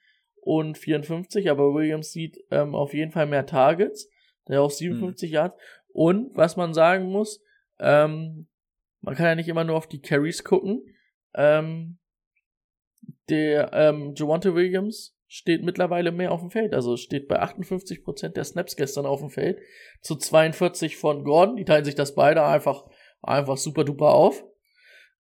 und 0.42 0.78
54, 0.78 1.50
aber 1.50 1.74
Williams 1.74 2.12
sieht 2.12 2.44
ähm, 2.50 2.76
auf 2.76 2.94
jeden 2.94 3.12
Fall 3.12 3.28
mehr 3.28 3.46
Targets, 3.46 4.10
der 4.48 4.62
auch 4.62 4.72
57 4.72 5.32
Yards. 5.32 5.56
Und 5.90 6.36
was 6.36 6.58
man 6.58 6.74
sagen 6.74 7.06
muss, 7.06 7.44
ähm, 7.80 8.48
man 9.02 9.16
kann 9.16 9.26
ja 9.26 9.36
nicht 9.36 9.48
immer 9.48 9.64
nur 9.64 9.76
auf 9.76 9.88
die 9.88 10.02
Carries 10.02 10.44
gucken. 10.44 10.84
Ähm, 11.34 12.00
der 13.30 13.72
ähm, 13.74 14.14
Javante 14.16 14.56
Williams 14.56 15.18
steht 15.28 15.64
mittlerweile 15.64 16.12
mehr 16.12 16.32
auf 16.32 16.42
dem 16.42 16.52
Feld, 16.52 16.74
also 16.74 16.98
steht 16.98 17.28
bei 17.28 17.42
58% 17.42 18.30
der 18.30 18.44
Snaps 18.44 18.76
gestern 18.76 19.06
auf 19.06 19.22
dem 19.22 19.30
Feld 19.30 19.60
zu 20.02 20.18
42 20.18 20.98
von 20.98 21.24
Gordon, 21.24 21.56
die 21.56 21.64
teilen 21.64 21.86
sich 21.86 21.96
das 21.96 22.16
beide 22.16 22.44
einfach 22.44 22.84
einfach 23.22 23.58
super 23.58 23.84
duper 23.84 24.10
auf. 24.10 24.44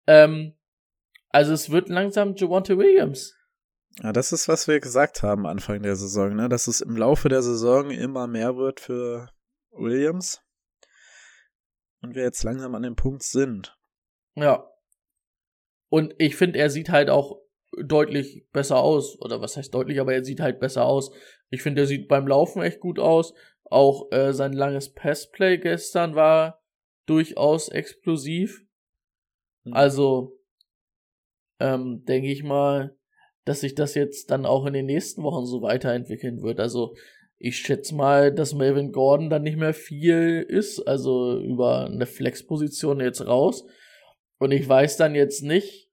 Ähm, 0.07 0.55
also 1.29 1.53
es 1.53 1.71
wird 1.71 1.89
langsam 1.89 2.35
Javante 2.35 2.79
Williams. 2.79 3.35
Ja, 4.03 4.13
das 4.13 4.33
ist, 4.33 4.49
was 4.49 4.69
wir 4.69 4.81
gesagt 4.81 5.23
haben 5.23 5.47
Anfang 5.47 5.83
der 5.83 5.97
Saison, 5.97 6.35
ne? 6.35 6.49
Dass 6.49 6.69
es 6.69 6.81
im 6.81 6.97
Laufe 6.97 7.29
der 7.29 7.43
Saison 7.43 7.91
immer 7.91 8.27
mehr 8.27 8.57
wird 8.57 8.81
für 8.81 9.29
Williams. 9.73 10.43
Und 12.01 12.15
wir 12.15 12.23
jetzt 12.23 12.43
langsam 12.45 12.75
an 12.75 12.83
dem 12.83 12.97
Punkt 12.97 13.23
sind. 13.23 13.77
Ja. 14.35 14.71
Und 15.91 16.15
ich 16.19 16.37
finde, 16.37 16.59
er 16.59 16.71
sieht 16.71 16.91
halt 16.91 17.11
auch 17.11 17.41
deutlich 17.77 18.47
besser 18.53 18.79
aus. 18.79 19.21
Oder 19.21 19.41
was 19.41 19.57
heißt 19.57 19.75
deutlich, 19.75 20.01
aber 20.01 20.15
er 20.15 20.25
sieht 20.25 20.41
halt 20.41 20.61
besser 20.61 20.85
aus. 20.85 21.11
Ich 21.51 21.63
finde, 21.63 21.83
er 21.83 21.87
sieht 21.87 22.09
beim 22.09 22.27
Laufen 22.27 22.63
echt 22.63 22.81
gut 22.81 22.99
aus. 22.99 23.35
Auch 23.65 24.11
äh, 24.13 24.33
sein 24.33 24.53
langes 24.53 24.93
Passplay 24.93 25.59
gestern 25.59 26.15
war 26.15 26.63
durchaus 27.07 27.69
explosiv. 27.69 28.65
Mhm. 29.65 29.73
Also 29.75 30.39
ähm, 31.61 32.05
denke 32.05 32.31
ich 32.31 32.45
mal, 32.45 32.97
dass 33.45 33.61
sich 33.61 33.75
das 33.75 33.95
jetzt 33.95 34.31
dann 34.31 34.47
auch 34.47 34.67
in 34.67 34.75
den 34.75 34.87
nächsten 34.87 35.23
Wochen 35.23 35.47
so 35.47 35.63
weiterentwickeln 35.63 36.43
wird. 36.43 36.61
Also 36.61 36.95
ich 37.39 37.59
schätze 37.59 37.95
mal, 37.95 38.33
dass 38.33 38.55
Melvin 38.55 38.93
Gordon 38.93 39.31
dann 39.31 39.43
nicht 39.43 39.57
mehr 39.57 39.75
viel 39.75 40.45
ist, 40.49 40.81
also 40.81 41.41
über 41.41 41.87
eine 41.87 42.07
Flexposition 42.07 43.01
jetzt 43.01 43.27
raus. 43.27 43.65
Und 44.39 44.51
ich 44.51 44.69
weiß 44.69 44.97
dann 44.97 45.15
jetzt 45.15 45.43
nicht, 45.43 45.89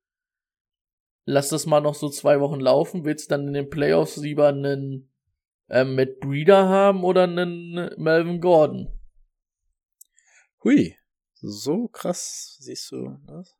lass 1.25 1.49
das 1.49 1.67
mal 1.67 1.81
noch 1.81 1.95
so 1.95 2.09
zwei 2.09 2.39
Wochen 2.39 2.59
laufen, 2.59 3.05
willst 3.05 3.31
dann 3.31 3.47
in 3.47 3.53
den 3.53 3.69
Playoffs 3.69 4.17
lieber 4.17 4.47
einen 4.47 5.11
ähm, 5.69 5.95
Matt 5.95 6.19
Breeder 6.19 6.67
haben 6.67 7.03
oder 7.03 7.23
einen 7.23 7.91
Melvin 7.97 8.41
Gordon? 8.41 8.87
Hui, 10.63 10.95
so 11.35 11.87
krass 11.87 12.57
siehst 12.59 12.91
du 12.91 13.19
das? 13.27 13.55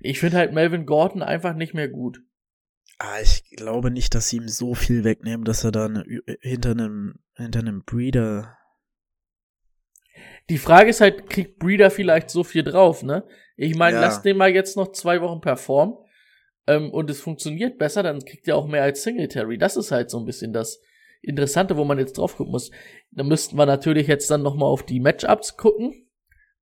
Ich 0.00 0.18
finde 0.18 0.38
halt 0.38 0.52
Melvin 0.52 0.86
Gordon 0.86 1.22
einfach 1.22 1.54
nicht 1.54 1.74
mehr 1.74 1.88
gut. 1.88 2.20
Ah, 2.98 3.20
ich 3.22 3.44
glaube 3.56 3.90
nicht, 3.90 4.14
dass 4.14 4.28
sie 4.28 4.38
ihm 4.38 4.48
so 4.48 4.74
viel 4.74 5.04
wegnehmen, 5.04 5.44
dass 5.44 5.62
er 5.64 5.70
dann 5.70 6.04
hinter 6.40 6.72
einem, 6.72 7.14
hinter 7.36 7.60
einem 7.60 7.84
Breeder. 7.84 8.56
Die 10.48 10.58
Frage 10.58 10.90
ist 10.90 11.00
halt, 11.00 11.28
kriegt 11.30 11.58
Breeder 11.58 11.90
vielleicht 11.90 12.30
so 12.30 12.42
viel 12.42 12.64
drauf, 12.64 13.02
ne? 13.02 13.24
Ich 13.56 13.76
meine, 13.76 13.96
Ja. 13.96 14.00
lass 14.02 14.22
den 14.22 14.36
mal 14.36 14.50
jetzt 14.50 14.76
noch 14.76 14.92
zwei 14.92 15.20
Wochen 15.20 15.40
performen 15.40 15.96
ähm, 16.66 16.90
und 16.90 17.10
es 17.10 17.20
funktioniert 17.20 17.78
besser, 17.78 18.02
dann 18.02 18.24
kriegt 18.24 18.48
er 18.48 18.56
auch 18.56 18.66
mehr 18.66 18.82
als 18.82 19.02
Singletary. 19.02 19.58
Das 19.58 19.76
ist 19.76 19.90
halt 19.92 20.10
so 20.10 20.18
ein 20.18 20.24
bisschen 20.24 20.52
das 20.52 20.80
Interessante, 21.20 21.76
wo 21.76 21.84
man 21.84 21.98
jetzt 21.98 22.16
drauf 22.18 22.36
gucken 22.36 22.52
muss. 22.52 22.70
Da 23.10 23.24
müssten 23.24 23.56
wir 23.58 23.66
natürlich 23.66 24.06
jetzt 24.06 24.30
dann 24.30 24.42
noch 24.42 24.54
mal 24.54 24.66
auf 24.66 24.84
die 24.84 25.00
Matchups 25.00 25.56
gucken. 25.56 26.08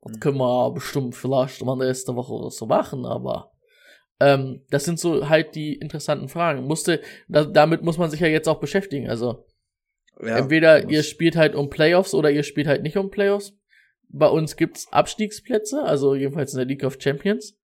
Das 0.02 0.12
Mhm. 0.16 0.20
können 0.20 0.38
wir 0.38 0.70
bestimmt 0.72 1.14
vielleicht 1.14 1.62
mal 1.64 1.76
nächste 1.76 2.14
Woche 2.16 2.32
oder 2.32 2.50
so 2.50 2.66
machen, 2.66 3.04
aber 3.06 3.52
ähm, 4.20 4.62
das 4.70 4.84
sind 4.84 4.98
so 4.98 5.28
halt 5.28 5.54
die 5.54 5.74
interessanten 5.74 6.28
Fragen. 6.28 6.64
Musste, 6.64 7.00
da, 7.28 7.44
damit 7.44 7.82
muss 7.82 7.98
man 7.98 8.10
sich 8.10 8.20
ja 8.20 8.28
jetzt 8.28 8.48
auch 8.48 8.60
beschäftigen. 8.60 9.08
Also 9.08 9.46
Ja, 10.20 10.38
Entweder 10.38 10.88
ihr 10.88 11.02
spielt 11.02 11.36
halt 11.36 11.54
um 11.54 11.68
Playoffs 11.68 12.14
oder 12.14 12.30
ihr 12.30 12.42
spielt 12.42 12.66
halt 12.66 12.82
nicht 12.82 12.96
um 12.96 13.10
Playoffs. 13.10 13.54
Bei 14.08 14.28
uns 14.28 14.56
gibt's 14.56 14.90
Abstiegsplätze, 14.92 15.82
also 15.82 16.14
jedenfalls 16.14 16.52
in 16.52 16.58
der 16.58 16.66
League 16.66 16.84
of 16.84 16.96
Champions. 17.00 17.58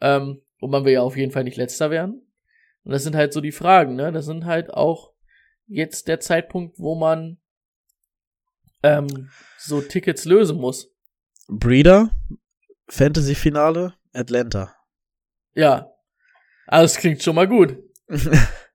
Ähm, 0.00 0.40
und 0.60 0.70
man 0.70 0.84
will 0.84 0.92
ja 0.92 1.02
auf 1.02 1.16
jeden 1.16 1.32
Fall 1.32 1.44
nicht 1.44 1.56
letzter 1.56 1.90
werden. 1.90 2.22
Und 2.84 2.92
das 2.92 3.02
sind 3.02 3.14
halt 3.16 3.32
so 3.32 3.40
die 3.40 3.52
Fragen, 3.52 3.94
ne? 3.94 4.12
Das 4.12 4.24
sind 4.24 4.44
halt 4.44 4.72
auch 4.72 5.12
jetzt 5.66 6.08
der 6.08 6.20
Zeitpunkt, 6.20 6.78
wo 6.78 6.94
man 6.94 7.38
ähm, 8.82 9.30
so 9.58 9.80
Tickets 9.80 10.24
lösen 10.24 10.58
muss. 10.58 10.92
Breeder, 11.48 12.10
Fantasy-Finale, 12.88 13.94
Atlanta. 14.12 14.74
Ja. 15.54 15.92
Also 16.66 16.86
es 16.86 16.96
klingt 16.96 17.22
schon 17.22 17.34
mal 17.34 17.48
gut. 17.48 17.78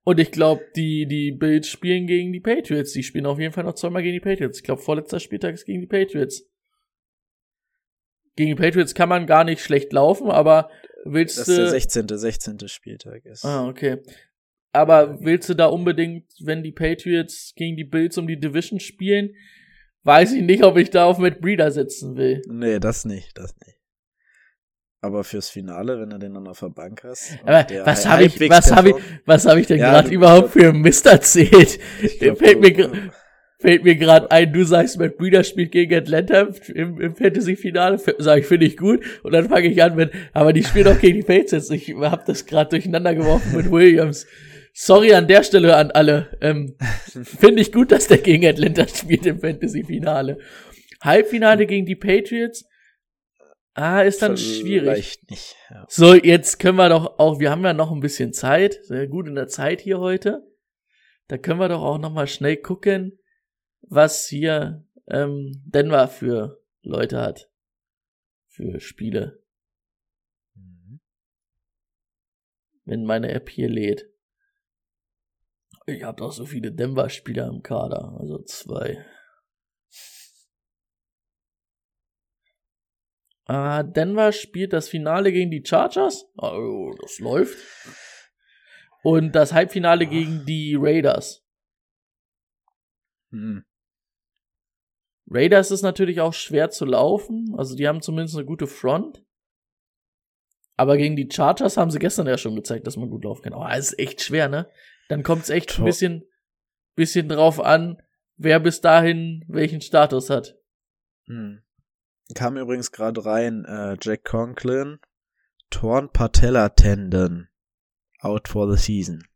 Und 0.04 0.20
ich 0.20 0.32
glaube, 0.32 0.64
die, 0.76 1.06
die 1.06 1.32
Bills 1.32 1.68
spielen 1.68 2.08
gegen 2.08 2.32
die 2.32 2.40
Patriots. 2.40 2.94
Die 2.94 3.04
spielen 3.04 3.26
auf 3.26 3.40
jeden 3.40 3.54
Fall 3.54 3.66
noch 3.66 3.76
zweimal 3.76 4.04
gegen 4.04 4.14
die 4.14 4.22
Patriots. 4.22 4.60
Ich 4.60 4.64
glaube, 4.64 4.82
vorletzter 4.82 5.20
Spieltag 5.20 5.54
ist 5.54 5.66
gegen 5.66 5.82
die 5.82 5.88
Patriots. 5.88 6.50
Gegen 8.38 8.56
die 8.56 8.62
Patriots 8.62 8.94
kann 8.96 9.10
man 9.10 9.26
gar 9.26 9.44
nicht 9.44 9.62
schlecht 9.62 9.92
laufen, 9.92 10.30
aber 10.30 10.70
willst 11.04 11.38
Das 11.40 11.48
ist 11.48 11.58
der 11.58 11.66
du. 11.66 11.72
16. 11.72 12.08
16. 12.08 12.68
Spieltag 12.68 13.26
ist. 13.26 13.44
Ah, 13.44 13.68
okay. 13.68 13.98
Aber 14.72 15.20
willst 15.22 15.50
du 15.50 15.56
da 15.56 15.66
unbedingt, 15.66 16.26
wenn 16.40 16.64
die 16.64 16.72
Patriots 16.72 17.54
gegen 17.56 17.76
die 17.76 17.84
Bills 17.84 18.18
um 18.18 18.28
die 18.28 18.40
Division 18.40 18.80
spielen, 18.80 19.36
weiß 20.04 20.34
ich 20.34 20.44
nicht, 20.44 20.64
ob 20.64 20.78
ich 20.78 20.90
da 20.90 21.06
auf 21.06 21.18
Matt 21.18 21.42
Breeder 21.42 21.72
setzen 21.72 22.16
will. 22.16 22.42
Nee, 22.48 22.80
das 22.80 23.06
nicht, 23.06 23.38
das 23.38 23.56
nicht. 23.66 23.77
Aber 25.02 25.24
fürs 25.24 25.50
Finale, 25.50 26.00
wenn 26.00 26.10
du 26.10 26.18
den 26.18 26.34
dann 26.34 26.48
auf 26.48 26.60
der 26.60 26.70
Bank 26.70 27.04
hast. 27.04 27.38
Aber 27.44 27.66
was 27.86 28.08
habe 28.08 28.24
ich, 28.24 28.50
was 28.50 28.72
habe 28.72 28.90
ich, 28.90 28.96
was 29.26 29.46
habe 29.46 29.60
ich 29.62 29.68
denn 29.68 29.80
Ja, 29.80 29.92
gerade 29.92 30.10
überhaupt 30.10 30.54
für 30.54 30.70
einen 30.70 30.82
Mist 30.82 31.06
erzählt? 31.06 31.80
Glaub, 32.20 32.40
fällt 32.40 32.60
mir, 32.60 32.92
fällt 33.60 33.84
mir 33.84 33.96
gerade 33.96 34.32
ein, 34.32 34.52
du 34.52 34.64
sagst, 34.64 35.00
Matt 35.00 35.18
Breeder 35.18 35.44
spielt 35.44 35.72
gegen 35.72 35.94
Atlanta 35.94 36.48
im, 36.74 37.00
im 37.00 37.16
Fantasy-Finale, 37.16 38.00
sag 38.18 38.40
ich, 38.40 38.46
finde 38.48 38.66
ich 38.66 38.76
gut. 38.76 39.04
Und 39.22 39.34
dann 39.34 39.50
fange 39.50 39.68
ich 39.68 39.82
an 39.84 39.96
mit, 39.96 40.12
aber 40.34 40.52
die 40.52 40.64
spielen 40.64 40.86
doch 40.86 41.00
gegen 41.00 41.18
die 41.18 41.24
Patriots. 41.24 41.70
Ich 41.70 41.94
habe 41.96 42.24
das 42.26 42.46
gerade 42.46 42.72
durcheinander 42.72 43.14
geworfen 43.14 43.56
mit 43.56 43.72
Williams. 43.72 44.26
Sorry 44.74 45.14
an 45.14 45.28
der 45.28 45.44
Stelle 45.44 45.76
an 45.76 45.92
alle. 45.92 46.38
Ähm, 46.42 46.76
finde 47.40 47.62
ich 47.62 47.72
gut, 47.72 47.92
dass 47.92 48.08
der 48.08 48.18
gegen 48.18 48.46
Atlanta 48.46 48.88
spielt 48.88 49.26
im 49.26 49.40
Fantasy-Finale. 49.40 50.40
Halbfinale 51.04 51.66
gegen 51.68 51.86
die 51.86 51.96
Patriots. 51.96 52.66
Ah, 53.80 54.02
ist 54.02 54.24
dann 54.24 54.38
schwierig. 54.38 54.82
Vielleicht 54.82 55.30
nicht. 55.30 55.56
Ja. 55.70 55.86
So, 55.88 56.16
jetzt 56.16 56.58
können 56.58 56.78
wir 56.78 56.90
doch 56.90 57.20
auch, 57.20 57.40
wir 57.40 57.52
haben 57.52 57.64
ja 57.64 57.74
noch 57.74 57.92
ein 57.92 58.00
bisschen 58.00 58.34
Zeit, 58.34 58.84
sehr 58.86 59.08
gut 59.08 59.28
in 59.28 59.36
der 59.36 59.48
Zeit 59.48 59.82
hier 59.82 60.00
heute. 60.00 60.52
Da 61.28 61.38
können 61.38 61.60
wir 61.60 61.70
doch 61.70 61.84
auch 61.84 62.00
noch 62.00 62.12
mal 62.12 62.26
schnell 62.26 62.58
gucken, 62.58 63.20
was 63.82 64.28
hier 64.28 64.84
ähm, 65.08 65.62
Denver 65.66 66.08
für 66.08 66.60
Leute 66.82 67.22
hat. 67.22 67.52
Für 68.48 68.80
Spiele, 68.80 69.44
Mhm. 70.56 71.00
wenn 72.86 73.06
meine 73.06 73.32
App 73.32 73.48
hier 73.48 73.70
lädt. 73.70 74.10
Ich 75.86 76.02
habe 76.02 76.18
doch 76.18 76.32
so 76.32 76.48
viele 76.48 76.72
Denver-Spieler 76.72 77.48
im 77.48 77.62
Kader, 77.62 78.18
also 78.20 78.42
zwei. 78.42 79.06
Ah, 83.48 83.82
Denver 83.82 84.34
spielt 84.34 84.74
das 84.74 84.90
Finale 84.90 85.32
gegen 85.32 85.50
die 85.50 85.64
Chargers. 85.66 86.26
Oh, 86.38 86.94
das 87.02 87.20
läuft. 87.20 87.58
Und 89.04 89.34
das 89.34 89.54
Halbfinale 89.54 90.06
Ach. 90.06 90.10
gegen 90.10 90.46
die 90.46 90.76
Raiders. 90.78 91.46
Mhm. 93.32 93.64
Raiders 95.30 95.72
ist 95.72 95.82
natürlich 95.82 96.20
auch 96.20 96.34
schwer 96.34 96.70
zu 96.70 96.84
laufen. 96.86 97.56
Also 97.58 97.76
die 97.76 97.88
haben 97.88 98.02
zumindest 98.02 98.36
eine 98.36 98.46
gute 98.46 98.68
Front. 98.68 99.24
Aber 100.76 100.98
gegen 100.98 101.16
die 101.16 101.30
Chargers 101.32 101.78
haben 101.78 101.90
sie 101.90 102.00
gestern 102.00 102.28
ja 102.28 102.38
schon 102.38 102.56
gezeigt, 102.56 102.86
dass 102.86 102.98
man 102.98 103.10
gut 103.10 103.24
laufen 103.24 103.44
kann. 103.44 103.54
Aber 103.54 103.72
es 103.72 103.92
ist 103.94 104.00
echt 104.00 104.22
schwer, 104.22 104.50
ne? 104.50 104.70
Dann 105.08 105.24
kommt 105.24 105.44
es 105.44 105.50
echt 105.50 105.80
ein 105.80 105.86
bisschen, 105.86 106.24
bisschen 106.96 107.30
drauf 107.30 107.62
an, 107.62 108.02
wer 108.36 108.60
bis 108.60 108.82
dahin 108.82 109.46
welchen 109.48 109.82
Status 109.82 110.30
hat. 110.30 110.58
Mhm. 111.28 111.62
Kam 112.36 112.58
übrigens 112.58 112.92
gerade 112.92 113.26
rein, 113.26 113.66
äh, 113.66 113.98
Jack 114.02 114.26
Conklin, 114.26 115.00
Torn 115.70 116.12
Patella 116.12 116.70
Tendon, 116.70 117.48
out 118.20 118.48
for 118.48 118.70
the 118.70 118.82
season. 118.82 119.28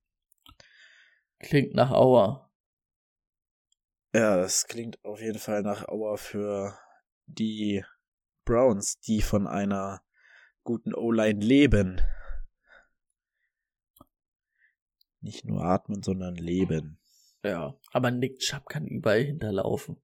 Klingt 1.39 1.73
nach 1.73 1.91
Auer. 1.91 2.51
Ja, 4.13 4.35
das 4.35 4.67
klingt 4.67 5.03
auf 5.05 5.21
jeden 5.21 5.39
Fall 5.39 5.61
nach 5.61 5.87
Auer 5.87 6.17
für 6.17 6.77
die 7.27 7.83
Browns, 8.45 8.99
die 8.99 9.21
von 9.21 9.47
einer 9.47 10.01
guten 10.63 10.93
O-Line 10.93 11.39
leben. 11.39 12.01
Nicht 15.21 15.45
nur 15.45 15.63
atmen, 15.63 16.03
sondern 16.03 16.35
leben. 16.35 16.99
Ja. 17.43 17.75
Aber 17.91 18.11
Nick 18.11 18.39
Chubb 18.39 18.67
kann 18.67 18.85
überall 18.85 19.23
hinterlaufen. 19.23 20.01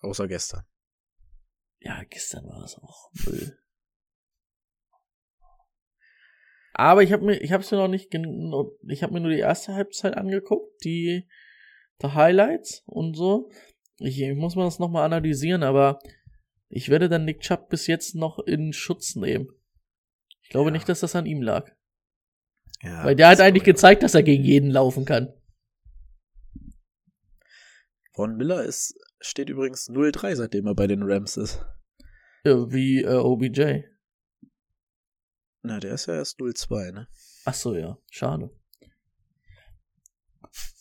Außer 0.00 0.28
gestern. 0.28 0.64
Ja, 1.80 2.02
gestern 2.04 2.44
war 2.46 2.64
es 2.64 2.76
auch 2.76 3.10
Müll. 3.26 3.58
Aber 6.74 7.02
ich 7.02 7.12
habe 7.12 7.24
mir, 7.24 7.40
ich 7.40 7.52
habe 7.52 7.62
es 7.62 7.70
mir 7.70 7.78
noch 7.78 7.88
nicht, 7.88 8.14
ich 8.14 9.02
habe 9.02 9.12
mir 9.12 9.20
nur 9.20 9.30
die 9.30 9.38
erste 9.40 9.74
Halbzeit 9.74 10.16
angeguckt, 10.16 10.84
die, 10.84 11.28
die 12.00 12.06
Highlights 12.06 12.82
und 12.86 13.14
so. 13.16 13.50
Ich, 13.98 14.20
ich 14.20 14.34
muss 14.36 14.54
mal 14.54 14.64
das 14.64 14.78
nochmal 14.78 15.04
analysieren, 15.04 15.64
aber 15.64 15.98
ich 16.68 16.88
werde 16.88 17.08
dann 17.08 17.24
Nick 17.24 17.40
Chubb 17.40 17.68
bis 17.68 17.86
jetzt 17.88 18.14
noch 18.14 18.38
in 18.38 18.72
Schutz 18.72 19.16
nehmen. 19.16 19.48
Ich 20.42 20.50
glaube 20.50 20.70
Ja. 20.70 20.72
nicht, 20.72 20.88
dass 20.88 21.00
das 21.00 21.16
an 21.16 21.26
ihm 21.26 21.42
lag. 21.42 21.68
Ja, 22.82 23.04
Weil 23.04 23.16
der 23.16 23.28
hat 23.28 23.40
eigentlich 23.40 23.64
gezeigt, 23.64 24.04
dass 24.04 24.14
er 24.14 24.22
gegen 24.22 24.44
jeden 24.44 24.70
laufen 24.70 25.04
kann. 25.04 25.32
Von 28.14 28.36
Miller 28.36 28.62
ist, 28.64 28.96
steht 29.20 29.48
übrigens 29.48 29.88
0-3, 29.88 30.36
seitdem 30.36 30.66
er 30.66 30.74
bei 30.74 30.86
den 30.86 31.02
Rams 31.02 31.36
ist. 31.36 31.64
Ja, 32.44 32.70
wie 32.70 33.02
äh, 33.02 33.14
OBJ. 33.14 33.82
Na, 35.62 35.80
der 35.80 35.94
ist 35.94 36.06
ja 36.06 36.14
erst 36.14 36.40
0-2, 36.40 36.92
ne? 36.92 37.08
Ach 37.44 37.54
so, 37.54 37.74
ja. 37.74 37.98
Schade. 38.10 38.50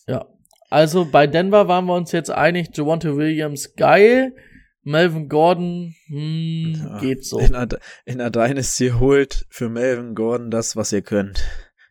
Ja. 0.07 0.27
Also 0.69 1.05
bei 1.05 1.27
Denver 1.27 1.67
waren 1.67 1.85
wir 1.85 1.95
uns 1.95 2.11
jetzt 2.11 2.29
einig, 2.29 2.75
Javante 2.75 3.15
Williams 3.15 3.75
geil, 3.75 4.35
Melvin 4.83 5.29
Gordon, 5.29 5.95
hm, 6.07 6.73
Ja, 6.77 6.99
geht 6.99 7.25
so. 7.25 7.39
In 7.39 7.53
der, 7.53 7.67
in 8.05 8.17
der 8.19 8.29
Dynasty 8.29 8.89
holt 8.89 9.45
für 9.49 9.69
Melvin 9.69 10.15
Gordon 10.15 10.51
das, 10.51 10.75
was 10.75 10.91
ihr 10.91 11.01
könnt. 11.01 11.43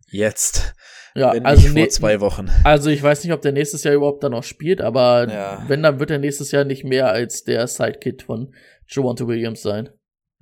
Jetzt. 0.09 0.75
Ja, 1.17 1.33
wenn 1.33 1.47
also, 1.47 1.69
vor 1.69 1.89
zwei 1.89 2.21
Wochen. 2.21 2.49
also 2.65 2.91
ich 2.91 3.03
weiß 3.03 3.25
nicht, 3.25 3.33
ob 3.33 3.43
der 3.43 3.53
nächstes 3.53 3.85
Jahr 3.85 3.95
überhaupt 3.95 4.23
dann 4.23 4.33
noch 4.33 4.45
spielt, 4.45 4.81
aber 4.81 5.29
Ja. 5.29 5.65
wenn, 5.69 5.83
dann 5.83 5.99
wird 5.99 6.11
er 6.11 6.19
nächstes 6.19 6.51
Jahr 6.53 6.65
nicht 6.65 6.85
mehr 6.85 7.09
als 7.11 7.45
der 7.45 7.67
Sidekick 7.67 8.23
von 8.23 8.55
Javonte 8.89 9.27
Williams 9.27 9.63
sein. 9.63 9.91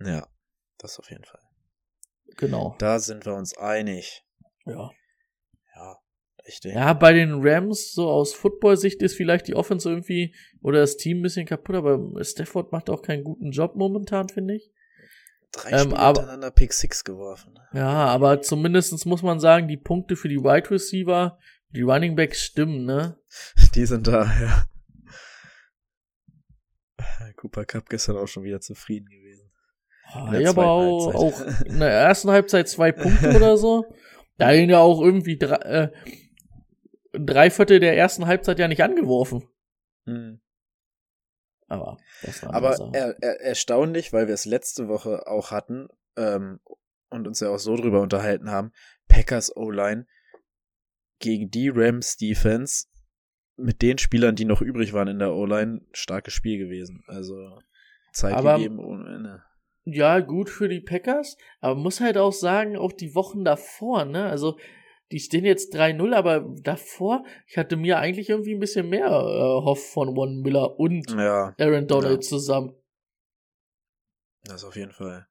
Ja, 0.04 0.26
das 0.78 0.98
auf 0.98 1.10
jeden 1.10 1.24
Fall. 1.24 1.40
Genau. 2.36 2.74
Da 2.78 2.98
sind 2.98 3.24
wir 3.26 3.34
uns 3.34 3.56
einig. 3.56 4.24
Ja. 4.66 4.90
Ja, 5.76 5.96
ich 6.44 6.60
denke. 6.60 6.78
Ja, 6.78 6.92
bei 6.92 7.12
den 7.12 7.34
Rams, 7.46 7.92
so 7.92 8.08
aus 8.08 8.34
Football-Sicht 8.34 9.02
ist 9.02 9.14
vielleicht 9.16 9.46
die 9.46 9.54
Offense 9.54 9.88
irgendwie 9.88 10.34
oder 10.62 10.80
das 10.80 10.96
Team 10.96 11.18
ein 11.20 11.22
bisschen 11.22 11.46
kaputt, 11.46 11.76
aber 11.76 12.00
Stafford 12.24 12.72
macht 12.72 12.90
auch 12.90 13.02
keinen 13.02 13.22
guten 13.24 13.50
Job 13.52 13.76
momentan, 13.76 14.28
finde 14.28 14.56
ich. 14.56 14.70
Drei 15.54 15.70
ähm, 15.70 15.78
Spiele 15.78 15.96
aber- 15.98 16.20
hintereinander 16.20 16.50
Pick 16.50 16.72
Six 16.72 17.04
geworfen. 17.04 17.58
Ja, 17.72 17.88
aber 17.88 18.42
zumindestens 18.42 19.04
muss 19.04 19.22
man 19.22 19.40
sagen, 19.40 19.68
die 19.68 19.76
Punkte 19.76 20.16
für 20.16 20.28
die 20.28 20.40
Wide 20.42 20.70
Receiver, 20.70 21.38
die 21.70 21.82
Running 21.82 22.16
Backs 22.16 22.40
stimmen, 22.42 22.84
ne? 22.84 23.18
Die 23.74 23.86
sind 23.86 24.06
da, 24.06 24.24
ja. 24.40 24.66
Cooper 27.36 27.64
Cup 27.64 27.88
gestern 27.88 28.16
auch 28.16 28.28
schon 28.28 28.44
wieder 28.44 28.60
zufrieden 28.60 29.06
gewesen. 29.08 29.50
Der 30.30 30.40
Ja, 30.40 30.50
aber 30.50 30.66
auch, 30.66 31.14
auch 31.14 31.40
in 31.64 31.80
der 31.80 31.90
ersten 31.90 32.30
Halbzeit 32.30 32.68
zwei 32.68 32.92
Punkte 32.92 33.34
oder 33.34 33.56
so. 33.56 33.84
Da 34.38 34.52
ihn 34.52 34.70
ja 34.70 34.78
auch 34.78 35.00
irgendwie 35.00 35.36
drei, 35.36 35.56
äh, 35.56 35.92
drei 37.12 37.50
Viertel 37.50 37.80
der 37.80 37.96
ersten 37.96 38.26
Halbzeit 38.26 38.58
ja 38.58 38.68
nicht 38.68 38.82
angeworfen. 38.82 39.44
Hm. 40.06 40.40
Aber 41.66 41.98
Aber 42.42 42.90
er, 42.92 43.16
er, 43.22 43.40
erstaunlich, 43.40 44.12
weil 44.12 44.26
wir 44.26 44.34
es 44.34 44.44
letzte 44.44 44.88
Woche 44.88 45.26
auch 45.26 45.50
hatten 45.50 45.88
ähm, 46.16 46.60
und 47.10 47.26
uns 47.26 47.40
ja 47.40 47.48
auch 47.50 47.58
so 47.58 47.76
drüber 47.76 48.00
unterhalten 48.00 48.50
haben, 48.50 48.72
Packers 49.08 49.56
O-Line 49.56 50.06
gegen 51.20 51.50
die 51.50 51.68
Rams 51.68 52.16
Defense 52.16 52.86
mit 53.56 53.82
den 53.82 53.98
Spielern, 53.98 54.34
die 54.36 54.44
noch 54.44 54.60
übrig 54.60 54.92
waren 54.92 55.08
in 55.08 55.18
der 55.18 55.32
O-Line, 55.32 55.80
starkes 55.92 56.34
Spiel 56.34 56.58
gewesen. 56.58 57.04
Also 57.06 57.58
Zeit 58.12 58.34
Aber- 58.34 58.56
gegeben 58.56 58.78
ohne 58.78 59.14
Ende. 59.14 59.42
Ja, 59.86 60.20
gut 60.20 60.48
für 60.48 60.68
die 60.70 60.80
Packers, 60.80 61.36
aber 61.60 61.74
muss 61.74 62.00
halt 62.00 62.16
auch 62.16 62.32
sagen, 62.32 62.74
auch 62.78 62.92
die 62.92 63.14
Wochen 63.14 63.44
davor, 63.44 64.06
ne? 64.06 64.24
Also, 64.24 64.58
die 65.12 65.20
stehen 65.20 65.44
jetzt 65.44 65.74
3-0, 65.74 66.14
aber 66.14 66.40
davor, 66.62 67.24
ich 67.46 67.56
hatte 67.58 67.76
mir 67.76 67.98
eigentlich 67.98 68.30
irgendwie 68.30 68.54
ein 68.54 68.60
bisschen 68.60 68.88
mehr 68.88 69.06
äh, 69.06 69.10
Hoff 69.64 69.90
von 69.92 70.14
Von 70.14 70.40
Miller 70.40 70.78
und 70.80 71.10
Ja, 71.10 71.54
Aaron 71.58 71.86
Donald 71.86 72.22
Ja. 72.24 72.28
zusammen. 72.28 72.74
das 74.44 74.64
auf 74.64 74.76
jeden 74.76 74.92
Fall. 74.92 75.26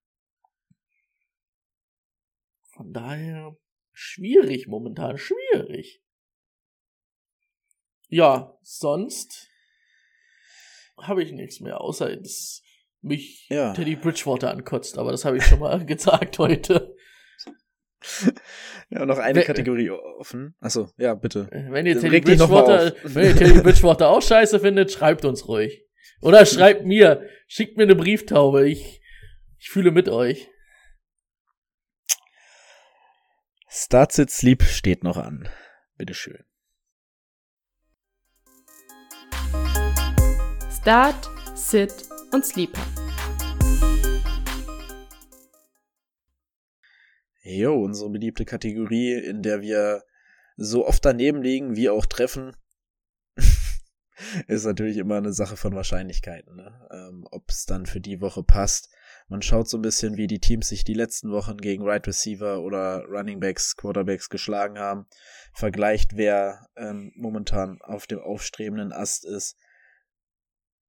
Von 2.75 2.93
daher 2.93 3.55
schwierig 3.91 4.67
momentan, 4.67 5.17
schwierig. 5.17 6.01
Ja, 8.09 8.57
sonst 8.61 9.49
habe 10.97 11.23
ich 11.23 11.31
nichts 11.31 11.59
mehr, 11.59 11.81
außer 11.81 12.15
dass 12.15 12.61
mich 13.01 13.47
Ja. 13.49 13.73
Teddy 13.73 13.95
Bridgewater 13.95 14.51
ankotzt, 14.51 14.97
aber 14.97 15.11
das 15.11 15.25
habe 15.25 15.37
ich 15.37 15.43
schon 15.43 15.59
mal 15.59 15.83
gesagt 15.85 16.39
heute. 16.39 16.95
Ja, 18.89 19.05
noch 19.07 19.17
eine 19.17 19.39
Wer- 19.39 19.45
Kategorie 19.45 19.89
offen. 19.89 20.55
Achso, 20.59 20.89
ja, 20.97 21.15
bitte. 21.15 21.47
Wenn 21.69 21.85
ihr 21.87 21.99
Teddy 21.99 22.21
Bridgewater, 22.21 22.93
wenn 23.03 23.25
ihr 23.25 23.35
Teddy 23.35 23.61
Bridgewater 23.61 24.09
auch 24.09 24.21
scheiße 24.21 24.59
findet, 24.59 24.91
schreibt 24.91 25.25
uns 25.25 25.47
ruhig. 25.47 25.83
Oder 26.21 26.45
schreibt 26.45 26.85
mir, 26.85 27.27
schickt 27.47 27.75
mir 27.77 27.83
eine 27.83 27.95
Brieftaube. 27.95 28.67
Ich, 28.69 29.01
ich 29.57 29.69
fühle 29.69 29.89
mit 29.91 30.09
euch. 30.09 30.47
Start 33.67 34.11
Sit 34.11 34.29
Sleep 34.29 34.61
steht 34.61 35.03
noch 35.03 35.17
an. 35.17 35.49
Bitteschön. 35.97 36.43
Start, 40.79 41.29
Sit 41.55 41.93
und 42.31 42.45
Sleeper. 42.45 42.81
Jo, 47.43 47.75
unsere 47.83 48.09
beliebte 48.09 48.45
Kategorie, 48.45 49.13
in 49.13 49.41
der 49.41 49.61
wir 49.61 50.03
so 50.55 50.87
oft 50.87 51.03
daneben 51.03 51.41
liegen 51.41 51.75
wie 51.75 51.89
auch 51.89 52.05
treffen, 52.05 52.55
ist 54.47 54.63
natürlich 54.63 54.95
immer 54.97 55.17
eine 55.17 55.33
Sache 55.33 55.57
von 55.57 55.75
Wahrscheinlichkeiten, 55.75 56.55
ne? 56.55 56.87
ähm, 56.91 57.27
ob 57.31 57.49
es 57.49 57.65
dann 57.65 57.85
für 57.85 57.99
die 57.99 58.21
Woche 58.21 58.43
passt. 58.43 58.89
Man 59.27 59.41
schaut 59.41 59.67
so 59.67 59.77
ein 59.77 59.81
bisschen, 59.81 60.15
wie 60.15 60.27
die 60.27 60.39
Teams 60.39 60.69
sich 60.69 60.85
die 60.85 60.93
letzten 60.93 61.31
Wochen 61.31 61.57
gegen 61.57 61.83
Right 61.83 62.07
Receiver 62.07 62.61
oder 62.61 63.03
Running 63.09 63.41
Backs, 63.41 63.75
Quarterbacks 63.75 64.29
geschlagen 64.29 64.79
haben, 64.79 65.07
vergleicht, 65.53 66.15
wer 66.15 66.67
ähm, 66.77 67.11
momentan 67.15 67.81
auf 67.81 68.07
dem 68.07 68.19
aufstrebenden 68.19 68.93
Ast 68.93 69.25
ist 69.25 69.57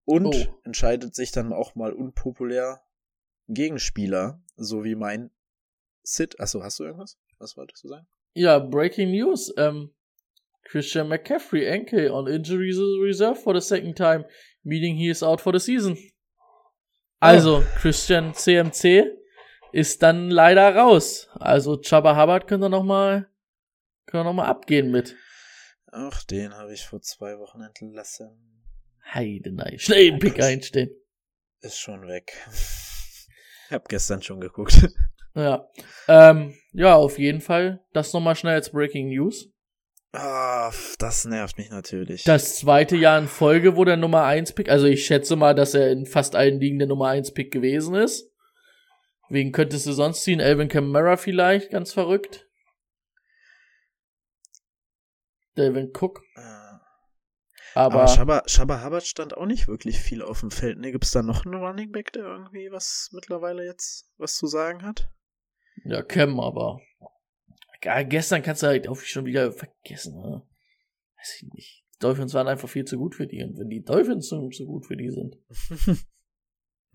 und 0.05 0.27
Oh. 0.27 0.61
entscheidet 0.63 1.17
sich 1.17 1.33
dann 1.33 1.53
auch 1.53 1.75
mal 1.75 1.93
unpopulär 1.93 2.83
Gegenspieler, 3.49 4.41
so 4.57 4.85
wie 4.85 4.95
mein 4.95 5.31
Sid. 6.05 6.39
Achso, 6.39 6.63
hast 6.63 6.79
du 6.79 6.85
irgendwas? 6.85 7.19
Was 7.39 7.57
wolltest 7.57 7.83
du 7.83 7.89
sagen? 7.89 8.07
Ja, 8.35 8.59
Breaking 8.59 9.11
News. 9.11 9.53
Ähm, 9.57 9.91
Christian 10.65 11.09
McCaffrey 11.09 11.69
ankle 11.69 12.13
on 12.13 12.27
injury 12.27 12.73
reserve 13.03 13.37
for 13.37 13.55
the 13.55 13.61
second 13.61 13.97
time, 13.97 14.25
meaning 14.63 14.97
he 14.97 15.09
is 15.09 15.23
out 15.23 15.41
for 15.41 15.53
the 15.53 15.61
season. 15.61 15.97
Also, 17.21 17.63
Christian 17.81 18.35
CMC 18.35 19.05
ist 19.73 20.03
dann 20.03 20.31
leider 20.31 20.75
raus. 20.75 21.29
Also, 21.35 21.77
Chubba 21.81 22.21
Hubbard 22.21 22.47
könnte 22.47 22.69
noch 22.69 22.85
mal, 22.85 23.29
könnte 24.07 24.25
noch 24.25 24.35
mal 24.35 24.47
abgehen 24.47 24.91
mit. 24.91 25.17
Ach, 25.91 26.23
den 26.25 26.55
habe 26.55 26.75
ich 26.75 26.85
vor 26.85 27.01
zwei 27.01 27.39
Wochen 27.39 27.61
entlassen. 27.61 28.65
Heidenei. 29.13 29.77
Schnell 29.79 30.11
den 30.11 30.19
Pick 30.19 30.43
einstellen. 30.43 30.91
Ist 31.61 31.79
schon 31.79 32.07
weg. 32.09 32.33
hab 33.71 33.89
gestern 33.89 34.21
schon 34.23 34.41
geguckt. 34.41 34.89
Ja. 35.35 35.69
Ähm, 36.09 36.55
ja, 36.73 36.95
auf 36.95 37.19
jeden 37.19 37.41
Fall. 37.41 37.85
Das 37.93 38.13
nochmal 38.13 38.37
schnell 38.37 38.55
als 38.55 38.71
Breaking 38.71 39.09
News. 39.09 39.51
Ah, 40.13 40.73
das 40.99 41.25
nervt 41.25 41.59
mich 41.59 41.71
natürlich. 41.71 42.23
Das 42.23 42.57
zweite 42.57 42.97
Jahr 42.97 43.19
in 43.19 43.27
Folge, 43.27 43.77
wo 43.77 43.85
der 43.85 43.97
Nummer 43.97 44.23
1 44.25 44.53
Pick, 44.53 44.69
also 44.69 44.87
ich 44.87 45.05
schätze 45.05 45.35
mal, 45.35 45.57
dass 45.57 45.75
er 45.75 45.91
in 45.91 46.07
fast 46.07 46.37
allen 46.37 46.61
Ligen 46.61 46.79
der 46.79 46.87
Nummer 46.87 47.09
1 47.09 47.35
Pick 47.35 47.53
gewesen 47.53 47.97
ist. 47.97 48.31
Wen 49.29 49.51
könntest 49.51 49.87
du 49.87 49.93
sonst 49.93 50.23
ziehen? 50.23 50.39
Elvin 50.39 50.69
Kamara 50.69 51.17
vielleicht, 51.17 51.71
ganz 51.71 51.93
verrückt. 51.93 52.49
Delvin 55.57 55.93
Cook. 55.93 56.23
Äh, 56.37 56.41
Aber, 57.75 58.03
Aber 58.03 58.09
Shabba, 58.09 58.43
Shabba 58.47 58.85
Hubbard 58.85 59.05
stand 59.05 59.37
auch 59.37 59.47
nicht 59.47 59.67
wirklich 59.67 59.99
viel 59.99 60.23
auf 60.23 60.41
dem 60.41 60.53
Feld. 60.53 60.79
Ne, 60.79 60.93
gibt's 60.93 61.11
da 61.11 61.23
noch 61.23 61.45
einen 61.45 61.55
Running 61.55 61.91
Back, 61.91 62.13
der 62.13 62.25
irgendwie 62.25 62.71
was 62.71 63.11
mittlerweile 63.13 63.65
jetzt 63.65 64.09
was 64.17 64.37
zu 64.37 64.47
sagen 64.47 64.83
hat? 64.83 65.11
Ja, 65.85 66.03
Cam, 66.03 66.41
aber. 66.41 66.81
Ja, 67.83 68.03
gestern 68.03 68.43
kannst 68.43 68.63
du 68.63 68.69
halt 68.69 68.89
auch 68.89 68.99
schon 68.99 69.27
wieder 69.27 69.53
vergessen, 69.53 70.17
ne? 70.17 70.43
Weiß 71.19 71.37
ich 71.37 71.53
nicht. 71.53 71.85
Die 71.95 71.99
Dolphins 71.99 72.33
waren 72.33 72.49
einfach 72.49 72.69
viel 72.69 72.85
zu 72.85 72.97
gut 72.97 73.15
für 73.15 73.27
die. 73.27 73.43
Und 73.43 73.59
wenn 73.59 73.69
die 73.69 73.85
Dolphins 73.85 74.29
so, 74.29 74.51
so 74.51 74.65
gut 74.65 74.87
für 74.87 74.97
die 74.97 75.11
sind. 75.11 75.37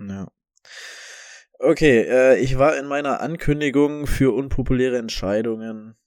Ja. 0.02 0.32
Okay, 1.60 2.04
äh, 2.04 2.40
ich 2.40 2.58
war 2.58 2.78
in 2.78 2.86
meiner 2.86 3.20
Ankündigung 3.20 4.08
für 4.08 4.34
unpopuläre 4.34 4.98
Entscheidungen. 4.98 5.98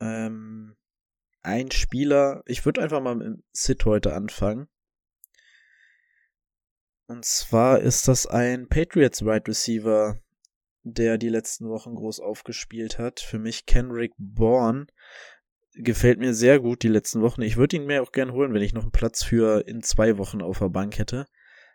Ähm, 0.00 0.76
ein 1.42 1.70
Spieler, 1.70 2.42
ich 2.46 2.64
würde 2.64 2.82
einfach 2.82 3.00
mal 3.00 3.14
mit 3.14 3.44
Sid 3.52 3.84
heute 3.84 4.12
anfangen. 4.12 4.66
Und 7.06 7.24
zwar 7.24 7.80
ist 7.80 8.08
das 8.08 8.26
ein 8.26 8.68
Patriots 8.68 9.24
Wide 9.24 9.46
Receiver, 9.46 10.20
der 10.84 11.18
die 11.18 11.28
letzten 11.28 11.68
Wochen 11.68 11.94
groß 11.94 12.20
aufgespielt 12.20 12.98
hat. 12.98 13.20
Für 13.20 13.38
mich 13.38 13.66
Kenrick 13.66 14.12
Bourne. 14.18 14.86
Gefällt 15.76 16.20
mir 16.20 16.34
sehr 16.34 16.60
gut 16.60 16.82
die 16.84 16.88
letzten 16.88 17.20
Wochen. 17.22 17.42
Ich 17.42 17.56
würde 17.56 17.76
ihn 17.76 17.86
mir 17.86 18.02
auch 18.02 18.12
gern 18.12 18.32
holen, 18.32 18.54
wenn 18.54 18.62
ich 18.62 18.74
noch 18.74 18.82
einen 18.82 18.92
Platz 18.92 19.24
für 19.24 19.66
in 19.66 19.82
zwei 19.82 20.18
Wochen 20.18 20.40
auf 20.40 20.60
der 20.60 20.68
Bank 20.68 20.98
hätte. 20.98 21.26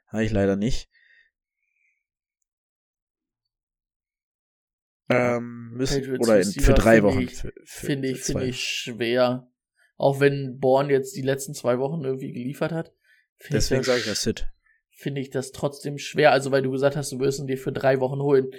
Habe 0.08 0.24
ich 0.24 0.32
leider 0.32 0.56
nicht. 0.56 0.90
Ähm, 5.12 5.72
müssen, 5.74 6.02
Patriots 6.02 6.28
oder 6.28 6.40
in, 6.40 6.52
für 6.52 6.74
drei 6.74 6.96
finde 6.98 7.04
Wochen. 7.10 7.22
ich- 7.22 7.44
Finde 7.66 8.08
ich, 8.10 8.22
finde 8.22 8.42
zwei. 8.42 8.48
ich 8.50 8.60
schwer. 8.64 9.52
Auch 9.98 10.20
wenn 10.20 10.60
Born 10.60 10.90
jetzt 10.90 11.16
die 11.16 11.22
letzten 11.24 11.54
zwei 11.54 11.80
Wochen 11.80 12.04
irgendwie 12.04 12.32
geliefert 12.32 12.72
hat. 12.72 12.94
finde 13.38 13.58
Deswegen 13.58 13.80
das 13.82 13.88
sage 13.88 14.00
ich 14.00 14.06
ja 14.06 14.16
Sid. 14.16 14.48
finde 14.92 15.20
ich 15.22 15.30
das 15.30 15.52
trotzdem 15.52 15.98
schwer. 15.98 16.32
Also, 16.32 16.52
weil 16.52 16.62
du 16.62 16.72
gesagt 16.72 16.96
hast, 16.96 17.12
du 17.12 17.20
wirst 17.20 17.40
ihn 17.40 17.48
dir 17.48 17.58
für 17.58 17.72
drei 17.74 18.00
Wochen 18.00 18.20
holen. 18.22 18.50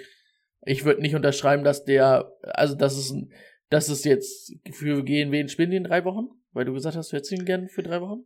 Ich 0.63 0.85
würde 0.85 1.01
nicht 1.01 1.15
unterschreiben, 1.15 1.63
dass 1.63 1.83
der, 1.83 2.31
also, 2.43 2.75
das 2.75 2.97
ist 2.97 3.11
ein, 3.11 3.33
das 3.69 3.89
ist 3.89 4.05
jetzt 4.05 4.53
für 4.71 5.03
gehen, 5.03 5.31
wen 5.31 5.47
spielen 5.47 5.71
die 5.71 5.77
in 5.77 5.83
drei 5.83 6.03
Wochen? 6.05 6.27
Weil 6.51 6.65
du 6.65 6.73
gesagt 6.73 6.95
hast, 6.95 7.11
du 7.11 7.15
hättest 7.15 7.31
ihn 7.31 7.45
gern 7.45 7.69
für 7.69 7.83
drei 7.83 8.01
Wochen? 8.01 8.25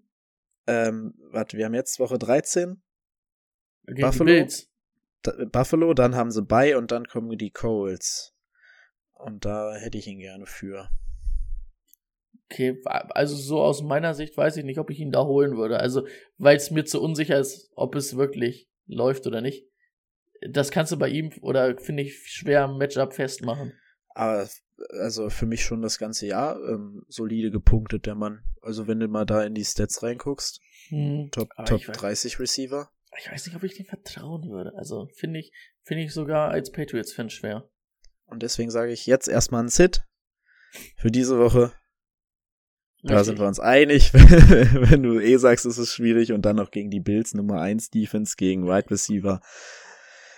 Ähm, 0.67 1.13
warte, 1.31 1.57
wir 1.57 1.65
haben 1.65 1.75
jetzt 1.75 1.99
Woche 1.99 2.17
13. 2.17 2.81
Gegen 3.85 4.01
Buffalo? 4.01 4.47
Buffalo, 5.51 5.93
dann 5.93 6.15
haben 6.15 6.31
sie 6.31 6.43
bei 6.43 6.77
und 6.77 6.91
dann 6.91 7.05
kommen 7.05 7.37
die 7.37 7.51
Coles. 7.51 8.33
Und 9.13 9.45
da 9.45 9.75
hätte 9.75 9.97
ich 9.97 10.07
ihn 10.07 10.19
gerne 10.19 10.45
für. 10.45 10.89
Okay, 12.51 12.79
also 12.85 13.35
so 13.35 13.61
aus 13.61 13.81
meiner 13.81 14.13
Sicht 14.13 14.37
weiß 14.37 14.57
ich 14.57 14.65
nicht, 14.65 14.79
ob 14.79 14.89
ich 14.89 14.99
ihn 14.99 15.11
da 15.11 15.23
holen 15.25 15.57
würde. 15.57 15.79
Also, 15.79 16.05
weil 16.37 16.57
es 16.57 16.69
mir 16.69 16.85
zu 16.85 17.01
unsicher 17.01 17.39
ist, 17.39 17.71
ob 17.75 17.95
es 17.95 18.17
wirklich 18.17 18.69
läuft 18.85 19.25
oder 19.25 19.41
nicht. 19.41 19.67
Das 20.49 20.71
kannst 20.71 20.91
du 20.91 20.97
bei 20.97 21.09
ihm 21.09 21.31
oder 21.41 21.77
finde 21.77 22.03
ich 22.03 22.27
schwer 22.27 22.63
am 22.63 22.77
Matchup 22.77 23.13
festmachen. 23.13 23.73
Aber 24.09 24.47
also 24.99 25.29
für 25.29 25.45
mich 25.45 25.63
schon 25.63 25.81
das 25.81 25.97
ganze 25.97 26.27
Jahr 26.27 26.57
ähm, 26.67 27.03
solide 27.07 27.51
gepunktet, 27.51 28.05
der 28.05 28.15
Mann. 28.15 28.43
Also 28.61 28.87
wenn 28.87 28.99
du 28.99 29.07
mal 29.07 29.25
da 29.25 29.43
in 29.43 29.53
die 29.53 29.65
Stats 29.65 30.03
reinguckst, 30.03 30.59
hm, 30.89 31.29
Top, 31.31 31.49
Top 31.65 31.81
30 31.81 32.39
Receiver. 32.39 32.89
Ich 33.17 33.31
weiß 33.31 33.45
nicht, 33.45 33.55
ob 33.55 33.63
ich 33.63 33.75
dem 33.75 33.85
vertrauen 33.85 34.49
würde. 34.49 34.73
Also 34.75 35.07
finde 35.15 35.39
ich, 35.39 35.53
finde 35.83 36.03
ich 36.03 36.13
sogar 36.13 36.49
als 36.49 36.71
Patriots-Fan 36.71 37.29
schwer. 37.29 37.69
Und 38.25 38.43
deswegen 38.43 38.71
sage 38.71 38.91
ich 38.91 39.05
jetzt 39.05 39.27
erstmal 39.27 39.63
ein 39.63 39.69
Sit 39.69 40.03
für 40.97 41.11
diese 41.11 41.39
Woche. 41.39 41.71
Da 43.03 43.13
Richtig. 43.13 43.25
sind 43.27 43.39
wir 43.39 43.47
uns 43.47 43.59
einig, 43.59 44.13
wenn 44.13 45.03
du 45.03 45.19
eh 45.19 45.37
sagst, 45.37 45.65
es 45.65 45.77
ist 45.77 45.93
schwierig 45.93 46.31
und 46.31 46.41
dann 46.41 46.55
noch 46.55 46.71
gegen 46.71 46.89
die 46.89 46.99
Bills 46.99 47.35
Nummer 47.35 47.61
1 47.61 47.91
Defense 47.91 48.35
gegen 48.35 48.63
Wide 48.63 48.71
right 48.71 48.91
Receiver. 48.91 49.41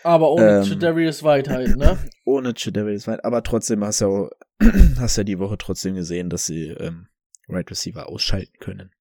Aber 0.07 0.31
ohne 0.31 0.59
ähm, 0.59 0.63
Chidarius 0.63 1.21
White 1.21 1.49
halt, 1.49 1.75
ne? 1.75 1.97
Ohne 2.23 2.53
Chidarius 2.53 3.07
White, 3.07 3.25
aber 3.25 3.43
trotzdem 3.43 3.83
hast 3.83 3.99
du 3.99 4.29
ja, 4.61 4.71
hast 4.99 5.17
ja 5.17 5.25
die 5.25 5.37
Woche 5.37 5.57
trotzdem 5.57 5.95
gesehen, 5.95 6.29
dass 6.29 6.45
sie 6.45 6.69
ähm, 6.69 7.09
Right 7.49 7.69
Receiver 7.69 8.07
ausschalten 8.07 8.57
können. 8.59 8.95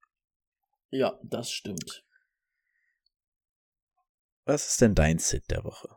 Ja, 0.91 1.17
das 1.23 1.53
stimmt. 1.53 2.05
Was 4.47 4.67
ist 4.67 4.81
denn 4.81 4.97
dein 4.97 5.19
Sit 5.19 5.49
der 5.49 5.63
Woche? 5.63 5.95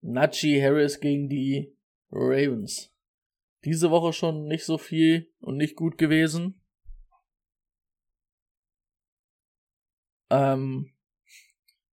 Nachi 0.00 0.58
Harris 0.60 0.98
gegen 0.98 1.28
die 1.28 1.76
Ravens. 2.10 2.92
Diese 3.64 3.92
Woche 3.92 4.12
schon 4.12 4.48
nicht 4.48 4.64
so 4.64 4.76
viel 4.76 5.32
und 5.38 5.56
nicht 5.56 5.76
gut 5.76 5.98
gewesen. 5.98 6.60
Ähm, 10.30 10.90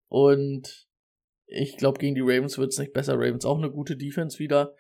und 0.08 0.88
ich 1.54 1.78
glaube, 1.78 2.00
gegen 2.00 2.16
die 2.16 2.22
Ravens 2.22 2.58
wird 2.58 2.72
es 2.72 2.80
nicht 2.80 2.94
besser. 2.94 3.14
Ravens 3.16 3.46
auch 3.46 3.58
eine 3.58 3.72
gute 3.72 3.96
Defense 3.96 4.40
wieder. 4.40 4.76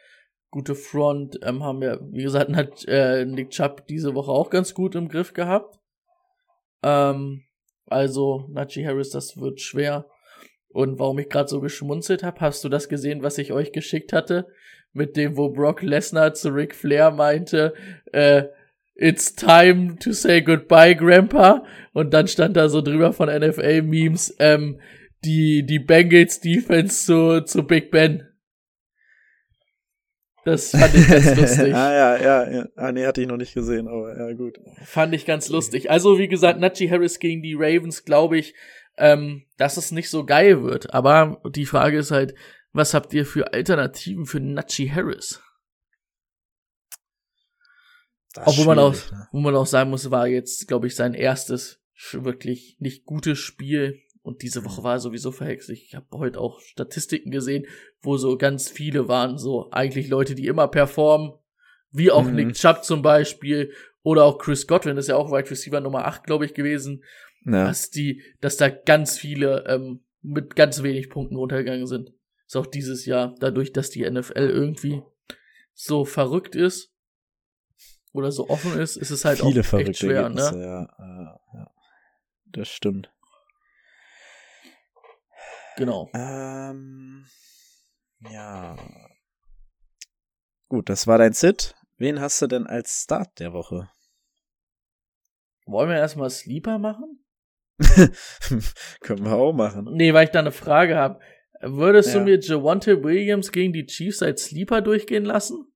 Gute 0.49 0.75
Front. 0.75 1.39
Ähm, 1.43 1.63
haben 1.63 1.81
wir, 1.81 1.99
wie 2.11 2.23
gesagt, 2.23 2.53
hat 2.55 2.85
äh, 2.87 3.25
Nick 3.25 3.51
Chubb 3.51 3.87
diese 3.87 4.15
Woche 4.15 4.31
auch 4.31 4.49
ganz 4.49 4.73
gut 4.73 4.95
im 4.95 5.07
Griff 5.07 5.33
gehabt. 5.33 5.79
Ähm, 6.83 7.43
also, 7.85 8.47
Najee 8.49 8.85
Harris, 8.85 9.09
das 9.09 9.37
wird 9.37 9.61
schwer. 9.61 10.05
Und 10.69 10.99
warum 10.99 11.19
ich 11.19 11.29
gerade 11.29 11.47
so 11.47 11.61
geschmunzelt 11.61 12.23
habe, 12.23 12.41
hast 12.41 12.63
du 12.63 12.69
das 12.69 12.89
gesehen, 12.89 13.21
was 13.21 13.37
ich 13.37 13.53
euch 13.53 13.71
geschickt 13.71 14.11
hatte? 14.13 14.47
Mit 14.91 15.17
dem, 15.17 15.37
wo 15.37 15.49
Brock 15.49 15.81
Lesnar 15.81 16.33
zu 16.33 16.49
Ric 16.49 16.75
Flair 16.75 17.11
meinte, 17.11 17.73
äh, 18.11 18.45
It's 18.95 19.33
time 19.33 19.95
to 19.99 20.11
say 20.11 20.41
goodbye, 20.41 20.95
Grandpa. 20.95 21.65
Und 21.93 22.13
dann 22.13 22.27
stand 22.27 22.55
da 22.55 22.69
so 22.69 22.81
drüber 22.81 23.11
von 23.11 23.27
NFL-Memes, 23.27 24.35
ähm, 24.39 24.79
die, 25.23 25.65
die 25.65 25.79
Bengals 25.79 26.39
Defense 26.39 27.05
zu, 27.05 27.43
zu 27.45 27.63
Big 27.63 27.91
Ben. 27.91 28.27
Das 30.45 30.71
fand 30.71 30.93
ich 30.93 31.07
ganz 31.07 31.35
lustig. 31.37 31.73
ah, 31.73 31.93
ja, 31.93 32.17
ja, 32.17 32.51
ja. 32.51 32.67
Ah, 32.75 32.91
nee, 32.91 33.05
hatte 33.05 33.21
ich 33.21 33.27
noch 33.27 33.37
nicht 33.37 33.53
gesehen, 33.53 33.87
aber 33.87 34.17
ja, 34.17 34.33
gut. 34.33 34.59
Fand 34.83 35.13
ich 35.13 35.25
ganz 35.25 35.49
lustig. 35.49 35.89
Also, 35.89 36.19
wie 36.19 36.27
gesagt, 36.27 36.59
Najee 36.59 36.89
Harris 36.89 37.19
gegen 37.19 37.41
die 37.41 37.55
Ravens, 37.55 38.03
glaube 38.03 38.37
ich, 38.37 38.53
ähm, 38.97 39.45
dass 39.57 39.77
es 39.77 39.91
nicht 39.91 40.09
so 40.09 40.25
geil 40.25 40.63
wird. 40.63 40.93
Aber 40.93 41.41
die 41.49 41.65
Frage 41.65 41.97
ist 41.97 42.11
halt, 42.11 42.35
was 42.73 42.93
habt 42.93 43.13
ihr 43.13 43.25
für 43.25 43.53
Alternativen 43.53 44.25
für 44.25 44.39
Najee 44.39 44.91
Harris? 44.91 45.41
Obwohl 48.35 48.65
man 48.65 48.79
auch, 48.79 48.93
ne? 48.93 49.27
wo 49.31 49.39
man 49.39 49.55
auch 49.55 49.67
sagen 49.67 49.91
muss, 49.91 50.09
war 50.11 50.27
jetzt, 50.27 50.67
glaube 50.67 50.87
ich, 50.87 50.95
sein 50.95 51.13
erstes 51.13 51.81
wirklich 52.11 52.77
nicht 52.79 53.05
gutes 53.05 53.39
Spiel. 53.39 54.01
Und 54.23 54.41
diese 54.41 54.63
Woche 54.63 54.83
war 54.83 54.99
sowieso 54.99 55.31
verhext. 55.31 55.69
Ich 55.69 55.95
habe 55.95 56.07
heute 56.13 56.39
auch 56.39 56.61
Statistiken 56.61 57.29
gesehen, 57.29 57.67
wo 58.01 58.15
so 58.15 58.37
ganz 58.37 58.69
viele 58.69 59.09
waren, 59.09 59.37
so 59.37 59.69
eigentlich 59.71 60.07
Leute, 60.07 60.33
die 60.33 60.47
immer 60.47 60.69
performen, 60.69 61.33
wie 61.91 62.09
auch 62.09 62.23
mhm. 62.23 62.35
Nick 62.35 62.53
Chubb 62.53 62.85
zum 62.85 63.01
Beispiel 63.01 63.73
oder 64.01 64.23
auch 64.23 64.37
Chris 64.37 64.65
Godwin, 64.65 64.97
ist 64.97 65.09
ja 65.09 65.17
auch 65.17 65.29
Wide 65.29 65.51
Receiver 65.51 65.81
Nummer 65.81 66.05
8, 66.05 66.23
glaube 66.23 66.45
ich, 66.45 66.53
gewesen, 66.53 67.03
ja. 67.45 67.67
dass 67.67 67.89
die, 67.89 68.23
dass 68.39 68.55
da 68.55 68.69
ganz 68.69 69.17
viele 69.17 69.65
ähm, 69.67 70.05
mit 70.21 70.55
ganz 70.55 70.83
wenig 70.83 71.09
Punkten 71.09 71.35
runtergegangen 71.35 71.85
sind. 71.85 72.13
Ist 72.47 72.55
auch 72.55 72.65
dieses 72.65 73.05
Jahr, 73.05 73.35
dadurch, 73.39 73.73
dass 73.73 73.89
die 73.89 74.09
NFL 74.09 74.49
irgendwie 74.49 75.01
so 75.73 76.05
verrückt 76.05 76.55
ist 76.55 76.93
oder 78.13 78.31
so 78.31 78.49
offen 78.49 78.79
ist, 78.79 78.95
ist 78.95 79.11
es 79.11 79.25
halt 79.25 79.39
viele 79.39 79.61
auch 79.61 79.73
echt 79.73 79.97
schwer, 79.97 80.29
ne? 80.29 80.41
Ja, 80.41 80.87
ja, 80.99 81.39
ja. 81.53 81.71
Das 82.45 82.69
stimmt. 82.69 83.12
Genau. 85.77 86.09
Ähm, 86.13 87.25
ja. 88.29 88.77
Gut, 90.69 90.89
das 90.89 91.07
war 91.07 91.17
dein 91.17 91.33
Sit. 91.33 91.75
Wen 91.97 92.19
hast 92.19 92.41
du 92.41 92.47
denn 92.47 92.67
als 92.67 93.03
Start 93.03 93.39
der 93.39 93.53
Woche? 93.53 93.89
Wollen 95.65 95.89
wir 95.89 95.97
erstmal 95.97 96.29
Sleeper 96.29 96.79
machen? 96.79 97.23
Können 99.01 99.25
wir 99.25 99.33
auch 99.33 99.53
machen. 99.53 99.87
Nee, 99.93 100.13
weil 100.13 100.25
ich 100.25 100.31
da 100.31 100.39
eine 100.39 100.51
Frage 100.51 100.95
habe. 100.95 101.19
Würdest 101.61 102.13
ja. 102.13 102.19
du 102.19 102.25
mir 102.25 102.39
Javante 102.39 103.03
Williams 103.03 103.51
gegen 103.51 103.71
die 103.71 103.85
Chiefs 103.85 104.21
als 104.21 104.45
Sleeper 104.45 104.81
durchgehen 104.81 105.25
lassen? 105.25 105.71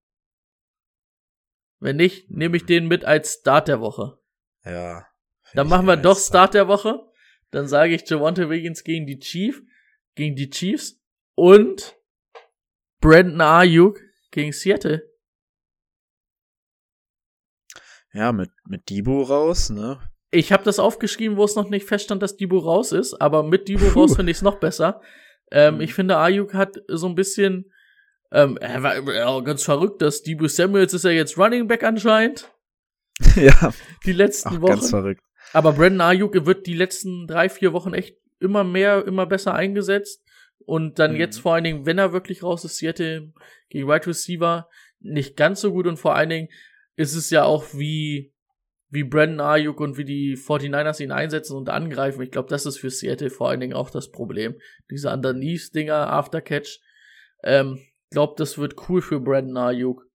Wenn 1.79 1.95
nicht, 1.95 2.29
nehme 2.29 2.57
ich 2.57 2.65
den 2.65 2.87
mit 2.87 3.05
als 3.05 3.35
Start 3.35 3.67
der 3.67 3.79
Woche. 3.79 4.19
Ja. 4.65 5.07
Dann 5.53 5.69
machen 5.69 5.87
wir 5.87 5.95
doch 5.95 6.19
Start 6.19 6.53
der 6.53 6.67
Woche. 6.67 6.99
Dann 7.51 7.67
sage 7.67 7.95
ich 7.95 8.09
Javante 8.09 8.49
Williams 8.49 8.83
gegen 8.83 9.05
die 9.05 9.19
Chiefs 9.19 9.61
gegen 10.17 10.35
die 10.35 10.49
Chiefs 10.49 10.99
und 11.35 11.95
Brandon 12.99 13.39
Ayuk 13.39 14.01
gegen 14.31 14.51
Seattle. 14.51 15.03
Ja, 18.11 18.31
mit, 18.31 18.49
mit 18.65 18.89
Debo 18.89 19.21
raus, 19.21 19.69
ne? 19.69 19.99
Ich 20.31 20.51
habe 20.51 20.63
das 20.63 20.79
aufgeschrieben, 20.79 21.37
wo 21.37 21.45
es 21.45 21.55
noch 21.55 21.69
nicht 21.69 21.87
feststand, 21.87 22.21
dass 22.21 22.35
Debo 22.35 22.57
raus 22.57 22.91
ist, 22.91 23.13
aber 23.13 23.43
mit 23.43 23.67
Debo 23.69 23.87
raus 23.89 24.15
finde 24.15 24.31
ich 24.31 24.37
es 24.37 24.43
noch 24.43 24.59
besser. 24.59 25.01
Ähm, 25.51 25.75
mhm. 25.75 25.81
Ich 25.81 25.93
finde, 25.93 26.17
Ayuk 26.17 26.53
hat 26.53 26.81
so 26.87 27.07
ein 27.07 27.15
bisschen, 27.15 27.71
ähm, 28.31 28.57
er 28.57 28.83
war 28.83 29.13
ja, 29.13 29.39
ganz 29.41 29.63
verrückt, 29.63 30.01
dass 30.01 30.23
Debo 30.23 30.47
Samuels 30.47 30.93
ist 30.93 31.05
ja 31.05 31.11
jetzt 31.11 31.37
Running 31.37 31.67
Back 31.67 31.83
anscheinend. 31.83 32.51
ja. 33.35 33.71
Die 34.05 34.13
letzten 34.13 34.49
Ach, 34.49 34.61
Wochen. 34.61 34.71
Ganz 34.71 34.89
verrückt. 34.89 35.23
Aber 35.53 35.73
Brandon 35.73 36.01
Ayuk 36.01 36.45
wird 36.45 36.65
die 36.65 36.73
letzten 36.73 37.27
drei, 37.27 37.49
vier 37.49 37.71
Wochen 37.71 37.93
echt 37.93 38.17
immer 38.39 38.63
mehr, 38.63 39.05
immer 39.05 39.25
besser 39.25 39.53
eingesetzt. 39.53 40.23
Und 40.65 40.99
dann 40.99 41.13
mhm. 41.13 41.19
jetzt 41.19 41.39
vor 41.39 41.53
allen 41.53 41.63
Dingen, 41.63 41.85
wenn 41.85 41.97
er 41.97 42.13
wirklich 42.13 42.43
raus 42.43 42.65
ist, 42.65 42.77
Seattle 42.77 43.31
gegen 43.69 43.87
Wide 43.87 44.07
Receiver 44.07 44.67
nicht 44.99 45.37
ganz 45.37 45.61
so 45.61 45.71
gut. 45.71 45.87
Und 45.87 45.97
vor 45.97 46.15
allen 46.15 46.29
Dingen 46.29 46.49
ist 46.95 47.15
es 47.15 47.29
ja 47.29 47.43
auch 47.43 47.73
wie, 47.73 48.33
wie 48.89 49.03
Brandon 49.03 49.41
Ayuk 49.41 49.79
und 49.79 49.97
wie 49.97 50.05
die 50.05 50.35
49ers 50.35 51.01
ihn 51.01 51.11
einsetzen 51.11 51.55
und 51.55 51.69
angreifen. 51.69 52.21
Ich 52.21 52.31
glaube, 52.31 52.49
das 52.49 52.65
ist 52.65 52.79
für 52.79 52.89
Seattle 52.89 53.29
vor 53.29 53.49
allen 53.49 53.59
Dingen 53.59 53.73
auch 53.73 53.89
das 53.89 54.11
Problem. 54.11 54.55
Diese 54.91 55.11
Underneath-Dinger, 55.11 56.09
Aftercatch. 56.09 56.81
Ähm, 57.43 57.79
glaube, 58.09 58.33
das 58.37 58.57
wird 58.57 58.89
cool 58.89 59.01
für 59.01 59.19
Brandon 59.19 59.57
Ayuk 59.57 60.05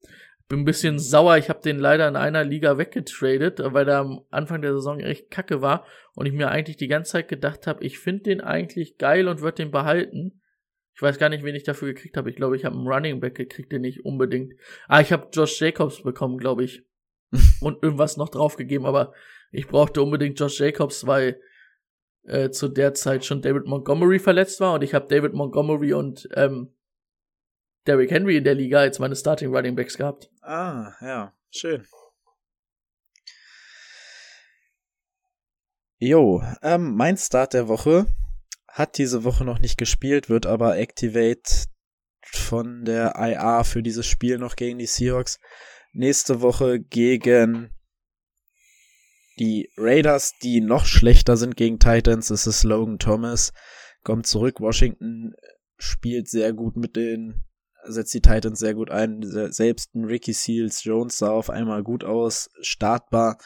bin 0.53 0.61
ein 0.61 0.65
bisschen 0.67 0.99
sauer. 0.99 1.39
Ich 1.39 1.49
habe 1.49 1.63
den 1.63 1.79
leider 1.79 2.07
in 2.07 2.15
einer 2.15 2.45
Liga 2.45 2.77
weggetradet, 2.77 3.63
weil 3.65 3.89
er 3.89 4.01
am 4.01 4.27
Anfang 4.29 4.61
der 4.61 4.75
Saison 4.75 5.01
echt 5.01 5.31
kacke 5.31 5.63
war 5.63 5.87
und 6.15 6.27
ich 6.27 6.35
mir 6.35 6.51
eigentlich 6.51 6.77
die 6.77 6.89
ganze 6.89 7.13
Zeit 7.13 7.29
gedacht 7.29 7.67
habe, 7.67 7.83
ich 7.83 7.99
finde 7.99 8.25
den 8.25 8.43
eigentlich 8.43 8.99
geil 8.99 9.29
und 9.29 9.41
würde 9.41 9.63
den 9.63 9.71
behalten. 9.71 10.43
Ich 10.95 11.01
weiß 11.01 11.17
gar 11.17 11.31
nicht, 11.31 11.43
wen 11.43 11.55
ich 11.55 11.63
dafür 11.63 11.95
gekriegt 11.95 12.19
habe. 12.19 12.29
Ich 12.29 12.37
glaube, 12.37 12.55
ich 12.55 12.67
habe 12.67 12.77
einen 12.77 12.87
Running 12.87 13.19
Back 13.19 13.37
gekriegt, 13.37 13.73
den 13.73 13.81
nicht 13.81 14.05
unbedingt. 14.05 14.53
Ah, 14.89 15.01
ich 15.01 15.11
habe 15.11 15.29
Josh 15.33 15.59
Jacobs 15.59 16.03
bekommen, 16.03 16.37
glaube 16.37 16.65
ich. 16.65 16.85
und 17.63 17.83
irgendwas 17.83 18.19
noch 18.19 18.29
draufgegeben, 18.29 18.87
aber 18.87 19.15
ich 19.53 19.69
brauchte 19.69 20.03
unbedingt 20.03 20.39
Josh 20.39 20.61
Jacobs, 20.61 21.07
weil 21.07 21.41
äh, 22.25 22.51
zu 22.51 22.69
der 22.69 22.93
Zeit 22.93 23.25
schon 23.25 23.41
David 23.41 23.65
Montgomery 23.65 24.19
verletzt 24.19 24.61
war 24.61 24.75
und 24.75 24.85
ich 24.85 24.93
habe 24.93 25.09
David 25.09 25.33
Montgomery 25.33 25.95
und 25.95 26.29
ähm, 26.35 26.75
Derrick 27.87 28.11
Henry 28.11 28.37
in 28.37 28.45
der 28.45 28.55
Liga 28.55 28.81
als 28.81 28.99
meine 28.99 29.17
Starting 29.17 29.55
Running 29.55 29.75
Backs 29.75 29.97
gehabt. 29.97 30.31
Ah, 30.41 30.93
ja, 31.01 31.35
schön. 31.51 31.87
Jo, 35.99 36.43
ähm, 36.63 36.95
mein 36.95 37.17
Start 37.17 37.55
der 37.55 37.69
Woche 37.69 38.07
hat 38.69 38.99
diese 38.99 39.25
Woche 39.25 39.45
noch 39.45 39.59
nicht 39.59 39.79
gespielt, 39.79 40.29
wird 40.29 40.47
aber 40.47 40.79
Activate 40.79 41.69
von 42.25 42.85
der 42.85 43.15
IA 43.17 43.65
für 43.65 43.83
dieses 43.83 44.07
Spiel 44.07 44.39
noch 44.39 44.57
gegen 44.57 44.79
die 44.79 44.87
Seahawks. 44.87 45.39
Nächste 45.93 46.41
Woche 46.41 46.81
gegen 46.81 47.71
die 49.39 49.71
Raiders, 49.77 50.35
die 50.43 50.61
noch 50.61 50.87
schlechter 50.87 51.37
sind 51.37 51.57
gegen 51.57 51.79
Titans. 51.79 52.31
Es 52.31 52.47
ist 52.47 52.65
Logan 52.65 52.99
Thomas, 52.99 53.53
kommt 54.03 54.27
zurück. 54.27 54.61
Washington 54.61 55.35
spielt 55.77 56.29
sehr 56.29 56.53
gut 56.53 56.77
mit 56.77 56.97
den 56.97 57.45
setzt 57.85 58.15
die 58.15 58.21
Titans 58.21 58.59
sehr 58.59 58.75
gut 58.75 58.91
ein. 58.91 59.23
Selbst 59.23 59.95
ein 59.95 60.05
Ricky 60.05 60.33
Seals 60.33 60.85
Jones 60.85 61.19
sah 61.19 61.31
auf 61.31 61.51
einmal 61.51 61.83
gut 61.83 62.05
aus, 62.05 62.51
startbar. 62.61 63.39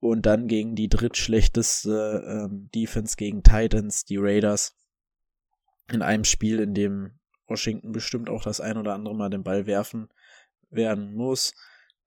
Und 0.00 0.26
dann 0.26 0.48
gegen 0.48 0.74
die 0.74 0.88
drittschlechteste 0.88 2.24
ähm, 2.26 2.68
Defense 2.74 3.16
gegen 3.16 3.42
Titans, 3.42 4.04
die 4.04 4.18
Raiders. 4.18 4.76
In 5.90 6.02
einem 6.02 6.24
Spiel, 6.24 6.60
in 6.60 6.74
dem 6.74 7.18
Washington 7.46 7.92
bestimmt 7.92 8.28
auch 8.28 8.42
das 8.42 8.60
ein 8.60 8.76
oder 8.76 8.94
andere 8.94 9.14
Mal 9.14 9.30
den 9.30 9.44
Ball 9.44 9.66
werfen 9.66 10.08
werden 10.70 11.14
muss, 11.14 11.54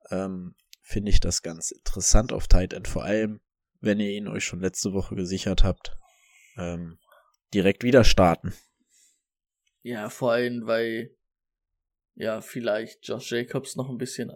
ähm, 0.09 0.55
finde 0.81 1.11
ich 1.11 1.19
das 1.19 1.41
ganz 1.41 1.71
interessant 1.71 2.33
auf 2.33 2.47
Tight 2.47 2.73
End. 2.73 2.87
Vor 2.87 3.03
allem, 3.03 3.39
wenn 3.81 3.99
ihr 3.99 4.11
ihn 4.11 4.27
euch 4.27 4.45
schon 4.45 4.59
letzte 4.59 4.93
Woche 4.93 5.15
gesichert 5.15 5.63
habt, 5.63 5.97
ähm, 6.57 6.99
direkt 7.53 7.83
wieder 7.83 8.03
starten. 8.03 8.53
Ja, 9.81 10.09
vor 10.09 10.33
allem, 10.33 10.65
weil 10.65 11.16
ja 12.17 12.41
vielleicht 12.41 13.07
Josh 13.07 13.31
Jacobs 13.31 13.75
noch 13.75 13.89
ein 13.89 13.97
bisschen 13.97 14.31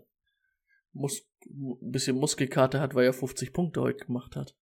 Mus 0.94 1.28
ein 1.46 1.92
bisschen 1.92 2.18
Muskelkarte 2.18 2.80
hat, 2.80 2.94
weil 2.94 3.06
er 3.06 3.14
50 3.14 3.52
Punkte 3.52 3.82
heute 3.82 4.06
gemacht 4.06 4.36
hat. 4.36 4.56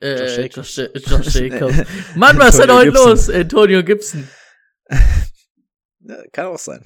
Äh, 0.00 0.20
Josh 0.20 0.38
Jacobs. 0.38 0.76
Josh, 0.76 1.06
Josh 1.06 1.34
Jacobs. 1.34 1.76
Mann, 2.16 2.38
was 2.38 2.54
ist 2.54 2.62
denn 2.62 2.72
heute 2.72 2.90
Gibson. 2.90 3.10
los? 3.10 3.30
Antonio 3.30 3.84
Gibson. 3.84 4.28
ja, 6.00 6.26
kann 6.32 6.46
auch 6.46 6.58
sein. 6.58 6.82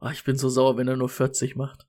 Oh, 0.00 0.10
ich 0.10 0.22
bin 0.22 0.38
so 0.38 0.48
sauer, 0.48 0.76
wenn 0.76 0.86
er 0.86 0.96
nur 0.96 1.08
40 1.08 1.56
macht. 1.56 1.87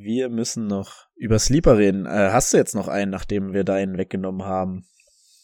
Wir 0.00 0.28
müssen 0.28 0.66
noch 0.66 1.06
über 1.16 1.38
Sleeper 1.38 1.78
reden. 1.78 2.06
Äh, 2.06 2.30
hast 2.32 2.52
du 2.52 2.56
jetzt 2.56 2.74
noch 2.74 2.88
einen, 2.88 3.10
nachdem 3.10 3.52
wir 3.52 3.64
deinen 3.64 3.98
weggenommen 3.98 4.44
haben? 4.44 4.86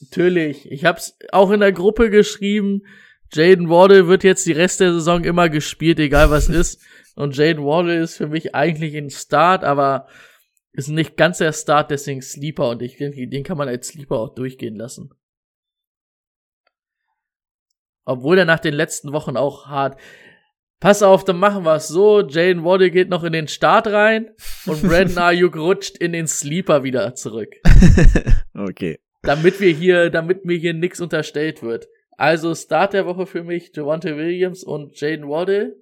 Natürlich. 0.00 0.70
Ich 0.70 0.84
hab's 0.84 1.16
auch 1.32 1.50
in 1.50 1.60
der 1.60 1.72
Gruppe 1.72 2.10
geschrieben. 2.10 2.82
Jaden 3.32 3.68
Wardle 3.68 4.06
wird 4.06 4.22
jetzt 4.22 4.46
die 4.46 4.52
Rest 4.52 4.80
der 4.80 4.92
Saison 4.92 5.24
immer 5.24 5.48
gespielt, 5.48 5.98
egal 5.98 6.30
was 6.30 6.48
ist. 6.48 6.80
Und 7.16 7.36
Jaden 7.36 7.64
Wardle 7.64 8.00
ist 8.00 8.16
für 8.16 8.28
mich 8.28 8.54
eigentlich 8.54 8.96
ein 8.96 9.10
Start, 9.10 9.64
aber 9.64 10.06
ist 10.72 10.88
nicht 10.88 11.16
ganz 11.16 11.38
der 11.38 11.52
Start, 11.52 11.90
deswegen 11.90 12.22
Sleeper. 12.22 12.70
Und 12.70 12.82
ich 12.82 12.96
denke, 12.96 13.26
den 13.28 13.44
kann 13.44 13.58
man 13.58 13.68
als 13.68 13.88
Sleeper 13.88 14.18
auch 14.18 14.34
durchgehen 14.34 14.76
lassen. 14.76 15.14
Obwohl 18.04 18.38
er 18.38 18.44
nach 18.44 18.60
den 18.60 18.74
letzten 18.74 19.12
Wochen 19.12 19.36
auch 19.36 19.66
hart. 19.66 19.98
Pass 20.80 21.02
auf, 21.02 21.24
dann 21.24 21.38
machen 21.38 21.64
wir 21.64 21.76
es 21.76 21.88
so. 21.88 22.20
Jane 22.20 22.64
Waddle 22.64 22.90
geht 22.90 23.08
noch 23.08 23.24
in 23.24 23.32
den 23.32 23.48
Start 23.48 23.86
rein 23.86 24.30
und 24.66 24.82
Brandon 24.86 25.18
Ayuk 25.18 25.56
rutscht 25.56 25.96
in 25.98 26.12
den 26.12 26.26
Sleeper 26.26 26.82
wieder 26.82 27.14
zurück. 27.14 27.54
okay. 28.54 28.98
Damit 29.22 29.60
wir 29.60 29.72
hier, 29.72 30.10
damit 30.10 30.44
mir 30.44 30.58
hier 30.58 30.74
nix 30.74 31.00
unterstellt 31.00 31.62
wird. 31.62 31.86
Also 32.16 32.54
Start 32.54 32.92
der 32.92 33.06
Woche 33.06 33.26
für 33.26 33.42
mich 33.42 33.72
Javante 33.74 34.16
Williams 34.16 34.62
und 34.62 35.00
Jane 35.00 35.26
Waddle. 35.26 35.76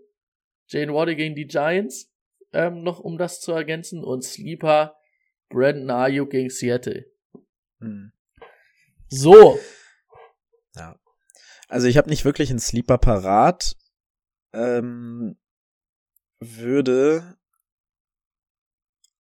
Jane 0.68 0.94
Waddle 0.94 1.16
gegen 1.16 1.34
die 1.34 1.46
Giants, 1.46 2.10
ähm, 2.52 2.82
noch 2.82 3.00
um 3.00 3.18
das 3.18 3.40
zu 3.40 3.52
ergänzen. 3.52 4.04
Und 4.04 4.22
Sleeper 4.22 4.94
Brandon 5.48 5.90
Ayuk 5.90 6.30
gegen 6.30 6.48
Seattle. 6.48 7.06
Hm. 7.80 8.12
So. 9.08 9.58
Ja. 10.74 10.96
Also 11.68 11.86
ich 11.86 11.98
habe 11.98 12.08
nicht 12.08 12.24
wirklich 12.24 12.50
einen 12.50 12.58
Sleeper 12.58 12.98
parat. 12.98 13.76
Ähm, 14.52 15.36
würde 16.40 17.36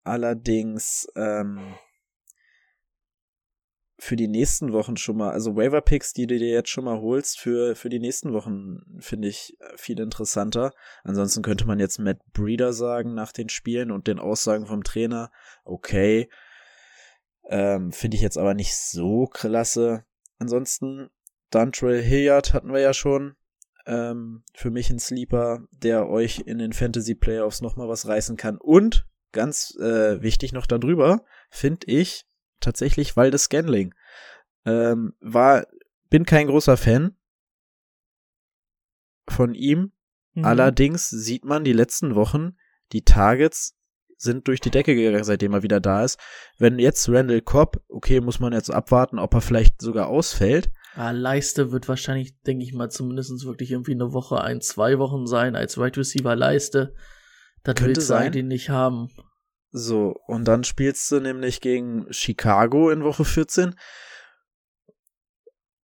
allerdings 0.04 1.06
ähm, 1.14 1.74
für 3.98 4.16
die 4.16 4.26
nächsten 4.26 4.72
Wochen 4.72 4.96
schon 4.96 5.16
mal, 5.16 5.30
also 5.30 5.54
Waiver 5.54 5.80
Picks, 5.80 6.12
die 6.12 6.26
du 6.26 6.36
dir 6.36 6.50
jetzt 6.50 6.70
schon 6.70 6.84
mal 6.84 7.00
holst, 7.00 7.38
für, 7.38 7.76
für 7.76 7.88
die 7.88 8.00
nächsten 8.00 8.32
Wochen 8.32 8.80
finde 8.98 9.28
ich 9.28 9.56
viel 9.76 10.00
interessanter. 10.00 10.72
Ansonsten 11.04 11.42
könnte 11.42 11.66
man 11.66 11.78
jetzt 11.78 12.00
Matt 12.00 12.18
Breeder 12.32 12.72
sagen 12.72 13.14
nach 13.14 13.30
den 13.30 13.48
Spielen 13.48 13.92
und 13.92 14.08
den 14.08 14.18
Aussagen 14.18 14.66
vom 14.66 14.82
Trainer. 14.82 15.30
Okay. 15.64 16.28
Ähm, 17.44 17.92
finde 17.92 18.16
ich 18.16 18.22
jetzt 18.22 18.38
aber 18.38 18.54
nicht 18.54 18.74
so 18.74 19.26
klasse. 19.26 20.04
Ansonsten 20.40 21.10
Duntrell 21.50 22.02
Hilliard 22.02 22.54
hatten 22.54 22.72
wir 22.72 22.80
ja 22.80 22.94
schon. 22.94 23.36
Ähm, 23.86 24.44
für 24.54 24.70
mich 24.70 24.90
ein 24.90 24.98
Sleeper, 24.98 25.66
der 25.70 26.08
euch 26.08 26.40
in 26.46 26.58
den 26.58 26.72
Fantasy 26.72 27.14
Playoffs 27.14 27.60
nochmal 27.60 27.88
was 27.88 28.06
reißen 28.06 28.36
kann. 28.36 28.56
Und 28.58 29.06
ganz 29.32 29.76
äh, 29.80 30.22
wichtig 30.22 30.52
noch 30.52 30.66
darüber, 30.66 31.24
finde 31.50 31.86
ich 31.86 32.26
tatsächlich 32.60 33.16
Waldes 33.16 33.44
Scanling. 33.44 33.94
Ähm, 34.64 35.14
war, 35.20 35.66
bin 36.10 36.24
kein 36.24 36.46
großer 36.46 36.76
Fan 36.76 37.16
von 39.28 39.54
ihm. 39.54 39.92
Mhm. 40.34 40.44
Allerdings 40.44 41.08
sieht 41.08 41.44
man 41.44 41.64
die 41.64 41.72
letzten 41.72 42.14
Wochen, 42.14 42.56
die 42.92 43.04
Targets 43.04 43.76
sind 44.16 44.46
durch 44.46 44.60
die 44.60 44.70
Decke 44.70 44.94
gegangen, 44.94 45.24
seitdem 45.24 45.52
er 45.52 45.62
wieder 45.62 45.80
da 45.80 46.04
ist. 46.04 46.18
Wenn 46.56 46.78
jetzt 46.78 47.08
Randall 47.08 47.40
Cobb, 47.40 47.82
okay, 47.88 48.20
muss 48.20 48.38
man 48.38 48.52
jetzt 48.52 48.70
abwarten, 48.70 49.18
ob 49.18 49.34
er 49.34 49.40
vielleicht 49.40 49.82
sogar 49.82 50.06
ausfällt. 50.06 50.70
Ah, 50.94 51.10
Leiste 51.10 51.72
wird 51.72 51.88
wahrscheinlich, 51.88 52.38
denke 52.42 52.64
ich 52.64 52.74
mal, 52.74 52.90
zumindest 52.90 53.46
wirklich 53.46 53.70
irgendwie 53.70 53.92
eine 53.92 54.12
Woche, 54.12 54.42
ein, 54.42 54.60
zwei 54.60 54.98
Wochen 54.98 55.26
sein 55.26 55.56
als 55.56 55.76
Wide 55.76 55.84
right 55.84 55.98
Receiver 55.98 56.36
Leiste. 56.36 56.94
Das 57.62 57.74
Könnte 57.76 57.96
willst 57.96 58.08
sein. 58.08 58.32
die 58.32 58.42
nicht 58.42 58.68
haben. 58.68 59.08
So, 59.70 60.16
und 60.26 60.46
dann 60.46 60.64
spielst 60.64 61.10
du 61.10 61.20
nämlich 61.20 61.62
gegen 61.62 62.06
Chicago 62.10 62.90
in 62.90 63.04
Woche 63.04 63.24
14. 63.24 63.74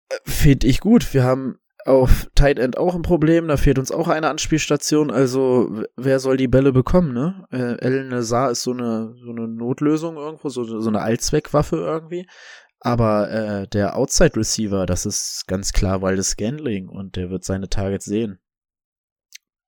Äh, 0.09 0.17
Finde 0.25 0.67
ich 0.67 0.81
gut. 0.81 1.15
Wir 1.15 1.23
haben 1.23 1.59
auf 1.85 2.27
Tight 2.35 2.59
End 2.59 2.77
auch 2.77 2.97
ein 2.97 3.03
Problem. 3.03 3.47
Da 3.47 3.57
fehlt 3.57 3.79
uns 3.79 3.93
auch 3.93 4.09
eine 4.09 4.29
Anspielstation. 4.29 5.13
Also, 5.13 5.85
wer 5.97 6.19
soll 6.19 6.37
die 6.37 6.49
Bälle 6.49 6.73
bekommen, 6.73 7.13
ne? 7.13 7.47
Äh, 7.53 7.79
El 7.79 8.09
Nazar 8.09 8.51
ist 8.51 8.65
so 8.65 8.73
eine, 8.73 9.15
so 9.25 9.31
eine 9.31 9.47
Notlösung 9.47 10.17
irgendwo, 10.17 10.49
so, 10.49 10.65
so 10.65 10.89
eine 10.89 11.03
Allzweckwaffe 11.03 11.77
irgendwie. 11.77 12.27
Aber 12.81 13.31
äh, 13.31 13.69
der 13.69 13.97
Outside 13.97 14.37
Receiver, 14.37 14.87
das 14.87 15.07
ist 15.07 15.47
ganz 15.47 15.73
klar 15.73 16.03
weil 16.03 16.17
das 16.17 16.31
Scandling 16.31 16.89
und 16.89 17.17
der 17.17 17.31
wird 17.31 17.45
seine 17.45 17.69
Targets 17.69 18.05
sehen. 18.05 18.39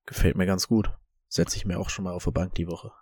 Gefällt 0.07 0.37
mir 0.37 0.47
ganz 0.47 0.69
gut. 0.69 0.91
Setze 1.29 1.57
ich 1.57 1.67
mir 1.67 1.79
auch 1.79 1.91
schon 1.91 2.05
mal 2.05 2.15
auf 2.15 2.25
der 2.25 2.31
Bank 2.31 2.55
die 2.55 2.67
Woche. 2.67 2.93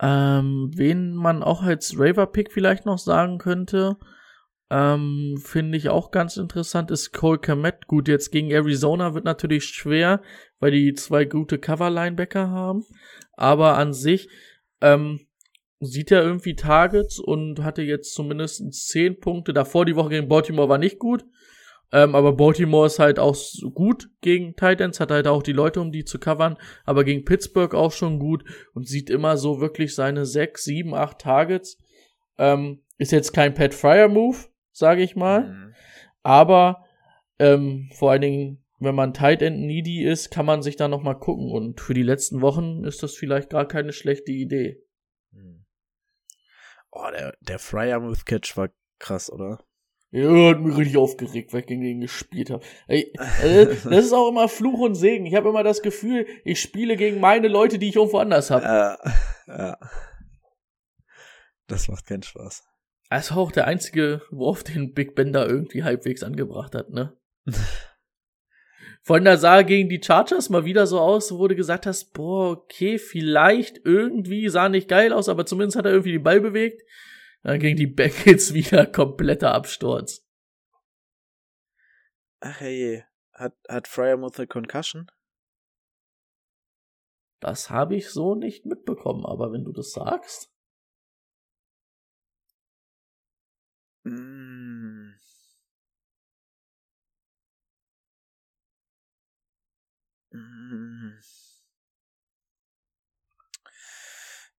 Ähm, 0.00 0.70
wen 0.74 1.14
man 1.14 1.42
auch 1.42 1.62
als 1.62 1.94
Raver-Pick 1.96 2.52
vielleicht 2.52 2.86
noch 2.86 2.98
sagen 2.98 3.38
könnte, 3.38 3.96
ähm, 4.70 5.36
finde 5.44 5.76
ich 5.76 5.90
auch 5.90 6.10
ganz 6.10 6.36
interessant, 6.36 6.90
ist 6.90 7.12
Cole 7.12 7.38
Komet. 7.38 7.86
Gut, 7.86 8.08
jetzt 8.08 8.32
gegen 8.32 8.50
Arizona 8.50 9.14
wird 9.14 9.24
natürlich 9.24 9.64
schwer, 9.64 10.22
weil 10.60 10.70
die 10.70 10.94
zwei 10.94 11.24
gute 11.24 11.58
Cover-Linebacker 11.58 12.48
haben. 12.48 12.84
Aber 13.34 13.76
an 13.76 13.92
sich, 13.92 14.28
ähm, 14.80 15.26
sieht 15.84 16.10
er 16.10 16.22
irgendwie 16.22 16.54
Targets 16.54 17.18
und 17.18 17.62
hatte 17.62 17.82
jetzt 17.82 18.14
zumindest 18.14 18.72
10 18.72 19.20
Punkte. 19.20 19.52
Davor 19.52 19.84
die 19.84 19.96
Woche 19.96 20.10
gegen 20.10 20.28
Baltimore 20.28 20.68
war 20.68 20.78
nicht 20.78 20.98
gut. 20.98 21.24
Ähm, 21.92 22.14
aber 22.14 22.32
Baltimore 22.32 22.86
ist 22.86 22.98
halt 22.98 23.18
auch 23.18 23.36
gut 23.74 24.08
gegen 24.22 24.56
Titans, 24.56 24.98
hat 24.98 25.10
halt 25.10 25.26
auch 25.26 25.42
die 25.42 25.52
Leute, 25.52 25.80
um 25.80 25.92
die 25.92 26.06
zu 26.06 26.18
covern, 26.18 26.56
aber 26.86 27.04
gegen 27.04 27.26
Pittsburgh 27.26 27.74
auch 27.74 27.92
schon 27.92 28.18
gut 28.18 28.44
und 28.72 28.88
sieht 28.88 29.10
immer 29.10 29.36
so 29.36 29.60
wirklich 29.60 29.94
seine 29.94 30.24
6, 30.24 30.64
7, 30.64 30.94
8 30.94 31.18
Targets. 31.18 31.78
Ähm, 32.38 32.80
ist 32.96 33.12
jetzt 33.12 33.32
kein 33.32 33.52
Pat 33.52 33.74
Fryer 33.74 34.08
Move, 34.08 34.38
sage 34.72 35.02
ich 35.02 35.16
mal. 35.16 35.48
Mhm. 35.48 35.74
Aber 36.22 36.86
ähm, 37.38 37.90
vor 37.94 38.12
allen 38.12 38.22
Dingen, 38.22 38.64
wenn 38.78 38.94
man 38.94 39.12
Tight 39.12 39.42
End 39.42 39.60
needy 39.60 40.02
ist, 40.02 40.30
kann 40.30 40.46
man 40.46 40.62
sich 40.62 40.76
da 40.76 40.88
noch 40.88 41.02
mal 41.02 41.14
gucken. 41.14 41.50
Und 41.50 41.80
für 41.80 41.94
die 41.94 42.02
letzten 42.02 42.40
Wochen 42.40 42.84
ist 42.84 43.02
das 43.02 43.14
vielleicht 43.14 43.50
gar 43.50 43.68
keine 43.68 43.92
schlechte 43.92 44.32
Idee. 44.32 44.82
Oh, 46.92 47.10
der, 47.10 47.34
der 47.40 47.58
Fryer 47.58 48.00
Catch 48.24 48.56
war 48.56 48.68
krass, 48.98 49.32
oder? 49.32 49.58
Ja, 50.10 50.50
hat 50.50 50.60
mich 50.60 50.76
richtig 50.76 50.98
aufgeregt, 50.98 51.54
weil 51.54 51.60
ich 51.60 51.66
gegen 51.66 51.80
den 51.80 52.02
gespielt 52.02 52.50
habe. 52.50 52.62
Ey, 52.86 53.10
also, 53.16 53.64
das 53.90 54.04
ist 54.04 54.12
auch 54.12 54.28
immer 54.28 54.46
Fluch 54.46 54.78
und 54.80 54.94
Segen. 54.94 55.24
Ich 55.24 55.34
habe 55.34 55.48
immer 55.48 55.64
das 55.64 55.80
Gefühl, 55.80 56.26
ich 56.44 56.60
spiele 56.60 56.96
gegen 56.96 57.18
meine 57.18 57.48
Leute, 57.48 57.78
die 57.78 57.88
ich 57.88 57.96
irgendwo 57.96 58.18
anders 58.18 58.50
habe. 58.50 58.64
Ja, 58.64 58.98
ja. 59.48 59.78
Das 61.66 61.88
macht 61.88 62.06
keinen 62.06 62.22
Spaß. 62.22 62.62
Er 63.08 63.18
ist 63.18 63.32
auch 63.32 63.52
der 63.52 63.66
einzige, 63.66 64.20
worauf 64.30 64.62
den 64.62 64.92
Big 64.92 65.14
Bender 65.14 65.48
irgendwie 65.48 65.82
halbwegs 65.82 66.22
angebracht 66.22 66.74
hat, 66.74 66.90
ne? 66.90 67.16
Von 69.04 69.24
der 69.24 69.36
sah 69.36 69.62
gegen 69.62 69.88
die 69.88 70.00
Chargers 70.00 70.48
mal 70.48 70.64
wieder 70.64 70.86
so 70.86 71.00
aus, 71.00 71.32
wo 71.32 71.48
du 71.48 71.56
gesagt 71.56 71.86
hast, 71.86 72.12
boah, 72.12 72.52
okay, 72.52 72.98
vielleicht 72.98 73.80
irgendwie 73.84 74.48
sah 74.48 74.68
nicht 74.68 74.88
geil 74.88 75.12
aus, 75.12 75.28
aber 75.28 75.44
zumindest 75.44 75.76
hat 75.76 75.86
er 75.86 75.90
irgendwie 75.92 76.12
den 76.12 76.22
Ball 76.22 76.40
bewegt. 76.40 76.82
Dann 77.42 77.58
ging 77.58 77.74
die 77.74 77.88
Bengals 77.88 78.54
wieder 78.54 78.86
kompletter 78.86 79.52
Absturz. 79.52 80.24
Ach 82.38 82.60
hey, 82.60 83.04
hat, 83.32 83.54
hat 83.68 83.88
Fryermuth 83.88 84.38
eine 84.38 84.46
Concussion? 84.46 85.10
Das 87.40 87.70
habe 87.70 87.96
ich 87.96 88.10
so 88.10 88.36
nicht 88.36 88.66
mitbekommen, 88.66 89.26
aber 89.26 89.52
wenn 89.52 89.64
du 89.64 89.72
das 89.72 89.90
sagst. 89.90 90.52
Mm. 94.04 94.51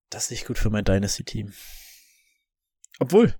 Das 0.09 0.25
ist 0.25 0.31
nicht 0.31 0.45
gut 0.45 0.59
für 0.59 0.69
mein 0.69 0.85
Dynasty-Team. 0.85 1.53
Obwohl. 2.99 3.35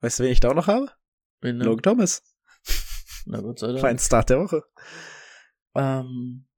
Weißt 0.00 0.18
du, 0.18 0.24
wen 0.24 0.32
ich 0.32 0.40
da 0.40 0.50
auch 0.50 0.54
noch 0.54 0.66
habe? 0.66 0.90
Wen 1.40 1.58
denn? 1.58 1.68
Logan 1.68 1.82
Thomas. 1.82 2.22
Na 3.26 3.40
Gott 3.40 3.58
sei 3.58 3.68
Dank. 3.68 3.80
Fein 3.80 3.98
Start 3.98 4.30
der 4.30 4.40
Woche. 4.40 4.64
Ähm, 5.74 6.48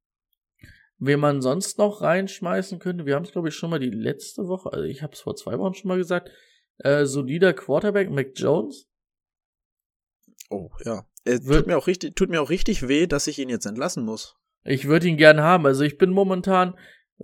wen 0.98 1.20
man 1.20 1.42
sonst 1.42 1.78
noch 1.78 2.02
reinschmeißen 2.02 2.78
könnte, 2.78 3.06
wir 3.06 3.14
haben 3.14 3.24
es 3.24 3.32
glaube 3.32 3.48
ich 3.48 3.54
schon 3.54 3.70
mal 3.70 3.78
die 3.78 3.90
letzte 3.90 4.46
Woche, 4.48 4.72
also 4.72 4.84
ich 4.84 5.02
habe 5.02 5.12
es 5.12 5.20
vor 5.20 5.36
zwei 5.36 5.58
Wochen 5.58 5.74
schon 5.74 5.88
mal 5.88 5.98
gesagt, 5.98 6.30
äh, 6.78 7.04
solider 7.04 7.52
Quarterback, 7.52 8.10
Mac 8.10 8.32
Jones. 8.34 8.88
Oh, 10.50 10.70
ja. 10.84 11.06
Es 11.24 11.46
Wird- 11.46 11.60
tut 11.60 11.66
mir 11.66 11.78
auch 11.78 11.86
richtig, 11.86 12.14
tut 12.16 12.28
mir 12.30 12.40
auch 12.42 12.50
richtig 12.50 12.86
weh, 12.88 13.06
dass 13.06 13.26
ich 13.26 13.38
ihn 13.38 13.48
jetzt 13.48 13.66
entlassen 13.66 14.04
muss. 14.04 14.36
Ich 14.64 14.86
würde 14.86 15.08
ihn 15.08 15.16
gern 15.16 15.40
haben. 15.40 15.66
Also 15.66 15.84
ich 15.84 15.98
bin 15.98 16.10
momentan, 16.10 16.74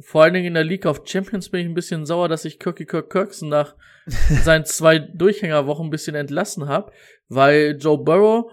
vor 0.00 0.22
allen 0.22 0.34
Dingen 0.34 0.46
in 0.46 0.54
der 0.54 0.64
League 0.64 0.86
of 0.86 1.02
Champions, 1.04 1.50
bin 1.50 1.60
ich 1.60 1.66
ein 1.66 1.74
bisschen 1.74 2.06
sauer, 2.06 2.28
dass 2.28 2.44
ich 2.44 2.58
Kirky 2.58 2.86
Kirk 2.86 3.10
Kirksen 3.10 3.48
nach 3.48 3.76
seinen 4.06 4.64
zwei 4.64 4.98
Durchhängerwochen 4.98 5.86
ein 5.86 5.90
bisschen 5.90 6.14
entlassen 6.16 6.68
habe, 6.68 6.92
weil 7.28 7.76
Joe 7.78 7.98
Burrow 7.98 8.50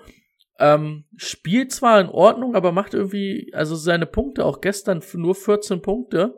ähm, 0.60 1.06
spielt 1.16 1.72
zwar 1.72 2.02
in 2.02 2.08
Ordnung, 2.10 2.56
aber 2.56 2.72
macht 2.72 2.94
irgendwie, 2.94 3.52
also 3.54 3.76
seine 3.76 4.06
Punkte, 4.06 4.44
auch 4.46 4.60
gestern 4.62 5.04
nur 5.14 5.36
14 5.36 5.82
Punkte. 5.82 6.34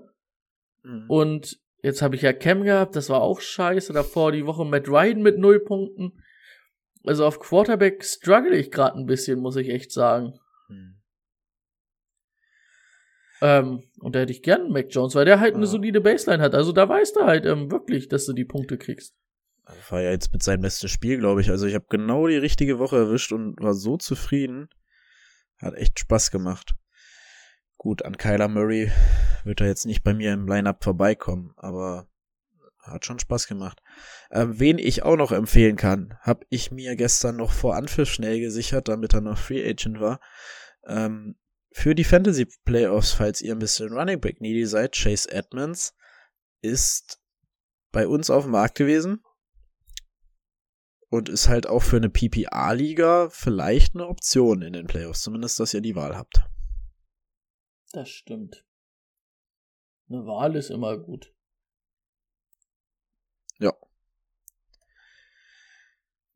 Mhm. 0.83 1.05
Und 1.07 1.59
jetzt 1.81 2.01
habe 2.01 2.15
ich 2.15 2.21
ja 2.21 2.33
Cam 2.33 2.63
gehabt, 2.63 2.95
das 2.95 3.09
war 3.09 3.21
auch 3.21 3.39
scheiße. 3.41 3.93
Davor 3.93 4.31
die 4.31 4.45
Woche 4.45 4.65
Matt 4.65 4.87
Ryan 4.89 5.21
mit 5.21 5.37
null 5.37 5.59
Punkten. 5.61 6.21
Also 7.05 7.25
auf 7.25 7.39
Quarterback 7.39 8.03
struggle 8.03 8.55
ich 8.55 8.71
gerade 8.71 8.97
ein 8.97 9.05
bisschen, 9.05 9.39
muss 9.39 9.55
ich 9.55 9.69
echt 9.69 9.91
sagen. 9.91 10.33
Mhm. 10.67 10.95
Ähm, 13.41 13.83
und 13.99 14.15
da 14.15 14.19
hätte 14.19 14.33
ich 14.33 14.43
gern 14.43 14.69
Mac 14.71 14.87
Jones, 14.89 15.15
weil 15.15 15.25
der 15.25 15.39
halt 15.39 15.55
eine 15.55 15.63
Ja. 15.63 15.69
solide 15.71 16.01
Baseline 16.01 16.43
hat. 16.43 16.53
Also 16.55 16.71
da 16.73 16.89
weißt 16.89 17.15
du 17.15 17.21
halt 17.23 17.45
ähm, 17.45 17.71
wirklich, 17.71 18.09
dass 18.09 18.25
du 18.25 18.33
die 18.33 18.45
Punkte 18.45 18.77
kriegst. 18.77 19.15
Das 19.65 19.91
war 19.91 20.01
ja 20.01 20.11
jetzt 20.11 20.33
mit 20.33 20.43
seinem 20.43 20.61
bestes 20.61 20.91
Spiel, 20.91 21.19
glaube 21.19 21.41
ich. 21.41 21.49
Also 21.49 21.65
ich 21.67 21.75
habe 21.75 21.85
genau 21.89 22.27
die 22.27 22.37
richtige 22.37 22.79
Woche 22.79 22.97
erwischt 22.97 23.31
und 23.31 23.61
war 23.61 23.73
so 23.75 23.97
zufrieden. 23.97 24.69
Hat 25.61 25.75
echt 25.75 25.99
Spaß 25.99 26.31
gemacht. 26.31 26.73
Gut, 27.77 28.03
an 28.03 28.17
Kyler 28.17 28.47
Murray 28.49 28.91
wird 29.45 29.61
er 29.61 29.67
jetzt 29.67 29.85
nicht 29.85 30.03
bei 30.03 30.13
mir 30.13 30.33
im 30.33 30.47
Lineup 30.47 30.83
vorbeikommen, 30.83 31.53
aber 31.55 32.09
hat 32.91 33.05
schon 33.05 33.19
Spaß 33.19 33.47
gemacht. 33.47 33.81
Ähm, 34.31 34.59
wen 34.59 34.77
ich 34.77 35.03
auch 35.03 35.15
noch 35.15 35.31
empfehlen 35.31 35.75
kann, 35.75 36.17
habe 36.21 36.45
ich 36.49 36.71
mir 36.71 36.95
gestern 36.95 37.37
noch 37.37 37.51
vor 37.51 37.75
Anpfiff 37.75 38.09
schnell 38.09 38.39
gesichert, 38.39 38.87
damit 38.87 39.13
er 39.13 39.21
noch 39.21 39.37
Free 39.37 39.67
Agent 39.67 39.99
war. 39.99 40.19
Ähm, 40.85 41.35
für 41.71 41.95
die 41.95 42.03
Fantasy 42.03 42.47
Playoffs, 42.65 43.11
falls 43.11 43.41
ihr 43.41 43.53
ein 43.53 43.59
bisschen 43.59 43.93
Running 43.93 44.19
Back 44.19 44.41
needy 44.41 44.65
seid, 44.65 44.95
Chase 44.95 45.31
Edmonds 45.31 45.95
ist 46.61 47.21
bei 47.91 48.07
uns 48.07 48.29
auf 48.29 48.43
dem 48.43 48.51
Markt 48.51 48.75
gewesen 48.75 49.23
und 51.09 51.29
ist 51.29 51.47
halt 51.47 51.67
auch 51.67 51.81
für 51.81 51.97
eine 51.97 52.09
PPA-Liga 52.09 53.29
vielleicht 53.29 53.95
eine 53.95 54.07
Option 54.07 54.61
in 54.61 54.73
den 54.73 54.87
Playoffs, 54.87 55.21
zumindest, 55.21 55.59
dass 55.59 55.73
ihr 55.73 55.81
die 55.81 55.95
Wahl 55.95 56.15
habt. 56.15 56.43
Das 57.91 58.09
stimmt. 58.09 58.65
Eine 60.09 60.25
Wahl 60.25 60.55
ist 60.55 60.69
immer 60.69 60.97
gut. 60.97 61.33
Ja. 63.59 63.73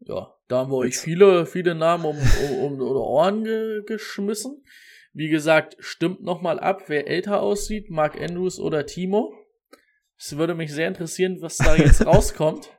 Ja, 0.06 0.36
da 0.48 0.58
haben 0.58 0.72
wir 0.72 0.78
euch 0.78 0.98
viele, 0.98 1.46
viele 1.46 1.76
Namen 1.76 2.06
um, 2.06 2.18
um, 2.18 2.60
um 2.60 2.78
die 2.78 2.84
Ohren 2.84 3.44
ge 3.44 3.84
geschmissen. 3.86 4.64
Wie 5.14 5.30
gesagt, 5.30 5.78
stimmt 5.80 6.24
nochmal 6.24 6.60
ab, 6.60 6.84
wer 6.88 7.08
älter 7.08 7.42
aussieht, 7.42 7.90
Mark 7.90 8.20
Andrews 8.20 8.60
oder 8.60 8.86
Timo. 8.86 9.34
Es 10.18 10.38
würde 10.38 10.56
mich 10.56 10.74
sehr 10.74 10.88
interessieren, 10.88 11.38
was 11.42 11.58
da 11.58 11.76
jetzt 11.76 12.06
rauskommt. 12.06 12.72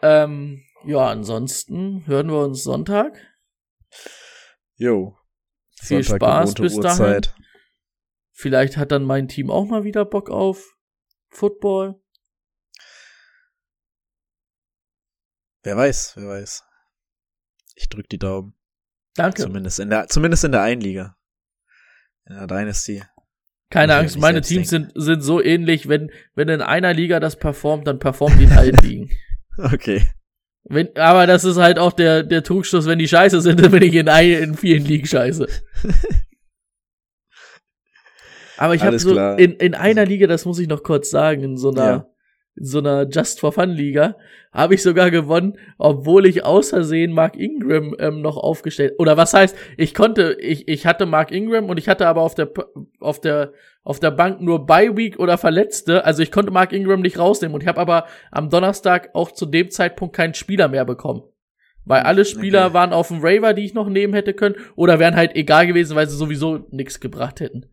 Ähm, 0.00 0.62
ja, 0.84 1.08
ansonsten 1.08 2.06
hören 2.06 2.28
wir 2.28 2.44
uns 2.44 2.62
Sonntag. 2.62 3.18
Jo. 4.76 5.16
Viel 5.80 6.02
Sonntag 6.02 6.28
Spaß 6.28 6.54
bis 6.54 6.76
Uhrzeit. 6.76 7.26
dahin. 7.26 7.46
Vielleicht 8.32 8.76
hat 8.76 8.92
dann 8.92 9.04
mein 9.04 9.28
Team 9.28 9.50
auch 9.50 9.64
mal 9.64 9.84
wieder 9.84 10.04
Bock 10.04 10.30
auf 10.30 10.76
Football. 11.28 12.00
Wer 15.66 15.76
weiß, 15.76 16.12
wer 16.14 16.28
weiß. 16.28 16.62
Ich 17.74 17.88
drück 17.88 18.08
die 18.08 18.20
Daumen. 18.20 18.54
Danke. 19.16 19.42
Zumindest 19.42 19.80
in 19.80 19.90
der, 19.90 20.06
zumindest 20.06 20.44
in 20.44 20.52
der 20.52 20.62
Einliga. 20.62 21.16
In 22.26 22.36
der 22.36 22.46
Dynasty. 22.46 23.02
Keine 23.70 23.96
Angst, 23.96 24.16
meine 24.16 24.42
Teams 24.42 24.68
sind, 24.68 24.92
sind 24.94 25.22
so 25.22 25.42
ähnlich, 25.42 25.88
wenn, 25.88 26.12
wenn 26.36 26.48
in 26.50 26.62
einer 26.62 26.94
Liga 26.94 27.18
das 27.18 27.34
performt, 27.34 27.88
dann 27.88 27.98
performt 27.98 28.38
die 28.38 28.44
in 28.44 28.52
allen 28.52 28.76
Ligen. 28.80 29.10
Okay. 29.58 30.06
Wenn, 30.62 30.96
aber 30.96 31.26
das 31.26 31.42
ist 31.42 31.56
halt 31.56 31.80
auch 31.80 31.92
der, 31.92 32.22
der 32.22 32.44
Trugschluss, 32.44 32.86
wenn 32.86 33.00
die 33.00 33.08
scheiße 33.08 33.40
sind, 33.40 33.58
dann 33.64 33.72
bin 33.72 33.82
ich 33.82 33.94
in, 33.94 34.08
ein, 34.08 34.30
in 34.30 34.54
vielen 34.54 34.84
Ligen 34.84 35.06
scheiße. 35.06 35.48
Aber 38.56 38.74
ich 38.74 38.82
habe 38.82 38.98
so 39.00 39.12
klar. 39.12 39.36
in, 39.38 39.52
in 39.54 39.74
einer 39.74 40.06
Liga, 40.06 40.28
das 40.28 40.44
muss 40.46 40.60
ich 40.60 40.68
noch 40.68 40.82
kurz 40.82 41.10
sagen, 41.10 41.42
in 41.42 41.56
so 41.58 41.72
einer, 41.72 41.86
Ja. 41.86 42.06
In 42.56 42.64
so 42.64 42.78
einer 42.78 43.08
Just 43.08 43.40
for 43.40 43.52
Fun 43.52 43.70
Liga, 43.70 44.16
habe 44.52 44.74
ich 44.74 44.82
sogar 44.82 45.10
gewonnen, 45.10 45.58
obwohl 45.78 46.26
ich 46.26 46.44
außersehen 46.44 47.12
Mark 47.12 47.36
Ingram 47.36 47.94
ähm, 47.98 48.22
noch 48.22 48.36
aufgestellt. 48.36 48.94
Oder 48.98 49.16
was 49.16 49.34
heißt, 49.34 49.56
ich 49.76 49.94
konnte, 49.94 50.36
ich, 50.40 50.66
ich 50.68 50.86
hatte 50.86 51.06
Mark 51.06 51.30
Ingram 51.30 51.68
und 51.68 51.78
ich 51.78 51.88
hatte 51.88 52.06
aber 52.06 52.22
auf 52.22 52.34
der 52.34 52.50
auf 53.00 53.20
der 53.20 53.52
auf 53.82 54.00
der 54.00 54.10
Bank 54.10 54.40
nur 54.40 54.66
Bye 54.66 54.96
Week 54.96 55.18
oder 55.18 55.38
Verletzte. 55.38 56.04
Also 56.04 56.22
ich 56.22 56.32
konnte 56.32 56.50
Mark 56.50 56.72
Ingram 56.72 57.00
nicht 57.00 57.18
rausnehmen 57.18 57.54
und 57.54 57.60
ich 57.62 57.68
habe 57.68 57.80
aber 57.80 58.06
am 58.32 58.50
Donnerstag 58.50 59.10
auch 59.14 59.30
zu 59.30 59.46
dem 59.46 59.70
Zeitpunkt 59.70 60.16
keinen 60.16 60.34
Spieler 60.34 60.68
mehr 60.68 60.84
bekommen. 60.84 61.22
Weil 61.84 62.02
alle 62.02 62.24
Spieler 62.24 62.66
Okay. 62.66 62.74
waren 62.74 62.92
auf 62.92 63.08
dem 63.08 63.20
Raver, 63.22 63.54
die 63.54 63.64
ich 63.64 63.74
noch 63.74 63.88
nehmen 63.88 64.12
hätte 64.12 64.34
können, 64.34 64.56
oder 64.74 64.98
wären 64.98 65.14
halt 65.14 65.36
egal 65.36 65.68
gewesen, 65.68 65.94
weil 65.94 66.08
sie 66.08 66.16
sowieso 66.16 66.66
nichts 66.70 66.98
gebracht 66.98 67.38
hätten. 67.38 67.66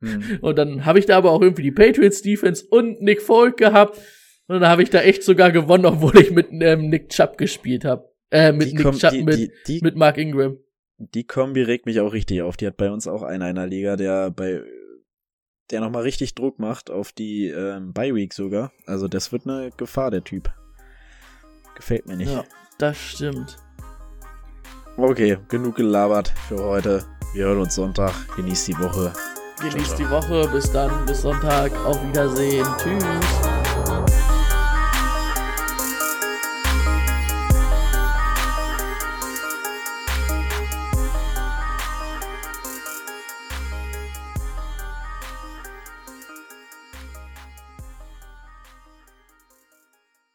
Hm. 0.00 0.38
Und 0.40 0.56
dann 0.56 0.84
habe 0.84 0.98
ich 0.98 1.06
da 1.06 1.16
aber 1.16 1.30
auch 1.30 1.42
irgendwie 1.42 1.62
die 1.62 1.72
Patriots 1.72 2.22
Defense 2.22 2.64
und 2.68 3.00
Nick 3.02 3.22
Folk 3.22 3.56
gehabt. 3.56 3.98
Und 4.46 4.60
dann 4.60 4.68
habe 4.68 4.82
ich 4.82 4.90
da 4.90 5.00
echt 5.00 5.22
sogar 5.22 5.52
gewonnen, 5.52 5.86
obwohl 5.86 6.18
ich 6.18 6.30
mit 6.30 6.48
ähm, 6.50 6.88
Nick 6.88 7.10
Chubb 7.10 7.38
gespielt 7.38 7.84
habe. 7.84 8.10
Äh, 8.30 8.52
mit 8.52 8.72
Die 8.72 8.74
Nick 8.76 8.98
Chubb, 8.98 9.10
die, 9.12 9.22
mit, 9.22 9.36
die, 9.36 9.52
die, 9.66 9.80
mit 9.82 9.96
Mark 9.96 10.18
Ingram. 10.18 10.58
die 10.98 11.24
Kombi 11.24 11.62
regt 11.62 11.86
mich 11.86 12.00
auch 12.00 12.12
richtig 12.12 12.42
auf. 12.42 12.56
Die 12.56 12.66
hat 12.66 12.76
bei 12.76 12.90
uns 12.90 13.06
auch 13.06 13.22
einer 13.22 13.48
in 13.48 13.56
der 13.56 13.66
Liga, 13.66 13.96
der 13.96 14.30
bei 14.30 14.62
der 15.70 15.80
nochmal 15.80 16.02
richtig 16.02 16.34
Druck 16.34 16.58
macht 16.58 16.90
auf 16.90 17.12
die 17.12 17.46
ähm, 17.46 17.92
Bye 17.92 18.14
Week 18.14 18.32
sogar. 18.32 18.72
Also 18.86 19.08
das 19.08 19.30
wird 19.32 19.46
eine 19.46 19.70
Gefahr, 19.76 20.10
der 20.10 20.24
Typ. 20.24 20.50
Gefällt 21.76 22.06
mir 22.06 22.16
nicht. 22.16 22.32
Ja, 22.32 22.44
das 22.78 22.98
stimmt. 22.98 23.56
Okay, 24.96 25.38
genug 25.48 25.76
gelabert 25.76 26.32
für 26.48 26.62
heute. 26.62 27.04
Wir 27.34 27.46
hören 27.46 27.60
uns 27.60 27.76
Sonntag. 27.76 28.12
Genießt 28.36 28.68
die 28.68 28.78
Woche. 28.78 29.12
Genießt 29.60 29.98
die 29.98 30.08
Woche. 30.10 30.48
Bis 30.48 30.70
dann, 30.70 31.04
bis 31.06 31.22
Sonntag. 31.22 31.72
Auf 31.84 32.02
Wiedersehen. 32.06 32.66
Tschüss. 32.78 33.49